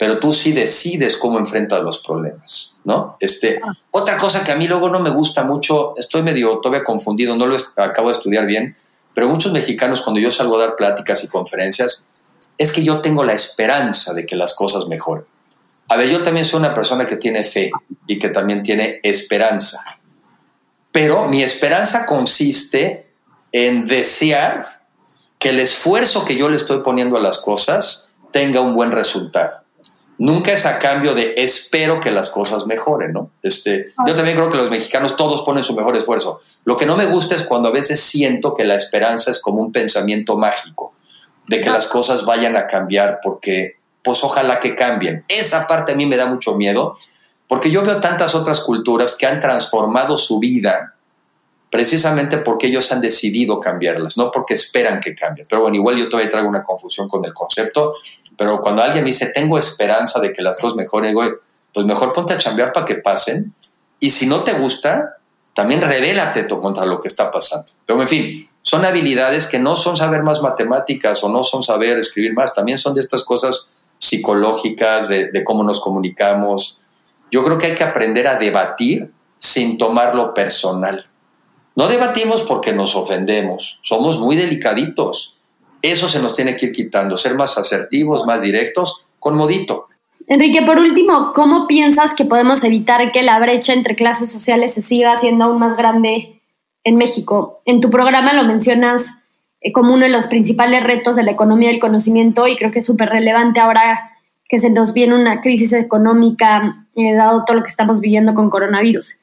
pero 0.00 0.18
tú 0.18 0.32
sí 0.32 0.52
decides 0.52 1.18
cómo 1.18 1.38
enfrentas 1.38 1.82
los 1.82 1.98
problemas, 1.98 2.78
¿no? 2.84 3.18
Este, 3.20 3.60
otra 3.90 4.16
cosa 4.16 4.42
que 4.42 4.50
a 4.50 4.56
mí 4.56 4.66
luego 4.66 4.88
no 4.88 4.98
me 4.98 5.10
gusta 5.10 5.44
mucho, 5.44 5.92
estoy 5.94 6.22
medio 6.22 6.58
todavía 6.60 6.82
confundido, 6.82 7.36
no 7.36 7.46
lo 7.46 7.54
acabo 7.76 8.08
de 8.08 8.14
estudiar 8.14 8.46
bien, 8.46 8.74
pero 9.12 9.28
muchos 9.28 9.52
mexicanos 9.52 10.00
cuando 10.00 10.18
yo 10.18 10.30
salgo 10.30 10.56
a 10.56 10.60
dar 10.60 10.74
pláticas 10.74 11.22
y 11.22 11.28
conferencias, 11.28 12.06
es 12.56 12.72
que 12.72 12.82
yo 12.82 13.02
tengo 13.02 13.24
la 13.24 13.34
esperanza 13.34 14.14
de 14.14 14.24
que 14.24 14.36
las 14.36 14.54
cosas 14.54 14.86
mejoren. 14.86 15.26
A 15.88 15.96
ver, 15.96 16.08
yo 16.08 16.22
también 16.22 16.46
soy 16.46 16.60
una 16.60 16.74
persona 16.74 17.04
que 17.04 17.16
tiene 17.16 17.44
fe 17.44 17.70
y 18.06 18.18
que 18.18 18.30
también 18.30 18.62
tiene 18.62 19.00
esperanza. 19.02 19.84
Pero 20.92 21.28
mi 21.28 21.42
esperanza 21.42 22.06
consiste 22.06 23.10
en 23.52 23.86
desear 23.86 24.80
que 25.38 25.50
el 25.50 25.60
esfuerzo 25.60 26.24
que 26.24 26.36
yo 26.36 26.48
le 26.48 26.56
estoy 26.56 26.78
poniendo 26.78 27.18
a 27.18 27.20
las 27.20 27.38
cosas 27.38 28.12
tenga 28.32 28.62
un 28.62 28.72
buen 28.72 28.92
resultado. 28.92 29.60
Nunca 30.20 30.52
es 30.52 30.66
a 30.66 30.78
cambio 30.78 31.14
de 31.14 31.32
espero 31.38 31.98
que 31.98 32.10
las 32.10 32.28
cosas 32.28 32.66
mejoren, 32.66 33.14
¿no? 33.14 33.30
Este, 33.42 33.86
yo 34.06 34.14
también 34.14 34.36
creo 34.36 34.50
que 34.50 34.58
los 34.58 34.68
mexicanos 34.68 35.16
todos 35.16 35.40
ponen 35.44 35.62
su 35.62 35.74
mejor 35.74 35.96
esfuerzo. 35.96 36.38
Lo 36.66 36.76
que 36.76 36.84
no 36.84 36.94
me 36.94 37.06
gusta 37.06 37.34
es 37.34 37.44
cuando 37.44 37.68
a 37.68 37.72
veces 37.72 38.00
siento 38.00 38.52
que 38.52 38.66
la 38.66 38.74
esperanza 38.74 39.30
es 39.30 39.40
como 39.40 39.62
un 39.62 39.72
pensamiento 39.72 40.36
mágico, 40.36 40.92
de 41.48 41.62
que 41.62 41.70
las 41.70 41.86
cosas 41.86 42.26
vayan 42.26 42.54
a 42.58 42.66
cambiar, 42.66 43.20
porque 43.22 43.78
pues 44.02 44.22
ojalá 44.22 44.60
que 44.60 44.74
cambien. 44.74 45.24
Esa 45.26 45.66
parte 45.66 45.92
a 45.92 45.96
mí 45.96 46.04
me 46.04 46.18
da 46.18 46.26
mucho 46.26 46.54
miedo, 46.54 46.98
porque 47.48 47.70
yo 47.70 47.82
veo 47.82 47.98
tantas 47.98 48.34
otras 48.34 48.60
culturas 48.60 49.16
que 49.16 49.24
han 49.24 49.40
transformado 49.40 50.18
su 50.18 50.38
vida 50.38 50.96
precisamente 51.70 52.38
porque 52.38 52.66
ellos 52.66 52.90
han 52.92 53.00
decidido 53.00 53.60
cambiarlas, 53.60 54.16
no 54.16 54.30
porque 54.32 54.54
esperan 54.54 55.00
que 55.00 55.14
cambien. 55.14 55.46
Pero 55.48 55.62
bueno, 55.62 55.76
igual 55.76 55.96
yo 55.96 56.08
todavía 56.08 56.30
traigo 56.30 56.48
una 56.48 56.62
confusión 56.62 57.08
con 57.08 57.24
el 57.24 57.32
concepto, 57.32 57.92
pero 58.40 58.58
cuando 58.58 58.82
alguien 58.82 59.04
me 59.04 59.10
dice, 59.10 59.32
tengo 59.34 59.58
esperanza 59.58 60.18
de 60.18 60.32
que 60.32 60.40
las 60.40 60.56
cosas 60.56 60.74
mejoren, 60.74 61.10
digo, 61.10 61.24
pues 61.74 61.84
mejor 61.84 62.14
ponte 62.14 62.32
a 62.32 62.38
chambear 62.38 62.72
para 62.72 62.86
que 62.86 62.94
pasen. 62.94 63.52
Y 63.98 64.12
si 64.12 64.26
no 64.26 64.44
te 64.44 64.54
gusta, 64.54 65.18
también 65.52 65.82
revélate 65.82 66.48
contra 66.48 66.86
lo 66.86 67.00
que 67.00 67.08
está 67.08 67.30
pasando. 67.30 67.70
Pero 67.84 68.00
en 68.00 68.08
fin, 68.08 68.48
son 68.62 68.86
habilidades 68.86 69.46
que 69.46 69.58
no 69.58 69.76
son 69.76 69.94
saber 69.94 70.22
más 70.22 70.40
matemáticas 70.40 71.22
o 71.22 71.28
no 71.28 71.42
son 71.42 71.62
saber 71.62 71.98
escribir 71.98 72.32
más, 72.32 72.54
también 72.54 72.78
son 72.78 72.94
de 72.94 73.02
estas 73.02 73.24
cosas 73.24 73.92
psicológicas, 73.98 75.10
de, 75.10 75.30
de 75.30 75.44
cómo 75.44 75.62
nos 75.62 75.78
comunicamos. 75.78 76.88
Yo 77.30 77.44
creo 77.44 77.58
que 77.58 77.66
hay 77.66 77.74
que 77.74 77.84
aprender 77.84 78.26
a 78.26 78.38
debatir 78.38 79.12
sin 79.36 79.76
tomarlo 79.76 80.32
personal. 80.32 81.10
No 81.76 81.88
debatimos 81.88 82.40
porque 82.44 82.72
nos 82.72 82.96
ofendemos, 82.96 83.80
somos 83.82 84.18
muy 84.18 84.34
delicaditos. 84.34 85.36
Eso 85.82 86.08
se 86.08 86.20
nos 86.20 86.34
tiene 86.34 86.56
que 86.56 86.66
ir 86.66 86.72
quitando, 86.72 87.16
ser 87.16 87.34
más 87.34 87.56
asertivos, 87.58 88.26
más 88.26 88.42
directos, 88.42 89.14
con 89.18 89.36
modito. 89.36 89.88
Enrique, 90.26 90.62
por 90.62 90.78
último, 90.78 91.32
¿cómo 91.34 91.66
piensas 91.66 92.14
que 92.14 92.24
podemos 92.24 92.62
evitar 92.62 93.10
que 93.10 93.22
la 93.22 93.38
brecha 93.40 93.72
entre 93.72 93.96
clases 93.96 94.30
sociales 94.30 94.74
se 94.74 94.82
siga 94.82 95.12
haciendo 95.12 95.46
aún 95.46 95.58
más 95.58 95.76
grande 95.76 96.40
en 96.84 96.96
México? 96.96 97.62
En 97.64 97.80
tu 97.80 97.90
programa 97.90 98.32
lo 98.32 98.44
mencionas 98.44 99.06
eh, 99.60 99.72
como 99.72 99.92
uno 99.92 100.04
de 100.04 100.12
los 100.12 100.26
principales 100.28 100.84
retos 100.84 101.16
de 101.16 101.24
la 101.24 101.32
economía 101.32 101.70
del 101.70 101.80
conocimiento 101.80 102.46
y 102.46 102.56
creo 102.56 102.70
que 102.70 102.78
es 102.78 102.86
súper 102.86 103.08
relevante 103.08 103.60
ahora 103.60 104.12
que 104.48 104.58
se 104.58 104.70
nos 104.70 104.92
viene 104.92 105.14
una 105.14 105.40
crisis 105.40 105.72
económica, 105.72 106.86
eh, 106.96 107.14
dado 107.14 107.44
todo 107.44 107.56
lo 107.56 107.62
que 107.62 107.68
estamos 107.68 108.00
viviendo 108.00 108.34
con 108.34 108.50
coronavirus. 108.50 109.14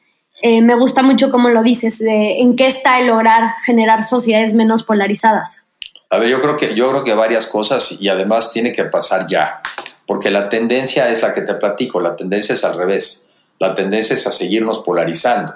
Eh, 0.41 0.61
me 0.61 0.75
gusta 0.75 1.03
mucho 1.03 1.31
cómo 1.31 1.49
lo 1.49 1.63
dices, 1.63 1.99
de 1.99 2.41
en 2.41 2.55
qué 2.55 2.67
está 2.67 2.99
el 2.99 3.07
lograr 3.07 3.55
generar 3.65 4.03
sociedades 4.03 4.53
menos 4.53 4.83
polarizadas. 4.83 5.66
A 6.09 6.17
ver, 6.19 6.29
yo 6.29 6.41
creo 6.41 6.55
que 6.55 6.73
yo 6.73 6.89
creo 6.89 7.03
que 7.03 7.13
varias 7.13 7.47
cosas 7.47 7.97
y 7.99 8.07
además 8.09 8.51
tiene 8.51 8.71
que 8.71 8.85
pasar 8.85 9.25
ya, 9.27 9.61
porque 10.05 10.31
la 10.31 10.49
tendencia 10.49 11.09
es 11.09 11.21
la 11.21 11.31
que 11.31 11.41
te 11.41 11.53
platico, 11.55 11.99
la 11.99 12.15
tendencia 12.15 12.53
es 12.53 12.63
al 12.63 12.77
revés. 12.77 13.27
La 13.59 13.73
tendencia 13.73 14.13
es 14.13 14.27
a 14.27 14.31
seguirnos 14.31 14.79
polarizando. 14.79 15.53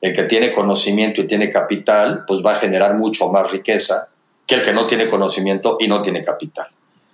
El 0.00 0.12
que 0.12 0.24
tiene 0.24 0.52
conocimiento 0.52 1.20
y 1.20 1.26
tiene 1.26 1.48
capital, 1.48 2.24
pues 2.26 2.44
va 2.44 2.52
a 2.52 2.56
generar 2.56 2.94
mucho 2.94 3.30
más 3.30 3.50
riqueza 3.50 4.08
que 4.46 4.56
el 4.56 4.62
que 4.62 4.72
no 4.72 4.86
tiene 4.86 5.08
conocimiento 5.08 5.76
y 5.80 5.88
no 5.88 6.02
tiene 6.02 6.22
capital. 6.22 6.66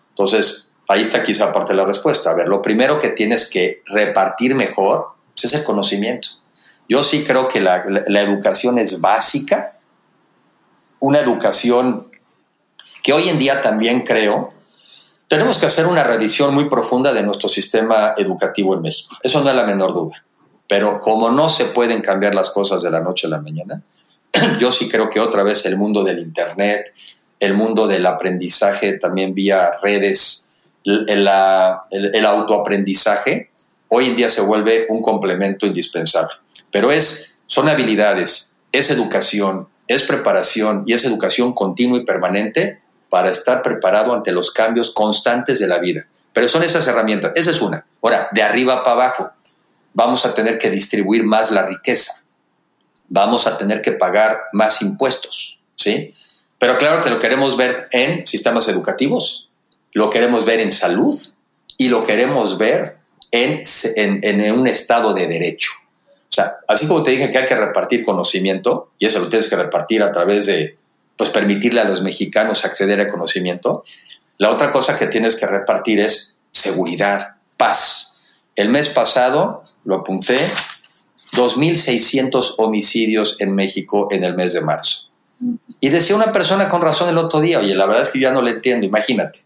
Entonces, 0.08 0.72
ahí 0.88 1.02
está 1.02 1.22
quizá 1.22 1.52
parte 1.52 1.72
de 1.72 1.78
la 1.78 1.84
respuesta. 1.84 2.30
A 2.30 2.34
ver, 2.34 2.48
lo 2.48 2.60
primero 2.60 2.98
que 2.98 3.08
tienes 3.08 3.48
que 3.48 3.82
repartir 3.86 4.54
mejor 4.54 5.08
pues, 5.34 5.44
es 5.44 5.54
el 5.54 5.64
conocimiento. 5.64 6.28
Yo 6.88 7.02
sí 7.02 7.24
creo 7.24 7.48
que 7.48 7.60
la, 7.60 7.84
educación 8.20 8.78
es 8.78 9.00
básica, 9.00 9.78
una 11.00 11.20
educación 11.20 12.10
que 13.02 13.12
hoy 13.12 13.28
en 13.28 13.38
día 13.38 13.60
también 13.60 14.02
creo, 14.02 14.52
tenemos 15.26 15.58
que 15.58 15.66
hacer 15.66 15.86
una 15.86 16.04
revisión 16.04 16.54
muy 16.54 16.68
profunda 16.68 17.12
de 17.12 17.22
nuestro 17.22 17.48
sistema 17.48 18.14
educativo 18.16 18.74
en 18.74 18.82
México. 18.82 19.16
Eso 19.22 19.42
no 19.42 19.50
es 19.50 19.56
la 19.56 19.64
menor 19.64 19.92
duda. 19.92 20.24
Pero 20.68 21.00
como 21.00 21.30
no 21.30 21.48
se 21.48 21.66
pueden 21.66 22.00
cambiar 22.00 22.34
las 22.34 22.50
cosas 22.50 22.82
de 22.82 22.90
la 22.90 23.00
noche 23.00 23.26
a 23.26 23.30
la 23.30 23.40
mañana, 23.40 23.82
yo 24.60 24.70
sí 24.70 24.88
creo 24.88 25.10
que 25.10 25.20
otra 25.20 25.42
vez 25.42 25.66
el 25.66 25.76
mundo 25.76 26.04
del 26.04 26.18
Internet, 26.18 26.94
el 27.40 27.54
mundo 27.54 27.86
del 27.86 28.06
aprendizaje 28.06 28.98
también 28.98 29.34
vía 29.34 29.72
redes, 29.82 30.74
el 30.84 31.26
autoaprendizaje, 32.26 33.50
hoy 33.88 34.08
en 34.08 34.16
día 34.16 34.30
se 34.30 34.42
vuelve 34.42 34.86
un 34.90 35.02
complemento 35.02 35.66
indispensable. 35.66 36.34
Pero 36.70 36.92
es, 36.92 37.38
son 37.46 37.68
habilidades, 37.68 38.54
es 38.70 38.90
educación, 38.90 39.68
es 39.88 40.02
preparación 40.02 40.84
y 40.86 40.92
es 40.92 41.04
educación 41.04 41.52
continua 41.52 41.98
y 41.98 42.04
permanente 42.04 42.81
para 43.12 43.30
estar 43.30 43.60
preparado 43.60 44.14
ante 44.14 44.32
los 44.32 44.52
cambios 44.52 44.90
constantes 44.90 45.58
de 45.58 45.66
la 45.66 45.78
vida. 45.78 46.08
Pero 46.32 46.48
son 46.48 46.62
esas 46.62 46.86
herramientas, 46.86 47.32
esa 47.34 47.50
es 47.50 47.60
una. 47.60 47.84
Ahora, 48.00 48.28
de 48.32 48.42
arriba 48.42 48.82
para 48.82 48.92
abajo, 48.94 49.30
vamos 49.92 50.24
a 50.24 50.32
tener 50.32 50.56
que 50.56 50.70
distribuir 50.70 51.22
más 51.22 51.50
la 51.50 51.66
riqueza, 51.66 52.24
vamos 53.08 53.46
a 53.46 53.58
tener 53.58 53.82
que 53.82 53.92
pagar 53.92 54.44
más 54.54 54.80
impuestos, 54.80 55.60
¿sí? 55.76 56.08
Pero 56.56 56.78
claro 56.78 57.04
que 57.04 57.10
lo 57.10 57.18
queremos 57.18 57.58
ver 57.58 57.86
en 57.90 58.26
sistemas 58.26 58.66
educativos, 58.68 59.50
lo 59.92 60.08
queremos 60.08 60.46
ver 60.46 60.60
en 60.60 60.72
salud 60.72 61.20
y 61.76 61.90
lo 61.90 62.02
queremos 62.02 62.56
ver 62.56 62.96
en, 63.30 63.60
en 63.94 64.58
un 64.58 64.66
estado 64.66 65.12
de 65.12 65.26
derecho. 65.26 65.72
O 66.30 66.34
sea, 66.34 66.60
así 66.66 66.88
como 66.88 67.02
te 67.02 67.10
dije 67.10 67.30
que 67.30 67.36
hay 67.36 67.44
que 67.44 67.56
repartir 67.56 68.06
conocimiento, 68.06 68.92
y 68.98 69.04
eso 69.04 69.18
lo 69.18 69.28
tienes 69.28 69.50
que 69.50 69.56
repartir 69.56 70.02
a 70.02 70.12
través 70.12 70.46
de, 70.46 70.78
pues, 71.22 71.30
permitirle 71.30 71.80
a 71.80 71.84
los 71.84 72.02
mexicanos 72.02 72.64
acceder 72.64 73.00
a 73.00 73.06
conocimiento, 73.06 73.84
la 74.38 74.50
otra 74.50 74.72
cosa 74.72 74.96
que 74.96 75.06
tienes 75.06 75.36
que 75.36 75.46
repartir 75.46 76.00
es 76.00 76.40
seguridad, 76.50 77.36
paz. 77.56 78.16
El 78.56 78.70
mes 78.70 78.88
pasado, 78.88 79.62
lo 79.84 79.94
apunté, 79.94 80.36
2.600 81.36 82.56
homicidios 82.58 83.36
en 83.38 83.54
México 83.54 84.08
en 84.10 84.24
el 84.24 84.34
mes 84.34 84.52
de 84.52 84.62
marzo. 84.62 85.10
Y 85.78 85.90
decía 85.90 86.16
una 86.16 86.32
persona 86.32 86.68
con 86.68 86.82
razón 86.82 87.08
el 87.08 87.18
otro 87.18 87.40
día, 87.40 87.60
oye, 87.60 87.76
la 87.76 87.86
verdad 87.86 88.02
es 88.02 88.08
que 88.08 88.18
yo 88.18 88.28
ya 88.28 88.34
no 88.34 88.42
le 88.42 88.50
entiendo, 88.50 88.84
imagínate, 88.84 89.42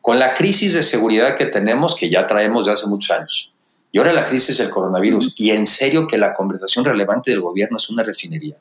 con 0.00 0.18
la 0.18 0.34
crisis 0.34 0.74
de 0.74 0.82
seguridad 0.82 1.36
que 1.36 1.46
tenemos, 1.46 1.94
que 1.94 2.10
ya 2.10 2.26
traemos 2.26 2.66
de 2.66 2.72
hace 2.72 2.88
muchos 2.88 3.12
años, 3.12 3.52
y 3.92 3.98
ahora 3.98 4.12
la 4.12 4.24
crisis 4.24 4.58
del 4.58 4.68
coronavirus. 4.68 5.32
Y 5.36 5.52
en 5.52 5.68
serio 5.68 6.08
que 6.08 6.18
la 6.18 6.32
conversación 6.32 6.84
relevante 6.84 7.30
del 7.30 7.40
gobierno 7.40 7.76
es 7.76 7.88
una 7.88 8.02
refinería. 8.02 8.56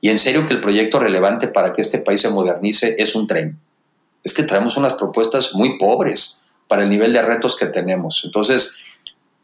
Y 0.00 0.08
en 0.08 0.18
serio 0.18 0.46
que 0.46 0.54
el 0.54 0.60
proyecto 0.60 0.98
relevante 0.98 1.48
para 1.48 1.72
que 1.72 1.82
este 1.82 1.98
país 1.98 2.20
se 2.20 2.30
modernice 2.30 2.96
es 2.98 3.14
un 3.14 3.26
tren. 3.26 3.58
Es 4.24 4.34
que 4.34 4.42
traemos 4.42 4.76
unas 4.76 4.94
propuestas 4.94 5.54
muy 5.54 5.78
pobres 5.78 6.54
para 6.68 6.82
el 6.82 6.90
nivel 6.90 7.12
de 7.12 7.22
retos 7.22 7.56
que 7.56 7.66
tenemos. 7.66 8.22
Entonces, 8.24 8.84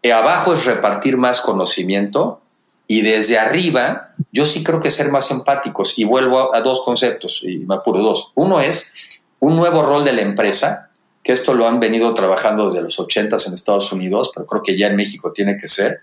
eh, 0.03 0.13
abajo 0.13 0.55
es 0.55 0.65
repartir 0.65 1.17
más 1.17 1.41
conocimiento 1.41 2.41
y 2.87 3.03
desde 3.03 3.39
arriba 3.39 4.13
yo 4.33 4.47
sí 4.47 4.63
creo 4.63 4.81
que 4.81 4.91
ser 4.91 5.11
más 5.11 5.31
empáticos. 5.31 5.99
Y 5.99 6.05
vuelvo 6.05 6.55
a, 6.55 6.59
a 6.59 6.61
dos 6.61 6.83
conceptos, 6.85 7.43
y 7.43 7.59
me 7.59 7.75
apuro 7.75 8.01
dos. 8.01 8.33
Uno 8.35 8.61
es 8.61 8.93
un 9.41 9.57
nuevo 9.57 9.83
rol 9.83 10.05
de 10.05 10.13
la 10.13 10.23
empresa 10.23 10.91
que 11.27 11.33
esto 11.33 11.55
lo 11.55 11.67
han 11.67 11.81
venido 11.81 12.15
trabajando 12.15 12.67
desde 12.67 12.83
los 12.83 13.01
80 13.01 13.37
en 13.49 13.55
Estados 13.55 13.91
Unidos, 13.91 14.31
pero 14.33 14.47
creo 14.47 14.63
que 14.63 14.79
ya 14.79 14.87
en 14.87 14.95
México 14.95 15.33
tiene 15.33 15.57
que 15.57 15.67
ser, 15.67 15.99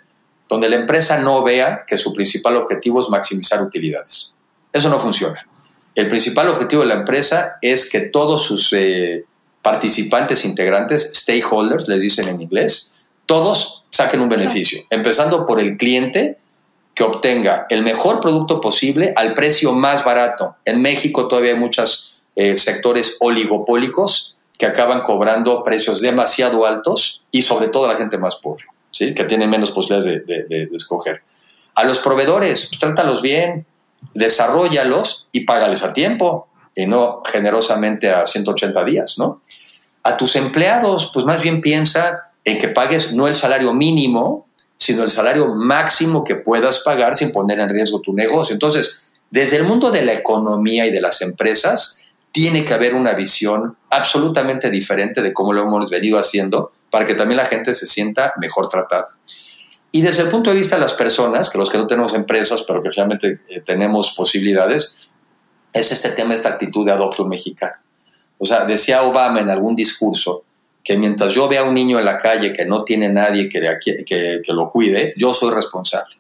donde 0.50 0.68
la 0.68 0.76
empresa 0.76 1.18
no 1.20 1.42
vea 1.44 1.86
que 1.88 1.98
su 1.98 2.12
principal 2.12 2.58
objetivo 2.58 3.00
es 3.00 3.08
maximizar 3.08 3.64
utilidades. 3.64 4.36
Eso 4.74 4.90
no 4.90 5.00
funciona. 5.00 5.48
El 5.96 6.08
principal 6.08 6.50
objetivo 6.50 6.82
de 6.82 6.88
la 6.88 6.96
empresa 6.96 7.58
es 7.62 7.90
que 7.90 8.02
todos 8.02 8.44
sus 8.44 8.74
eh, 8.74 9.26
participantes 9.62 10.44
integrantes, 10.44 11.12
stakeholders, 11.16 11.88
les 11.88 12.02
dicen 12.02 12.28
en 12.28 12.42
inglés, 12.42 13.12
todos 13.26 13.86
saquen 13.92 14.22
un 14.22 14.30
beneficio, 14.30 14.84
empezando 14.90 15.46
por 15.46 15.60
el 15.60 15.78
cliente 15.78 16.38
que 16.96 17.04
obtenga 17.04 17.66
el 17.70 17.84
mejor 17.84 18.22
producto 18.22 18.60
posible 18.62 19.14
al 19.16 19.34
precio 19.34 19.72
más 19.72 20.04
barato. 20.04 20.56
En 20.66 20.82
México 20.82 21.28
todavía 21.28 21.54
hay 21.54 21.60
muchos 21.60 22.28
eh, 22.36 22.58
sectores 22.58 23.18
oligopólicos 23.20 24.38
que 24.58 24.66
acaban 24.66 25.02
cobrando 25.02 25.64
precios 25.64 26.02
demasiado 26.02 26.66
altos 26.66 27.24
y 27.32 27.42
sobre 27.42 27.68
todo 27.68 27.86
a 27.86 27.94
la 27.94 27.96
gente 27.96 28.18
más 28.18 28.36
pobre, 28.36 28.66
¿sí? 28.92 29.14
que 29.14 29.24
tiene 29.24 29.48
menos 29.48 29.72
posibilidades 29.72 30.26
de, 30.26 30.70
escoger. 30.74 31.22
A 31.76 31.84
los 31.84 32.00
proveedores, 32.00 32.68
pues, 32.70 32.80
trátalos 32.80 33.22
bien, 33.22 33.66
desarrollalos 34.14 35.28
y 35.32 35.42
págales 35.42 35.84
a 35.84 35.94
tiempo 35.94 36.48
y 36.76 36.86
no 36.88 37.22
generosamente 37.26 38.12
a 38.12 38.26
180 38.26 38.84
días, 38.84 39.18
¿no? 39.18 39.42
A 40.04 40.18
tus 40.18 40.36
empleados, 40.36 41.12
pues 41.14 41.26
más 41.26 41.42
bien 41.42 41.62
piensa 41.62 42.20
en 42.44 42.58
que 42.58 42.68
pagues 42.68 43.14
no 43.14 43.28
el 43.28 43.36
salario 43.36 43.74
mínimo, 43.74 44.48
sino 44.78 45.04
el 45.04 45.10
salario 45.10 45.54
máximo 45.56 46.24
que 46.24 46.36
puedas 46.36 46.80
pagar 46.80 47.16
sin 47.16 47.32
poner 47.32 47.60
en 47.60 47.70
riesgo 47.70 48.02
tu 48.02 48.14
negocio. 48.14 48.54
Entonces, 48.54 49.16
desde 49.32 49.58
el 49.58 49.64
mundo 49.64 49.92
de 49.92 50.04
la 50.04 50.14
economía 50.14 50.86
y 50.86 50.92
de 50.92 51.02
las 51.02 51.22
empresas, 51.22 52.16
tiene 52.32 52.66
que 52.66 52.74
haber 52.74 52.96
una 52.96 53.14
visión 53.14 53.78
absolutamente 53.92 54.70
diferente 54.72 55.22
de 55.22 55.34
cómo 55.34 55.54
lo 55.54 55.64
hemos 55.64 55.90
venido 55.90 56.18
haciendo 56.18 56.70
para 56.90 57.06
que 57.06 57.14
también 57.14 57.38
la 57.38 57.46
gente 57.46 57.74
se 57.74 57.86
sienta 57.86 58.34
mejor 58.38 58.70
tratada. 58.70 59.10
Y 59.96 60.02
desde 60.02 60.24
el 60.24 60.30
punto 60.30 60.50
de 60.50 60.56
vista 60.56 60.76
de 60.76 60.82
las 60.82 60.94
personas, 60.94 61.52
que 61.52 61.60
los 61.60 61.70
que 61.70 61.78
no 61.78 61.86
tenemos 61.86 62.16
empresas, 62.16 62.64
pero 62.64 62.82
que 62.82 62.90
finalmente 62.90 63.42
eh, 63.48 63.60
tenemos 63.62 64.16
posibilidades, 64.16 65.12
es 65.72 65.92
este 65.92 66.10
tema, 66.10 66.34
esta 66.34 66.50
actitud 66.50 66.84
de 66.84 66.92
adopto 66.92 67.26
mexicano. 67.26 67.76
O 68.40 68.46
sea, 68.48 68.66
decía 68.66 69.04
Obama 69.04 69.42
en 69.42 69.52
algún 69.52 69.76
discurso 69.76 70.46
que 70.84 70.98
mientras 70.98 71.36
yo 71.36 71.48
vea 71.48 71.62
a 71.62 71.66
un 71.66 71.76
niño 71.76 72.00
en 72.00 72.06
la 72.06 72.18
calle 72.18 72.52
que 72.52 72.66
no 72.66 72.84
tiene 72.84 73.08
nadie 73.10 73.48
que, 73.48 73.62
que, 74.04 74.42
que 74.44 74.54
lo 74.54 74.68
cuide, 74.68 75.14
yo 75.16 75.32
soy 75.32 75.54
responsable. 75.54 76.16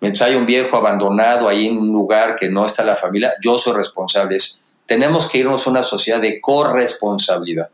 Mientras 0.00 0.28
hay 0.28 0.34
un 0.34 0.44
viejo 0.44 0.76
abandonado 0.76 1.48
ahí 1.48 1.68
en 1.68 1.78
un 1.78 1.92
lugar 1.92 2.34
que 2.34 2.50
no 2.50 2.66
está 2.66 2.82
la 2.82 2.96
familia, 2.96 3.34
yo 3.40 3.56
soy 3.56 3.74
responsable. 3.74 4.36
tenemos 4.84 5.28
que 5.28 5.38
irnos 5.38 5.64
a 5.64 5.70
una 5.70 5.84
sociedad 5.84 6.20
de 6.20 6.40
corresponsabilidad. 6.40 7.70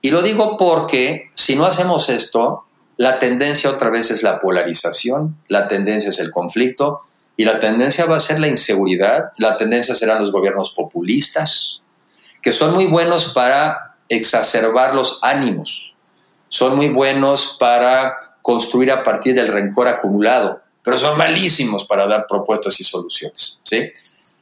Y 0.00 0.10
lo 0.10 0.22
digo 0.22 0.56
porque 0.56 1.30
si 1.34 1.54
no 1.54 1.66
hacemos 1.66 2.08
esto, 2.08 2.64
la 2.96 3.18
tendencia 3.18 3.70
otra 3.70 3.90
vez 3.90 4.10
es 4.10 4.22
la 4.22 4.38
polarización, 4.40 5.36
la 5.48 5.68
tendencia 5.68 6.10
es 6.10 6.18
el 6.18 6.30
conflicto 6.30 7.00
y 7.36 7.44
la 7.44 7.58
tendencia 7.58 8.06
va 8.06 8.16
a 8.16 8.20
ser 8.20 8.38
la 8.38 8.48
inseguridad, 8.48 9.32
la 9.38 9.56
tendencia 9.56 9.94
serán 9.94 10.20
los 10.20 10.32
gobiernos 10.32 10.74
populistas, 10.74 11.82
que 12.42 12.52
son 12.52 12.74
muy 12.74 12.86
buenos 12.86 13.32
para 13.32 13.96
exacerbar 14.08 14.94
los 14.94 15.18
ánimos, 15.22 15.94
son 16.48 16.76
muy 16.76 16.90
buenos 16.90 17.56
para 17.58 18.18
construir 18.42 18.90
a 18.90 19.02
partir 19.02 19.34
del 19.34 19.48
rencor 19.48 19.88
acumulado, 19.88 20.60
pero 20.82 20.98
son 20.98 21.16
malísimos 21.16 21.84
para 21.84 22.06
dar 22.06 22.26
propuestas 22.28 22.78
y 22.80 22.84
soluciones, 22.84 23.60
¿sí? 23.64 23.90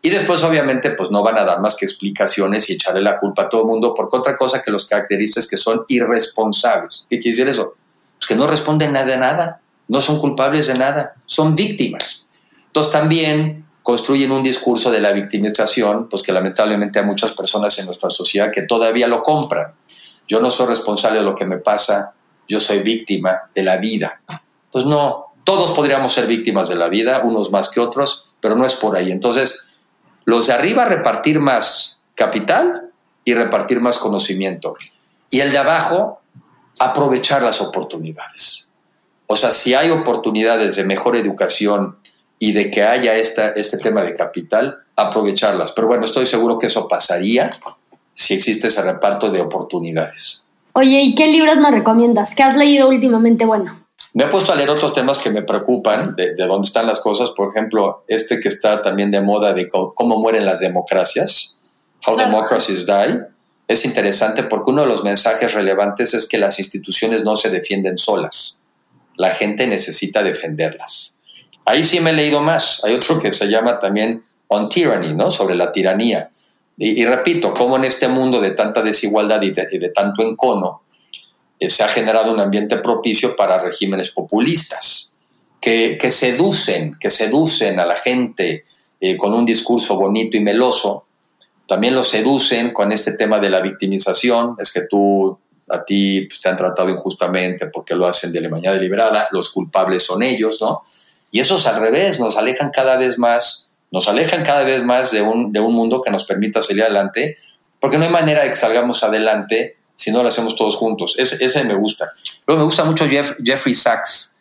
Y 0.03 0.09
después, 0.09 0.43
obviamente, 0.43 0.91
pues 0.93 1.11
no 1.11 1.23
van 1.23 1.37
a 1.37 1.45
dar 1.45 1.61
más 1.61 1.77
que 1.77 1.85
explicaciones 1.85 2.69
y 2.71 2.73
echarle 2.73 3.03
la 3.03 3.19
culpa 3.19 3.43
a 3.43 3.49
todo 3.51 3.63
el 3.63 3.67
mundo, 3.67 3.93
porque 3.95 4.17
otra 4.17 4.35
cosa 4.35 4.63
que 4.63 4.71
los 4.71 4.87
caracteriza 4.87 5.41
es 5.41 5.47
que 5.47 5.59
son 5.59 5.85
irresponsables. 5.89 7.07
¿Qué 7.11 7.21
quiere 7.21 7.37
decir 7.37 7.49
eso? 7.49 7.75
Pues 8.21 8.29
que 8.29 8.37
no 8.37 8.47
responden 8.47 8.93
nada 8.93 9.07
de 9.07 9.17
nada, 9.17 9.61
no 9.89 10.01
son 10.01 10.19
culpables 10.19 10.67
de 10.67 10.75
nada, 10.75 11.15
son 11.25 11.55
víctimas. 11.55 12.29
Entonces 12.67 12.93
también 12.93 13.65
construyen 13.83 14.31
un 14.31 14.43
discurso 14.43 14.91
de 14.91 15.01
la 15.01 15.13
victimización, 15.13 16.09
pues 16.09 16.23
que 16.23 16.33
lamentablemente 16.33 16.99
hay 16.99 17.07
muchas 17.07 17.33
personas 17.33 17.79
en 17.79 17.87
nuestra 17.87 18.11
sociedad 18.11 18.53
que 18.53 18.63
todavía 18.63 19.09
lo 19.09 19.23
compran. 19.23 19.73
Yo 20.29 20.41
no 20.41 20.51
soy 20.51 20.67
responsable 20.67 21.21
de 21.21 21.25
lo 21.25 21.35
que 21.35 21.47
me 21.47 21.57
pasa, 21.57 22.13
yo 22.47 22.61
soy 22.61 22.81
víctima 22.81 23.51
de 23.55 23.63
la 23.63 23.79
vida. 23.79 24.21
Pues 24.71 24.85
no, 24.85 25.33
todos 25.45 25.73
podríamos 25.73 26.13
ser 26.13 26.27
víctimas 26.27 26.69
de 26.69 26.77
la 26.77 26.89
vida, 26.89 27.23
unos 27.25 27.51
más 27.51 27.71
que 27.71 27.81
otros, 27.81 28.37
pero 28.41 28.55
no 28.55 28.65
es 28.65 28.75
por 28.75 28.97
ahí. 28.97 29.11
Entonces, 29.11 29.81
los 30.25 30.47
de 30.47 30.53
arriba 30.53 30.85
repartir 30.85 31.41
más 31.41 31.99
capital 32.15 32.91
y 33.25 33.35
repartir 33.35 33.81
más 33.81 33.99
conocimiento. 33.99 34.77
Y 35.31 35.41
el 35.41 35.51
de 35.51 35.59
abajo 35.59 36.20
aprovechar 36.81 37.43
las 37.43 37.61
oportunidades. 37.61 38.73
O 39.27 39.37
sea, 39.37 39.53
si 39.53 39.75
hay 39.75 39.91
oportunidades 39.91 40.77
de 40.77 40.85
mejor 40.85 41.15
educación 41.15 41.99
y 42.39 42.53
de 42.53 42.71
que 42.71 42.83
haya 42.83 43.17
esta, 43.17 43.51
este 43.51 43.79
tema 43.79 44.03
de 44.03 44.15
capital, 44.15 44.79
aprovecharlas. 44.97 45.73
Pero 45.73 45.87
bueno, 45.89 46.07
estoy 46.07 46.27
seguro 46.27 46.59
que 46.59 46.67
eso 46.67 46.89
pasaría 46.89 47.51
si 48.15 48.35
existe 48.35 48.69
ese 48.69 48.83
reparto 48.83 49.31
de 49.31 49.43
oportunidades. 49.43 50.47
Oye, 50.73 51.03
¿y 51.03 51.15
qué 51.15 51.27
libros 51.27 51.59
nos 51.59 51.71
recomiendas? 51.71 52.35
¿Qué 52.35 52.43
has 52.43 52.57
leído 52.57 52.89
últimamente 52.89 53.45
bueno? 53.45 53.85
Me 54.15 54.25
he 54.25 54.29
puesto 54.29 54.53
a 54.53 54.57
leer 54.57 54.71
otros 54.71 54.95
temas 54.95 55.19
que 55.19 55.31
me 55.31 55.43
preocupan, 55.43 56.17
de, 56.17 56.33
dónde 56.35 56.67
están 56.67 56.87
las 56.87 57.01
cosas. 57.01 57.31
Por 57.37 57.51
ejemplo, 57.51 58.05
este 58.09 58.41
que 58.41 58.49
está 58.49 58.81
también 58.81 59.11
de 59.11 59.21
moda 59.21 59.53
de 59.53 59.69
cómo, 59.69 60.19
mueren 60.19 60.47
las 60.47 60.61
democracias, 60.61 61.59
How 62.07 62.17
Democracies 62.17 62.87
Die. 62.87 63.21
Es 63.71 63.85
interesante 63.85 64.43
porque 64.43 64.73
uno 64.73 64.83
de 64.83 64.89
los 64.89 65.05
mensajes 65.05 65.55
relevantes 65.55 66.13
es 66.13 66.27
que 66.27 66.39
las 66.39 66.59
instituciones 66.59 67.23
no 67.23 67.37
se 67.37 67.51
defienden 67.51 67.97
solas. 67.97 68.63
La 69.15 69.31
gente 69.31 69.69
necesita 69.69 70.25
defenderlas. 70.25 71.21
Ahí 71.65 71.85
sí 71.85 72.01
me 72.01 72.11
he 72.11 72.15
leído 72.15 72.41
más. 72.41 72.83
Hay 72.83 72.95
otro 72.95 73.21
que 73.21 73.33
se 73.33 73.47
llama 73.47 73.79
también 73.79 74.21
On 74.49 74.69
Tyranny, 74.69 75.15
¿no? 75.15 75.31
Sobre 75.31 75.55
la 75.55 75.71
tiranía. 75.71 76.31
Y, 76.79 77.05
repito, 77.05 77.55
cómo 77.55 77.77
en 77.77 77.85
este 77.85 78.09
mundo 78.09 78.41
de 78.41 78.51
tanta 78.51 78.83
desigualdad 78.83 79.41
y 79.41 79.53
de 79.53 79.89
tanto 79.91 80.23
encono, 80.23 80.83
eh, 81.61 81.71
se 81.71 81.85
ha 81.85 81.89
generado 81.89 82.33
un 82.33 82.41
ambiente 82.41 82.79
propicio 82.79 83.37
para 83.37 83.63
regímenes 83.63 84.11
populistas, 84.11 85.15
que, 85.61 85.97
seducen, 86.11 86.97
que 86.99 87.13
seducen 87.13 87.79
a 87.79 87.87
la 87.87 87.95
gente 87.95 88.65
eh, 89.01 89.17
con 89.17 89.33
un 89.33 89.45
discurso 89.45 89.97
bonito 89.97 90.37
y 90.37 90.41
meloso, 90.41 91.07
también 91.71 91.95
lo 91.95 92.03
seducen 92.03 92.73
con 92.73 92.91
este 92.91 93.13
tema 93.13 93.39
de 93.39 93.49
la 93.49 93.61
victimización, 93.61 94.57
es 94.59 94.73
que 94.73 94.89
tú, 94.91 95.39
a 95.69 95.85
ti 95.85 96.23
pues, 96.23 96.41
te 96.41 96.49
han 96.49 96.57
tratado 96.57 96.89
injustamente 96.89 97.69
porque 97.69 97.95
lo 97.95 98.09
hacen 98.09 98.33
de 98.33 98.49
mañana 98.49 98.75
deliberada, 98.75 99.29
los 99.31 99.51
culpables 99.51 100.03
son 100.03 100.25
ellos, 100.25 100.61
¿no? 100.61 100.81
Y 101.31 101.39
eso 101.39 101.55
es 101.55 101.67
al 101.69 101.81
revés, 101.81 102.19
nos 102.19 102.37
alejan 102.37 102.73
cada 102.75 102.97
vez 102.97 103.21
más, 103.21 103.77
nos 103.93 104.09
alejan 104.09 104.43
cada 104.43 104.65
vez 104.65 104.83
más 104.83 105.13
de 105.13 105.23
un, 105.23 105.49
de 105.51 105.61
un 105.61 105.73
mundo 105.73 106.03
que 106.03 106.11
nos 106.11 106.25
permita 106.25 106.61
salir 106.61 106.83
adelante, 106.83 107.37
porque 107.79 107.99
no 107.99 108.05
hay 108.05 108.11
manera 108.11 108.43
de 108.43 108.49
que 108.49 108.57
salgamos 108.57 109.05
adelante 109.05 109.77
si 109.95 110.11
no 110.11 110.25
lo 110.25 110.29
hacemos 110.29 110.57
todos 110.57 110.75
juntos. 110.75 111.17
Ese, 111.21 111.45
ese 111.45 111.63
me 111.63 111.75
gusta. 111.75 112.11
Luego 112.49 112.63
me 112.63 112.65
gusta 112.65 112.83
mucho 112.83 113.07
Jeffrey 113.09 113.75
Sachs, 113.75 114.35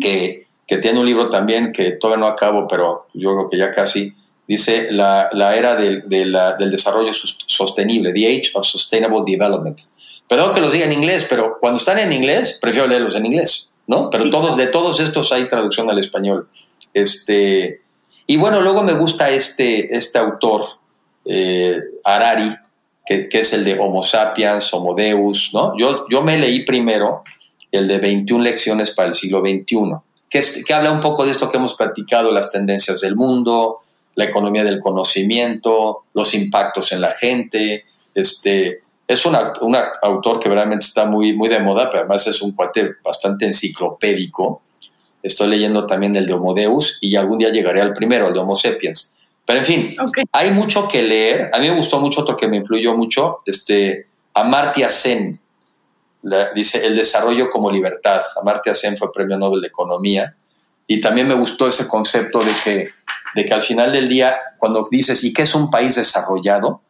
que, 0.00 0.48
que, 0.66 0.78
tiene 0.78 0.98
un 0.98 1.06
libro 1.06 1.28
también 1.28 1.70
que 1.70 1.92
todavía 1.92 2.26
no 2.26 2.26
acabo, 2.26 2.66
pero 2.66 3.06
yo 3.14 3.36
creo 3.36 3.48
que 3.48 3.56
ya 3.56 3.70
casi. 3.70 4.16
Dice 4.46 4.88
la, 4.92 5.30
la 5.32 5.56
era 5.56 5.74
de, 5.74 6.02
del 6.02 6.70
desarrollo 6.70 7.12
sostenible, 7.12 8.12
The 8.12 8.26
Age 8.26 8.50
of 8.54 8.66
Sustainable 8.66 9.22
Development. 9.26 9.80
Perdón 10.28 10.54
que 10.54 10.60
los 10.60 10.72
diga 10.72 10.84
en 10.84 10.92
inglés, 10.92 11.26
pero 11.28 11.56
cuando 11.58 11.78
están 11.78 11.98
en 11.98 12.12
inglés, 12.12 12.58
prefiero 12.60 12.86
leerlos 12.86 13.16
en 13.16 13.26
inglés, 13.26 13.70
¿no? 13.86 14.10
Pero 14.10 14.28
todos, 14.28 14.56
de 14.56 14.66
todos 14.66 15.00
estos 15.00 15.32
hay 15.32 15.48
traducción 15.48 15.88
al 15.90 15.98
español. 15.98 16.48
Este, 16.92 17.80
y 18.26 18.36
bueno, 18.36 18.60
luego 18.60 18.82
me 18.82 18.92
gusta 18.94 19.30
este, 19.30 19.94
este 19.94 20.18
autor, 20.18 20.64
eh, 21.24 21.78
Harari, 22.04 22.54
que, 23.06 23.28
es 23.32 23.52
el 23.52 23.64
de 23.64 23.78
Homo 23.78 24.02
sapiens, 24.02 24.72
Homo 24.72 24.94
Deus, 24.94 25.50
¿no? 25.52 25.76
Yo, 25.78 26.06
yo 26.08 26.22
me 26.22 26.38
leí 26.38 26.64
primero 26.64 27.22
el 27.70 27.86
de 27.86 27.98
21 27.98 28.42
lecciones 28.42 28.92
para 28.92 29.08
el 29.08 29.14
siglo 29.14 29.40
XXI, 29.40 29.78
que, 30.30 30.38
es, 30.38 30.64
que 30.64 30.72
habla 30.72 30.90
un 30.90 31.00
poco 31.00 31.24
de 31.24 31.32
esto 31.32 31.48
que 31.48 31.58
hemos 31.58 31.74
platicado, 31.74 32.32
las 32.32 32.50
tendencias 32.50 33.00
del 33.00 33.16
mundo, 33.16 33.76
la 34.14 34.24
economía 34.24 34.64
del 34.64 34.80
conocimiento, 34.80 36.04
los 36.14 36.34
impactos 36.34 36.92
en 36.92 37.00
la 37.00 37.10
gente. 37.10 37.84
Este, 38.14 38.82
es 39.06 39.26
un 39.26 39.36
autor 40.02 40.40
que 40.40 40.48
realmente 40.48 40.86
está 40.86 41.04
muy, 41.04 41.34
muy 41.36 41.48
de 41.48 41.60
moda, 41.60 41.88
pero 41.90 42.00
además 42.00 42.26
es 42.26 42.40
un 42.42 42.52
cuate 42.52 42.94
bastante 43.04 43.46
enciclopédico. 43.46 44.62
Estoy 45.22 45.48
leyendo 45.48 45.86
también 45.86 46.14
el 46.16 46.26
de 46.26 46.34
Homo 46.34 46.54
Deus 46.54 46.98
y 47.00 47.16
algún 47.16 47.38
día 47.38 47.50
llegaré 47.50 47.80
al 47.80 47.92
primero, 47.92 48.28
el 48.28 48.34
de 48.34 48.40
Homo 48.40 48.56
sapiens. 48.56 49.18
Pero 49.46 49.58
en 49.58 49.64
fin, 49.64 49.96
hay 50.32 50.50
mucho 50.50 50.88
que 50.88 51.02
leer. 51.02 51.50
A 51.52 51.58
mí 51.58 51.68
me 51.68 51.76
gustó 51.76 52.00
mucho 52.00 52.22
otro 52.22 52.36
que 52.36 52.48
me 52.48 52.56
influyó 52.56 52.96
mucho, 52.96 53.38
este, 53.46 54.06
Amartya 54.34 54.90
Sen. 54.90 55.40
dice 56.54 56.86
El 56.86 56.96
desarrollo 56.96 57.48
como 57.48 57.70
libertad. 57.70 58.22
Amartya 58.40 58.74
Sen 58.74 58.96
fue 58.96 59.12
premio 59.12 59.38
Nobel 59.38 59.60
de 59.60 59.68
Economía. 59.68 60.34
Y 60.86 61.00
también 61.00 61.28
me 61.28 61.34
gustó 61.34 61.68
ese 61.68 61.88
concepto 61.88 62.40
de 62.40 62.50
que, 62.62 62.88
de 63.34 63.46
que 63.46 63.54
al 63.54 63.62
final 63.62 63.92
del 63.92 64.08
día, 64.08 64.36
cuando 64.58 64.84
dices, 64.90 65.24
¿y 65.24 65.32
qué 65.32 65.42
es 65.42 65.54
un 65.54 65.70
país 65.70 65.96
desarrollado? 65.96 66.82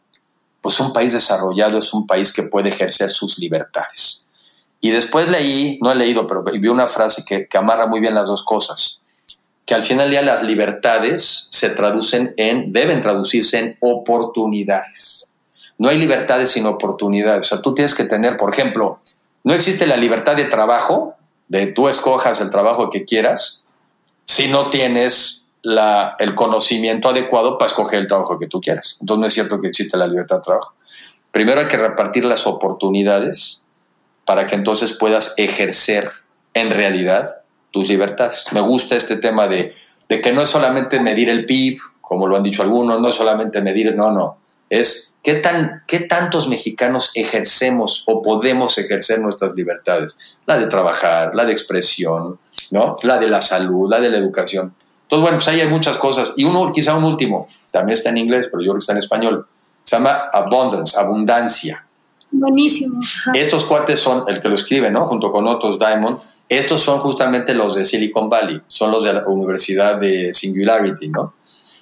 Pues 0.60 0.80
un 0.80 0.92
país 0.92 1.12
desarrollado 1.12 1.78
es 1.78 1.92
un 1.92 2.06
país 2.06 2.32
que 2.32 2.44
puede 2.44 2.70
ejercer 2.70 3.10
sus 3.10 3.38
libertades. 3.38 4.26
Y 4.80 4.90
después 4.90 5.30
leí, 5.30 5.78
no 5.82 5.92
he 5.92 5.94
leído, 5.94 6.26
pero 6.26 6.44
vi 6.44 6.68
una 6.68 6.86
frase 6.86 7.24
que, 7.26 7.48
que 7.48 7.58
amarra 7.58 7.86
muy 7.86 8.00
bien 8.00 8.14
las 8.14 8.28
dos 8.28 8.44
cosas 8.44 9.02
que 9.66 9.74
al 9.74 9.82
final 9.82 10.10
del 10.10 10.10
día 10.10 10.22
las 10.22 10.42
libertades 10.42 11.48
se 11.50 11.70
traducen 11.70 12.34
en, 12.36 12.72
deben 12.72 13.00
traducirse 13.00 13.58
en 13.58 13.76
oportunidades. 13.80 15.32
No 15.78 15.88
hay 15.88 15.98
libertades 15.98 16.50
sin 16.50 16.66
oportunidades. 16.66 17.46
O 17.46 17.48
sea, 17.48 17.62
tú 17.62 17.74
tienes 17.74 17.94
que 17.94 18.04
tener, 18.04 18.36
por 18.36 18.52
ejemplo, 18.52 19.00
no 19.42 19.54
existe 19.54 19.86
la 19.86 19.96
libertad 19.96 20.36
de 20.36 20.44
trabajo, 20.44 21.14
de 21.48 21.66
tú 21.66 21.88
escojas 21.88 22.40
el 22.40 22.50
trabajo 22.50 22.90
que 22.90 23.04
quieras, 23.04 23.64
si 24.24 24.48
no 24.48 24.70
tienes 24.70 25.43
el 25.64 26.34
conocimiento 26.34 27.08
adecuado 27.08 27.56
para 27.56 27.70
escoger 27.70 28.00
el 28.00 28.06
trabajo 28.06 28.38
que 28.38 28.46
tú 28.46 28.60
quieras. 28.60 28.98
Entonces 29.00 29.20
no 29.20 29.26
es 29.26 29.32
cierto 29.32 29.60
que 29.60 29.68
existe 29.68 29.96
la 29.96 30.06
libertad 30.06 30.36
de 30.36 30.42
trabajo. 30.42 30.74
Primero 31.32 31.60
hay 31.60 31.68
que 31.68 31.76
repartir 31.76 32.24
las 32.24 32.46
oportunidades 32.46 33.66
para 34.26 34.46
que 34.46 34.54
entonces 34.54 34.92
puedas 34.92 35.34
ejercer 35.36 36.10
en 36.52 36.70
realidad 36.70 37.36
tus 37.70 37.88
libertades. 37.88 38.46
Me 38.52 38.60
gusta 38.60 38.96
este 38.96 39.16
tema 39.16 39.48
de, 39.48 39.72
que 40.08 40.32
no 40.32 40.42
es 40.42 40.48
solamente 40.48 41.00
medir 41.00 41.28
el 41.28 41.44
PIB, 41.44 41.78
como 42.00 42.26
lo 42.26 42.36
han 42.36 42.42
dicho 42.42 42.62
algunos, 42.62 43.00
no 43.00 43.08
es 43.08 43.14
solamente 43.14 43.60
medir, 43.62 43.96
no, 43.96 44.12
no, 44.12 44.38
es 44.70 45.16
qué, 45.22 45.34
tan, 45.34 45.82
qué 45.86 46.00
tantos 46.00 46.48
mexicanos 46.48 47.10
ejercemos 47.14 48.04
o 48.06 48.22
podemos 48.22 48.78
ejercer 48.78 49.18
nuestras 49.18 49.54
libertades, 49.54 50.40
la 50.46 50.58
de 50.58 50.66
trabajar, 50.66 51.34
la 51.34 51.44
de 51.44 51.52
expresión, 51.52 52.38
¿no? 52.70 52.96
la 53.02 53.18
de 53.18 53.28
la 53.28 53.40
salud, 53.40 53.90
la 53.90 54.00
de 54.00 54.10
la 54.10 54.18
educación. 54.18 54.74
Entonces, 55.14 55.22
bueno, 55.22 55.36
pues 55.36 55.48
ahí 55.48 55.60
hay 55.60 55.68
muchas 55.68 55.96
cosas. 55.96 56.34
Y 56.36 56.44
uno, 56.44 56.72
quizá 56.72 56.96
un 56.96 57.04
último, 57.04 57.46
también 57.70 57.96
está 57.96 58.10
en 58.10 58.18
inglés, 58.18 58.48
pero 58.50 58.62
yo 58.62 58.70
creo 58.70 58.80
que 58.80 58.80
está 58.80 58.92
en 58.92 58.98
español, 58.98 59.46
se 59.84 59.96
llama 59.96 60.28
Abundance, 60.32 60.98
abundancia. 60.98 61.86
Buenísimo. 62.32 63.00
Estos 63.32 63.64
cuates 63.64 64.00
son, 64.00 64.24
el 64.26 64.40
que 64.40 64.48
lo 64.48 64.56
escribe, 64.56 64.90
¿no? 64.90 65.04
Junto 65.06 65.30
con 65.30 65.46
otros, 65.46 65.78
Diamond, 65.78 66.18
estos 66.48 66.80
son 66.80 66.98
justamente 66.98 67.54
los 67.54 67.76
de 67.76 67.84
Silicon 67.84 68.28
Valley, 68.28 68.60
son 68.66 68.90
los 68.90 69.04
de 69.04 69.12
la 69.12 69.24
Universidad 69.26 69.98
de 69.98 70.34
Singularity, 70.34 71.10
¿no? 71.10 71.34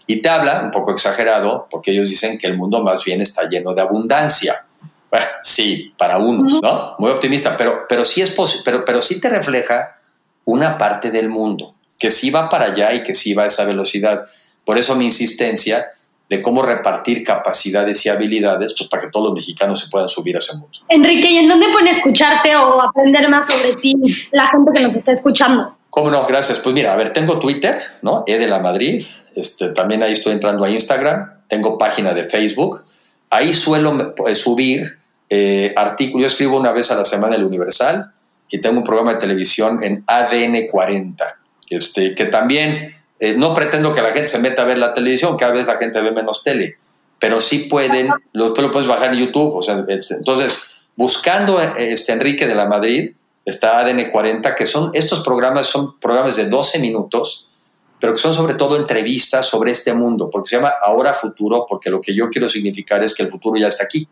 Y 0.07 0.21
te 0.21 0.29
habla, 0.29 0.61
un 0.63 0.71
poco 0.71 0.93
exagerado, 0.93 1.65
porque 1.71 1.93
ellos 1.93 2.11
dicen 2.11 2.37
que 2.37 2.49
el 2.49 2.59
mundo 2.59 2.83
más 2.83 3.03
bien 3.03 3.23
está 3.23 3.49
lleno 3.49 3.73
de 3.73 3.81
abundancia. 3.81 4.67
Bueno, 5.11 5.27
sí, 5.43 5.95
para 5.97 6.19
unos, 6.19 6.61
¿no? 6.61 6.97
Muy 6.99 7.11
optimista, 7.11 7.57
pero, 7.57 7.87
pero 7.89 8.05
sí 8.05 8.21
es 8.21 8.33
posible, 8.33 8.63
pero, 8.65 8.85
pero 8.85 9.01
sí 9.01 9.21
te 9.21 9.31
refleja 9.31 9.97
una 10.45 10.77
parte 10.77 11.11
del 11.11 11.31
mundo 11.31 11.71
que 12.03 12.11
sí 12.11 12.31
va 12.31 12.49
para 12.49 12.65
allá 12.65 12.93
y 12.95 13.05
que 13.05 13.15
sí 13.15 13.33
va 13.33 13.45
a 13.45 13.47
esa 13.47 13.65
velocidad. 13.65 14.25
Por 14.67 14.77
eso 14.77 14.97
mi 14.97 15.05
insistencia 15.05 15.87
de 16.29 16.43
cómo 16.43 16.61
repartir 16.61 17.23
capacidades 17.23 18.05
y 18.05 18.09
habilidades 18.09 18.75
pues, 18.77 18.91
para 18.91 19.05
que 19.05 19.09
todos 19.09 19.27
los 19.27 19.37
mexicanos 19.37 19.79
se 19.79 19.89
puedan 19.89 20.09
subir 20.09 20.35
a 20.35 20.41
ese 20.41 20.55
mundo. 20.55 20.81
Enrique, 20.89 21.31
¿y 21.31 21.37
en 21.37 21.49
dónde 21.49 21.69
pueden 21.71 21.87
escucharte 21.87 22.57
o 22.57 22.83
aprender 22.83 23.29
más 23.29 23.47
sobre 23.47 23.77
ti 23.77 23.95
la 24.33 24.49
gente 24.49 24.73
que 24.75 24.81
nos 24.81 24.97
está 24.97 25.13
escuchando? 25.13 25.77
¿Cómo 25.91 26.11
no? 26.11 26.27
Gracias. 26.27 26.59
Pues 26.59 26.75
mira, 26.75 26.93
a 26.93 26.97
ver, 26.97 27.13
tengo 27.13 27.39
Twitter, 27.39 27.81
¿no? 28.03 28.25
E 28.27 28.37
de 28.37 28.49
la 28.49 28.59
Madrid. 28.59 29.05
Este, 29.37 29.69
también 29.69 30.03
ahí 30.03 30.15
estoy 30.15 30.33
entrando 30.33 30.65
a 30.65 30.71
Instagram. 30.71 31.39
Tengo 31.47 31.79
página 31.79 32.15
de 32.15 32.25
Facebook. 32.25 32.83
Ahí 33.31 33.53
suelo 33.53 34.13
eh, 34.27 34.35
subir 34.35 34.99
eh, 35.31 35.73
artículos. 35.77 36.23
Yo 36.23 36.27
escribo 36.27 36.59
una 36.59 36.73
vez 36.73 36.91
a 36.91 36.97
la 36.97 37.05
semana 37.05 37.37
el 37.37 37.45
Universal 37.45 38.11
y 38.51 38.61
tengo 38.61 38.79
un 38.79 38.85
programa 38.85 39.13
de 39.13 39.21
televisión 39.21 39.85
en 39.85 40.03
ADN 40.05 40.67
40, 40.69 41.39
este, 41.77 42.15
que 42.15 42.27
también 42.27 42.81
eh, 43.19 43.35
no 43.37 43.55
pretendo 43.55 43.95
que 43.95 44.03
la 44.03 44.13
gente 44.13 44.29
se 44.29 44.39
meta 44.39 44.63
a 44.63 44.65
ver 44.65 44.79
la 44.79 44.93
televisión, 44.93 45.37
cada 45.37 45.53
vez 45.53 45.67
la 45.67 45.79
gente 45.79 46.01
ve 46.01 46.13
menos 46.13 46.43
tele, 46.43 46.75
pero 47.21 47.41
sí 47.41 47.61
pueden, 47.61 48.11
lo, 48.33 48.49
lo 48.49 48.71
puedes 48.71 48.89
bajar 48.89 49.15
en 49.15 49.21
YouTube. 49.21 49.55
O 49.55 49.63
sea, 49.63 49.85
este, 49.89 50.15
entonces, 50.15 50.89
buscando 50.97 51.61
este 51.61 52.13
Enrique 52.13 52.47
de 52.47 52.55
la 52.55 52.67
Madrid, 52.67 53.13
está 53.45 53.79
ADN 53.79 54.11
40, 54.11 54.55
que 54.55 54.67
son 54.67 54.91
estos 54.93 55.21
programas, 55.21 55.67
son 55.67 55.99
programas 55.99 56.37
de 56.37 56.47
12 56.47 56.79
minutos, 56.79 57.75
pero 57.99 58.15
que 58.15 58.19
son 58.19 58.35
sobre 58.35 58.55
todo 58.55 58.77
entrevistas 58.77 59.47
sobre 59.47 59.71
este 59.71 59.93
mundo, 59.93 60.29
porque 60.31 60.49
se 60.49 60.57
llama 60.57 60.73
Ahora 60.83 61.15
Futuro, 61.15 61.67
porque 61.69 61.91
lo 61.91 62.01
que 62.01 62.15
yo 62.15 62.29
quiero 62.29 62.49
significar 62.49 63.03
es 63.05 63.15
que 63.15 63.23
el 63.23 63.31
futuro 63.31 63.57
ya 63.57 63.69
está 63.69 63.85
aquí. 63.85 64.09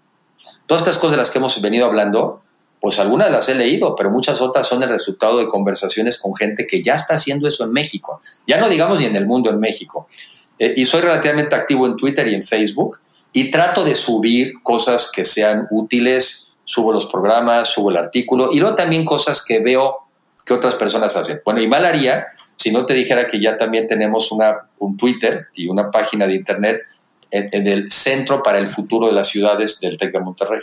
Todas 0.66 0.82
estas 0.82 0.98
cosas 0.98 1.12
de 1.12 1.16
las 1.18 1.30
que 1.30 1.38
hemos 1.38 1.60
venido 1.60 1.86
hablando, 1.86 2.40
pues 2.80 2.98
algunas 2.98 3.30
las 3.30 3.48
he 3.48 3.54
leído, 3.54 3.94
pero 3.94 4.10
muchas 4.10 4.40
otras 4.40 4.66
son 4.66 4.82
el 4.82 4.88
resultado 4.88 5.38
de 5.38 5.46
conversaciones 5.46 6.18
con 6.18 6.34
gente 6.34 6.66
que 6.66 6.82
ya 6.82 6.94
está 6.94 7.14
haciendo 7.14 7.46
eso 7.46 7.64
en 7.64 7.72
México. 7.72 8.18
Ya 8.46 8.58
no 8.58 8.68
digamos 8.68 8.98
ni 8.98 9.04
en 9.04 9.16
el 9.16 9.26
mundo, 9.26 9.50
en 9.50 9.60
México. 9.60 10.08
Eh, 10.58 10.74
y 10.76 10.86
soy 10.86 11.02
relativamente 11.02 11.54
activo 11.54 11.86
en 11.86 11.96
Twitter 11.96 12.26
y 12.28 12.34
en 12.34 12.42
Facebook 12.42 12.98
y 13.32 13.50
trato 13.50 13.84
de 13.84 13.94
subir 13.94 14.54
cosas 14.62 15.10
que 15.14 15.24
sean 15.24 15.68
útiles, 15.70 16.54
subo 16.64 16.92
los 16.92 17.06
programas, 17.06 17.68
subo 17.68 17.90
el 17.90 17.98
artículo 17.98 18.50
y 18.52 18.58
luego 18.60 18.76
también 18.76 19.04
cosas 19.04 19.44
que 19.44 19.60
veo 19.60 19.98
que 20.44 20.54
otras 20.54 20.74
personas 20.74 21.16
hacen. 21.16 21.40
Bueno, 21.44 21.60
y 21.60 21.68
mal 21.68 21.84
haría 21.84 22.24
si 22.56 22.72
no 22.72 22.86
te 22.86 22.94
dijera 22.94 23.26
que 23.26 23.40
ya 23.40 23.56
también 23.56 23.86
tenemos 23.86 24.32
una, 24.32 24.68
un 24.78 24.96
Twitter 24.96 25.46
y 25.54 25.68
una 25.68 25.90
página 25.90 26.26
de 26.26 26.34
Internet 26.34 26.82
en, 27.30 27.48
en 27.52 27.66
el 27.66 27.92
Centro 27.92 28.42
para 28.42 28.58
el 28.58 28.68
Futuro 28.68 29.06
de 29.06 29.12
las 29.12 29.28
Ciudades 29.28 29.80
del 29.80 29.96
TEC 29.96 30.12
de 30.12 30.20
Monterrey. 30.20 30.60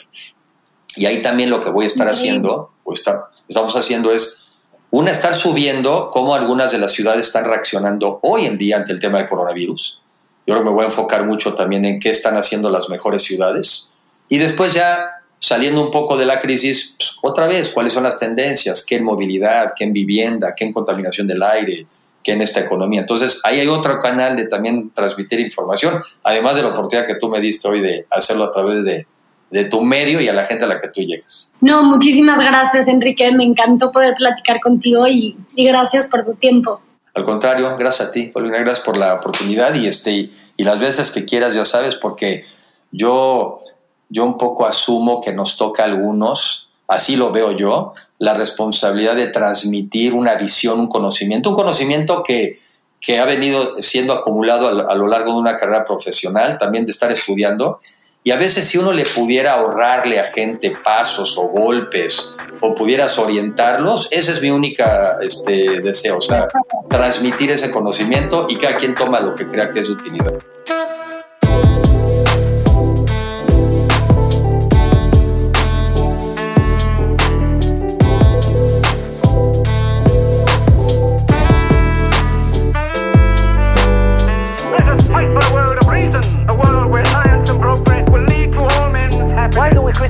Y 0.97 1.05
ahí 1.05 1.21
también 1.21 1.51
lo 1.51 1.61
que 1.61 1.69
voy 1.69 1.85
a 1.85 1.87
estar 1.87 2.09
haciendo, 2.09 2.71
o 2.83 2.93
estamos 2.93 3.75
haciendo 3.75 4.11
es, 4.11 4.57
una, 4.89 5.11
estar 5.11 5.35
subiendo 5.35 6.09
cómo 6.11 6.33
algunas 6.33 6.71
de 6.71 6.79
las 6.79 6.91
ciudades 6.91 7.27
están 7.27 7.45
reaccionando 7.45 8.19
hoy 8.23 8.45
en 8.45 8.57
día 8.57 8.77
ante 8.77 8.93
el 8.93 8.99
tema 8.99 9.19
del 9.19 9.27
coronavirus. 9.27 10.01
Yo 10.47 10.53
ahora 10.53 10.65
me 10.65 10.71
voy 10.71 10.83
a 10.83 10.87
enfocar 10.87 11.23
mucho 11.25 11.53
también 11.53 11.85
en 11.85 11.99
qué 11.99 12.09
están 12.09 12.35
haciendo 12.35 12.69
las 12.71 12.89
mejores 12.89 13.21
ciudades. 13.21 13.91
Y 14.27 14.39
después 14.39 14.73
ya 14.73 15.23
saliendo 15.39 15.81
un 15.81 15.91
poco 15.91 16.17
de 16.17 16.25
la 16.25 16.39
crisis, 16.39 16.95
pues, 16.97 17.11
otra 17.21 17.45
vez, 17.45 17.69
cuáles 17.69 17.93
son 17.93 18.03
las 18.03 18.17
tendencias, 18.17 18.83
qué 18.83 18.95
en 18.95 19.03
movilidad, 19.03 19.73
qué 19.75 19.83
en 19.83 19.93
vivienda, 19.93 20.55
qué 20.55 20.65
en 20.65 20.73
contaminación 20.73 21.27
del 21.27 21.43
aire, 21.43 21.85
qué 22.23 22.31
en 22.31 22.41
esta 22.41 22.61
economía. 22.61 23.01
Entonces, 23.01 23.39
ahí 23.43 23.59
hay 23.59 23.67
otro 23.67 23.99
canal 23.99 24.35
de 24.35 24.47
también 24.47 24.89
transmitir 24.91 25.39
información, 25.41 25.97
además 26.23 26.55
de 26.55 26.63
la 26.63 26.69
oportunidad 26.69 27.05
que 27.05 27.15
tú 27.15 27.29
me 27.29 27.39
diste 27.39 27.67
hoy 27.67 27.81
de 27.81 28.07
hacerlo 28.09 28.45
a 28.45 28.51
través 28.51 28.83
de, 28.83 29.05
de 29.49 29.65
tu 29.65 29.81
medio 29.81 30.19
y 30.19 30.27
a 30.27 30.33
la 30.33 30.45
gente 30.45 30.65
a 30.65 30.67
la 30.67 30.79
que 30.79 30.89
tú 30.89 31.01
llegas. 31.01 31.53
No, 31.61 31.83
muchísimas 31.83 32.43
gracias, 32.43 32.87
Enrique. 32.87 33.31
Me 33.31 33.43
encantó 33.43 33.91
poder 33.91 34.15
platicar 34.15 34.59
contigo 34.59 35.07
y, 35.07 35.37
y 35.55 35.65
gracias 35.65 36.07
por 36.07 36.25
tu 36.25 36.33
tiempo. 36.35 36.81
Al 37.13 37.23
contrario, 37.23 37.75
gracias 37.79 38.09
a 38.09 38.11
ti, 38.11 38.27
Paulina, 38.27 38.59
gracias 38.59 38.85
por 38.85 38.95
la 38.95 39.15
oportunidad 39.15 39.73
y, 39.73 39.87
este, 39.87 40.11
y, 40.11 40.31
y 40.55 40.63
las 40.63 40.77
veces 40.77 41.11
que 41.11 41.25
quieras, 41.25 41.55
ya 41.55 41.65
sabes, 41.65 41.95
porque 41.95 42.43
yo, 42.91 43.63
yo 44.09 44.23
un 44.23 44.37
poco 44.37 44.67
asumo 44.67 45.19
que 45.19 45.33
nos 45.33 45.57
toca 45.57 45.81
a 45.81 45.87
algunos, 45.87 46.69
así 46.87 47.15
lo 47.15 47.31
veo 47.31 47.53
yo, 47.53 47.93
la 48.19 48.35
responsabilidad 48.35 49.15
de 49.15 49.27
transmitir 49.27 50.13
una 50.13 50.35
visión, 50.35 50.79
un 50.79 50.87
conocimiento, 50.87 51.49
un 51.49 51.55
conocimiento 51.55 52.21
que, 52.21 52.53
que 52.99 53.17
ha 53.17 53.25
venido 53.25 53.81
siendo 53.81 54.13
acumulado 54.13 54.67
a, 54.67 54.91
a 54.91 54.95
lo 54.95 55.07
largo 55.07 55.31
de 55.31 55.39
una 55.39 55.55
carrera 55.55 55.85
profesional, 55.85 56.59
también 56.59 56.85
de 56.85 56.91
estar 56.91 57.11
estudiando 57.11 57.79
y 58.27 58.31
a 58.31 58.35
veces 58.35 58.67
si 58.67 58.77
uno 58.77 58.91
le 58.91 59.05
pudiera 59.05 59.53
ahorrarle 59.53 60.19
a 60.19 60.25
gente 60.25 60.73
pasos 60.83 61.37
o 61.37 61.43
golpes 61.43 62.33
o 62.59 62.75
pudieras 62.75 63.17
orientarlos, 63.19 64.09
ese 64.11 64.33
es 64.33 64.41
mi 64.41 64.49
única 64.49 65.17
este, 65.21 65.79
deseo, 65.79 66.17
o 66.17 66.21
sea, 66.21 66.49
transmitir 66.89 67.51
ese 67.51 67.71
conocimiento 67.71 68.47
y 68.49 68.57
cada 68.57 68.75
quien 68.75 68.95
toma 68.95 69.21
lo 69.21 69.31
que 69.31 69.47
crea 69.47 69.69
que 69.69 69.79
es 69.79 69.87
de 69.87 69.93
utilidad. 69.93 70.33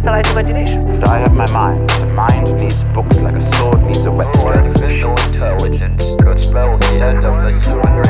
crystallized 0.07 0.31
imagination. 0.31 0.87
And 0.89 1.03
I 1.05 1.19
have 1.19 1.33
my 1.33 1.49
mind. 1.51 1.89
The 1.89 2.05
mind 2.07 2.57
needs 2.61 2.81
books 2.95 3.19
like 3.19 3.35
a 3.35 3.55
sword 3.57 3.83
needs 3.83 4.05
a 4.05 4.11
weapon. 4.11 4.41
Artificial 4.41 5.11
intelligence 5.11 6.03
could 6.21 6.43
spell 6.43 6.77
the 6.77 7.01
end 7.01 7.25
of 7.25 7.43
the 7.43 7.51
human 7.67 7.97
race. 7.97 8.07